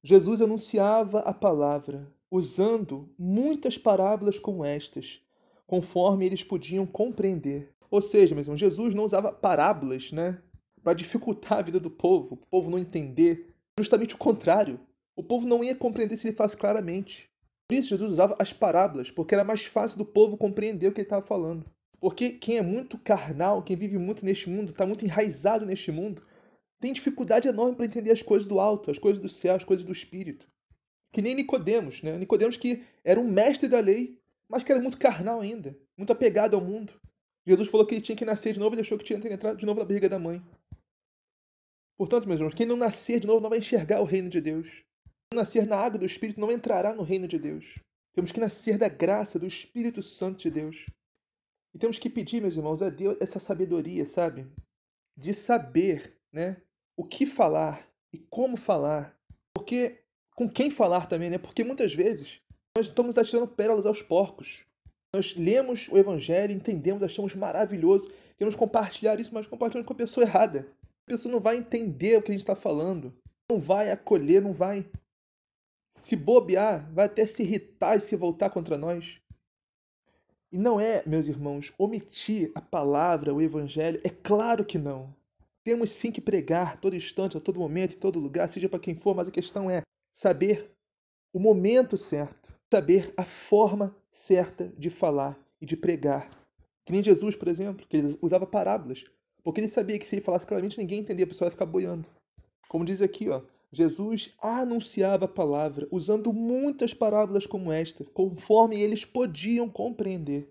Jesus 0.00 0.40
anunciava 0.40 1.20
a 1.20 1.34
palavra, 1.34 2.06
usando 2.30 3.12
muitas 3.18 3.76
parábolas 3.76 4.38
como 4.38 4.64
estas, 4.64 5.20
conforme 5.66 6.24
eles 6.24 6.44
podiam 6.44 6.86
compreender. 6.86 7.74
Ou 7.90 8.00
seja, 8.00 8.32
meus 8.32 8.46
irmãos, 8.46 8.60
Jesus 8.60 8.94
não 8.94 9.02
usava 9.02 9.32
parábolas, 9.32 10.12
né, 10.12 10.40
para 10.84 10.94
dificultar 10.94 11.58
a 11.58 11.62
vida 11.62 11.80
do 11.80 11.90
povo, 11.90 12.34
o 12.34 12.46
povo 12.46 12.70
não 12.70 12.78
entender. 12.78 13.52
Justamente 13.76 14.14
o 14.14 14.18
contrário. 14.18 14.78
O 15.16 15.22
povo 15.22 15.46
não 15.46 15.64
ia 15.64 15.74
compreender 15.74 16.16
se 16.16 16.28
ele 16.28 16.36
falasse 16.36 16.56
claramente. 16.56 17.28
Por 17.68 17.76
isso 17.76 17.88
Jesus 17.88 18.12
usava 18.12 18.36
as 18.38 18.52
parábolas, 18.52 19.10
porque 19.10 19.34
era 19.34 19.42
mais 19.42 19.64
fácil 19.64 19.98
do 19.98 20.04
povo 20.04 20.36
compreender 20.36 20.88
o 20.88 20.92
que 20.92 21.00
ele 21.00 21.06
estava 21.06 21.26
falando. 21.26 21.64
Porque 21.98 22.30
quem 22.30 22.58
é 22.58 22.62
muito 22.62 22.98
carnal, 22.98 23.62
quem 23.62 23.76
vive 23.76 23.98
muito 23.98 24.24
neste 24.24 24.50
mundo, 24.50 24.70
está 24.70 24.86
muito 24.86 25.04
enraizado 25.04 25.64
neste 25.64 25.90
mundo, 25.90 26.22
tem 26.78 26.92
dificuldade 26.92 27.48
enorme 27.48 27.74
para 27.74 27.86
entender 27.86 28.12
as 28.12 28.22
coisas 28.22 28.46
do 28.46 28.60
alto, 28.60 28.90
as 28.90 28.98
coisas 28.98 29.20
do 29.20 29.28
céu, 29.28 29.56
as 29.56 29.64
coisas 29.64 29.84
do 29.84 29.92
espírito 29.92 30.46
que 31.16 31.22
nem 31.22 31.34
Nicodemos, 31.34 32.02
né? 32.02 32.18
Nicodemos 32.18 32.58
que 32.58 32.84
era 33.02 33.18
um 33.18 33.26
mestre 33.26 33.68
da 33.68 33.80
lei, 33.80 34.20
mas 34.46 34.62
que 34.62 34.70
era 34.70 34.82
muito 34.82 34.98
carnal 34.98 35.40
ainda, 35.40 35.74
muito 35.96 36.12
apegado 36.12 36.54
ao 36.54 36.60
mundo. 36.60 36.92
Jesus 37.46 37.70
falou 37.70 37.86
que 37.86 37.94
ele 37.94 38.02
tinha 38.02 38.14
que 38.14 38.24
nascer 38.26 38.52
de 38.52 38.60
novo 38.60 38.76
e 38.76 38.80
achou 38.80 38.98
que 38.98 39.04
tinha 39.04 39.18
que 39.18 39.26
entrar 39.26 39.54
de 39.54 39.64
novo 39.64 39.80
na 39.80 39.86
barriga 39.86 40.10
da 40.10 40.18
mãe. 40.18 40.42
Portanto, 41.96 42.28
meus 42.28 42.38
irmãos, 42.38 42.52
quem 42.52 42.66
não 42.66 42.76
nascer 42.76 43.18
de 43.18 43.26
novo 43.26 43.40
não 43.40 43.48
vai 43.48 43.60
enxergar 43.60 44.02
o 44.02 44.04
reino 44.04 44.28
de 44.28 44.42
Deus. 44.42 44.84
Nascer 45.36 45.66
na 45.66 45.76
água 45.76 45.98
do 45.98 46.06
Espírito 46.06 46.40
não 46.40 46.50
entrará 46.50 46.94
no 46.94 47.02
reino 47.02 47.28
de 47.28 47.38
Deus. 47.38 47.74
Temos 48.14 48.32
que 48.32 48.40
nascer 48.40 48.78
da 48.78 48.88
graça 48.88 49.38
do 49.38 49.46
Espírito 49.46 50.02
Santo 50.02 50.38
de 50.38 50.50
Deus. 50.50 50.86
E 51.74 51.78
temos 51.78 51.98
que 51.98 52.08
pedir, 52.08 52.40
meus 52.40 52.56
irmãos, 52.56 52.80
a 52.80 52.88
Deus 52.88 53.18
essa 53.20 53.38
sabedoria, 53.38 54.06
sabe? 54.06 54.46
De 55.14 55.34
saber, 55.34 56.16
né? 56.32 56.62
O 56.96 57.04
que 57.04 57.26
falar 57.26 57.86
e 58.10 58.18
como 58.18 58.56
falar. 58.56 59.14
Porque 59.54 60.02
com 60.34 60.48
quem 60.48 60.70
falar 60.70 61.06
também, 61.06 61.28
né? 61.28 61.36
Porque 61.36 61.62
muitas 61.62 61.92
vezes 61.92 62.40
nós 62.74 62.86
estamos 62.86 63.18
atirando 63.18 63.46
pérolas 63.46 63.84
aos 63.84 64.00
porcos. 64.00 64.64
Nós 65.14 65.36
lemos 65.36 65.86
o 65.88 65.98
Evangelho, 65.98 66.52
entendemos, 66.52 67.02
achamos 67.02 67.34
maravilhoso, 67.34 68.10
queremos 68.38 68.56
compartilhar 68.56 69.20
isso, 69.20 69.34
mas 69.34 69.46
compartilhamos 69.46 69.86
com 69.86 69.92
a 69.92 69.96
pessoa 69.96 70.24
errada. 70.24 70.66
A 71.06 71.10
pessoa 71.10 71.30
não 71.30 71.40
vai 71.40 71.58
entender 71.58 72.16
o 72.16 72.22
que 72.22 72.30
a 72.30 72.34
gente 72.34 72.40
está 72.40 72.56
falando, 72.56 73.14
não 73.50 73.60
vai 73.60 73.90
acolher, 73.90 74.40
não 74.40 74.54
vai 74.54 74.86
se 75.90 76.16
bobear, 76.16 76.92
vai 76.92 77.06
até 77.06 77.26
se 77.26 77.42
irritar 77.42 77.96
e 77.96 78.00
se 78.00 78.16
voltar 78.16 78.50
contra 78.50 78.76
nós. 78.76 79.20
E 80.52 80.58
não 80.58 80.78
é, 80.80 81.02
meus 81.06 81.26
irmãos, 81.26 81.72
omitir 81.78 82.52
a 82.54 82.60
palavra, 82.60 83.34
o 83.34 83.42
Evangelho, 83.42 84.00
é 84.04 84.08
claro 84.08 84.64
que 84.64 84.78
não. 84.78 85.14
Temos 85.64 85.90
sim 85.90 86.12
que 86.12 86.20
pregar 86.20 86.80
todo 86.80 86.94
instante, 86.94 87.36
a 87.36 87.40
todo 87.40 87.58
momento, 87.58 87.94
em 87.94 87.98
todo 87.98 88.20
lugar, 88.20 88.48
seja 88.48 88.68
para 88.68 88.78
quem 88.78 88.94
for, 88.94 89.14
mas 89.14 89.28
a 89.28 89.32
questão 89.32 89.68
é 89.68 89.82
saber 90.12 90.70
o 91.32 91.40
momento 91.40 91.96
certo, 91.96 92.54
saber 92.72 93.12
a 93.16 93.24
forma 93.24 93.94
certa 94.10 94.72
de 94.78 94.88
falar 94.88 95.38
e 95.60 95.66
de 95.66 95.76
pregar. 95.76 96.30
Que 96.84 96.92
nem 96.92 97.02
Jesus, 97.02 97.34
por 97.34 97.48
exemplo, 97.48 97.86
que 97.86 97.96
ele 97.96 98.16
usava 98.22 98.46
parábolas, 98.46 99.04
porque 99.42 99.60
ele 99.60 99.68
sabia 99.68 99.98
que 99.98 100.06
se 100.06 100.14
ele 100.14 100.24
falasse 100.24 100.46
claramente 100.46 100.78
ninguém 100.78 101.00
entendia, 101.00 101.24
a 101.24 101.28
pessoa 101.28 101.48
ia 101.48 101.50
ficar 101.50 101.66
boiando. 101.66 102.08
Como 102.68 102.84
diz 102.84 103.02
aqui, 103.02 103.28
ó, 103.28 103.42
Jesus 103.72 104.34
anunciava 104.40 105.24
a 105.24 105.28
palavra 105.28 105.88
usando 105.90 106.32
muitas 106.32 106.94
parábolas 106.94 107.46
como 107.46 107.72
esta, 107.72 108.04
conforme 108.04 108.80
eles 108.80 109.04
podiam 109.04 109.68
compreender. 109.68 110.48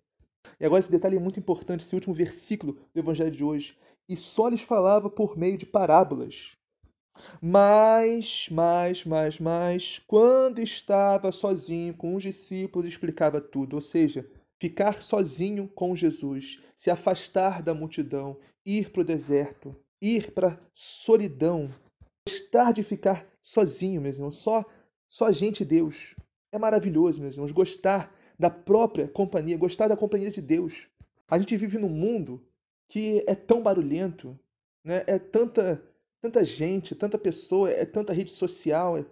E 0.60 0.66
agora 0.66 0.80
esse 0.80 0.92
detalhe 0.92 1.16
é 1.16 1.20
muito 1.20 1.40
importante, 1.40 1.84
esse 1.84 1.96
último 1.96 2.14
versículo 2.14 2.74
do 2.94 3.00
Evangelho 3.00 3.32
de 3.32 3.44
hoje. 3.44 3.78
E 4.08 4.16
só 4.16 4.48
lhes 4.48 4.62
falava 4.62 5.10
por 5.10 5.38
meio 5.38 5.58
de 5.58 5.66
parábolas. 5.66 6.52
Mas, 7.42 8.48
mas, 8.52 9.06
mas, 9.06 9.40
mas, 9.40 10.02
quando 10.06 10.60
estava 10.60 11.32
sozinho 11.32 11.94
com 11.94 12.16
os 12.16 12.24
discípulos, 12.24 12.86
explicava 12.86 13.40
tudo. 13.40 13.76
Ou 13.76 13.82
seja, 13.82 14.30
ficar 14.60 15.02
sozinho 15.02 15.68
com 15.70 15.96
Jesus, 15.96 16.60
se 16.76 16.90
afastar 16.90 17.64
da 17.64 17.74
multidão, 17.74 18.38
ir 18.66 18.92
para 18.92 19.02
o 19.02 19.06
deserto, 19.06 19.76
ir 20.02 20.32
para 20.32 20.54
a 20.54 20.60
solidão, 20.74 21.70
gostar 22.28 22.72
de 22.72 22.82
ficar 22.82 23.28
sozinho, 23.42 24.02
meus 24.02 24.18
irmãos, 24.18 24.38
só, 24.38 24.66
só 25.08 25.26
a 25.26 25.32
gente 25.32 25.62
e 25.62 25.66
Deus. 25.66 26.16
É 26.52 26.58
maravilhoso, 26.58 27.22
meus 27.22 27.36
irmãos, 27.36 27.52
gostar 27.52 28.14
da 28.38 28.50
própria 28.50 29.08
companhia, 29.08 29.58
gostar 29.58 29.88
da 29.88 29.96
companhia 29.96 30.32
de 30.32 30.42
Deus. 30.42 30.88
A 31.28 31.38
gente 31.38 31.56
vive 31.56 31.78
num 31.78 31.90
mundo 31.90 32.44
que 32.90 33.24
é 33.28 33.36
tão 33.36 33.62
barulhento, 33.62 34.38
né? 34.84 35.04
é 35.06 35.20
tanta, 35.20 35.84
tanta 36.22 36.44
gente, 36.44 36.96
tanta 36.96 37.18
pessoa, 37.18 37.70
é 37.70 37.86
tanta 37.86 38.14
rede 38.14 38.32
social, 38.32 38.98
é, 38.98 39.06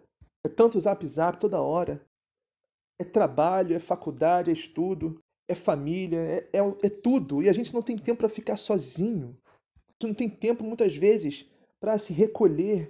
é 0.43 0.49
tanto 0.49 0.80
zap 0.80 1.05
zap 1.07 1.39
toda 1.39 1.61
hora. 1.61 2.03
É 2.99 3.03
trabalho, 3.03 3.76
é 3.76 3.80
faculdade, 3.80 4.49
é 4.49 4.53
estudo, 4.53 5.20
é 5.47 5.55
família, 5.55 6.20
é, 6.20 6.49
é, 6.53 6.59
é 6.84 6.89
tudo. 6.89 7.43
E 7.43 7.49
a 7.49 7.53
gente 7.53 7.74
não 7.74 7.82
tem 7.82 7.97
tempo 7.97 8.20
para 8.20 8.30
ficar 8.30 8.57
sozinho. 8.57 9.38
A 9.45 9.93
gente 9.93 10.07
não 10.07 10.14
tem 10.14 10.30
tempo, 10.30 10.64
muitas 10.64 10.95
vezes, 10.95 11.47
para 11.84 11.97
se 11.97 12.13
recolher. 12.13 12.89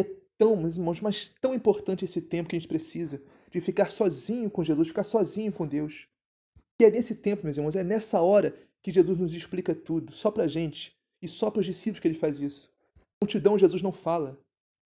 É 0.00 0.04
tão, 0.36 0.56
meus 0.56 0.76
irmãos, 0.76 1.00
mas 1.00 1.32
tão 1.40 1.54
importante 1.54 2.04
esse 2.04 2.20
tempo 2.20 2.48
que 2.48 2.56
a 2.56 2.58
gente 2.58 2.66
precisa 2.66 3.22
de 3.48 3.60
ficar 3.60 3.92
sozinho 3.92 4.50
com 4.50 4.64
Jesus, 4.64 4.88
ficar 4.88 5.04
sozinho 5.04 5.52
com 5.52 5.64
Deus. 5.64 6.08
E 6.80 6.84
é 6.84 6.90
nesse 6.90 7.14
tempo, 7.14 7.44
meus 7.44 7.56
irmãos, 7.56 7.76
é 7.76 7.84
nessa 7.84 8.20
hora 8.20 8.52
que 8.82 8.90
Jesus 8.90 9.16
nos 9.16 9.32
explica 9.32 9.72
tudo, 9.76 10.12
só 10.12 10.28
para 10.28 10.42
a 10.42 10.48
gente 10.48 10.92
e 11.22 11.28
só 11.28 11.52
para 11.52 11.60
os 11.60 11.66
discípulos 11.66 12.00
que 12.00 12.08
ele 12.08 12.18
faz 12.18 12.40
isso. 12.40 12.68
Na 12.96 13.26
multidão, 13.26 13.56
Jesus 13.56 13.80
não 13.80 13.92
fala. 13.92 14.36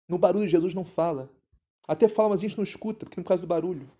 No 0.07 0.17
barulho, 0.17 0.47
Jesus 0.47 0.73
não 0.73 0.85
fala. 0.85 1.29
Até 1.85 2.07
fala, 2.07 2.29
mas 2.29 2.39
a 2.39 2.43
gente 2.43 2.55
não 2.55 2.63
escuta, 2.63 3.05
porque 3.05 3.19
no 3.19 3.25
caso 3.25 3.41
do 3.41 3.47
barulho. 3.47 3.91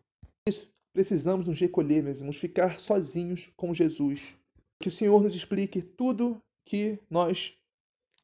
Precisamos 0.94 1.46
nos 1.46 1.60
recolher, 1.60 2.02
meus 2.02 2.20
irmãos, 2.20 2.38
ficar 2.38 2.80
sozinhos 2.80 3.50
com 3.58 3.74
Jesus. 3.74 4.34
Que 4.82 4.88
o 4.88 4.92
Senhor 4.92 5.22
nos 5.22 5.36
explique 5.36 5.82
tudo 5.82 6.42
que 6.66 6.98
nós 7.10 7.54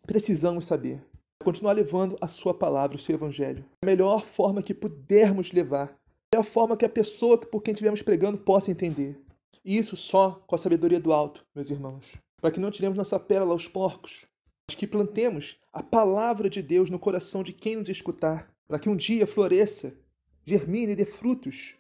precisamos 0.08 0.66
saber. 0.66 1.04
Continuar 1.44 1.74
levando 1.74 2.18
a 2.20 2.28
sua 2.28 2.54
palavra, 2.54 2.98
o 2.98 3.00
seu 3.00 3.16
evangelho. 3.16 3.66
A 3.82 3.86
melhor 3.86 4.26
forma 4.26 4.62
que 4.62 4.74
pudermos 4.74 5.52
levar. 5.52 5.90
A 5.90 6.36
melhor 6.36 6.44
forma 6.44 6.76
que 6.76 6.86
a 6.86 6.90
pessoa 6.90 7.38
por 7.38 7.62
quem 7.62 7.74
estivermos 7.74 8.02
pregando 8.02 8.38
possa 8.38 8.72
entender. 8.72 9.22
E 9.64 9.78
isso 9.78 9.96
só 9.96 10.44
com 10.48 10.56
a 10.56 10.58
sabedoria 10.58 11.00
do 11.00 11.14
alto, 11.14 11.46
meus 11.56 11.70
irmãos. 11.70 12.14
Para 12.42 12.52
que 12.52 12.60
não 12.60 12.72
tiremos 12.72 12.98
nossa 12.98 13.20
pérola 13.20 13.54
aos 13.54 13.68
porcos, 13.68 14.26
mas 14.68 14.76
que 14.76 14.86
plantemos 14.86 15.58
a 15.72 15.82
palavra 15.82 16.50
de 16.50 16.62
Deus 16.62 16.90
no 16.90 17.00
coração 17.00 17.44
de 17.44 17.54
quem 17.54 17.76
nos 17.76 17.90
escutar, 17.90 18.52
para 18.68 18.80
que 18.80 18.90
um 18.90 18.96
dia 18.96 19.26
floresça, 19.26 19.96
germine 20.46 20.94
e 20.94 20.96
dê 20.96 21.06
frutos 21.06 21.76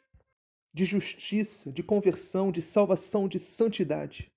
de 0.74 0.86
justiça, 0.86 1.72
de 1.72 1.82
conversão, 1.82 2.52
de 2.52 2.62
salvação, 2.62 3.28
de 3.28 3.40
santidade. 3.40 4.32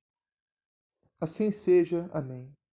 Assim 1.20 1.50
seja. 1.50 2.08
Amém. 2.12 2.50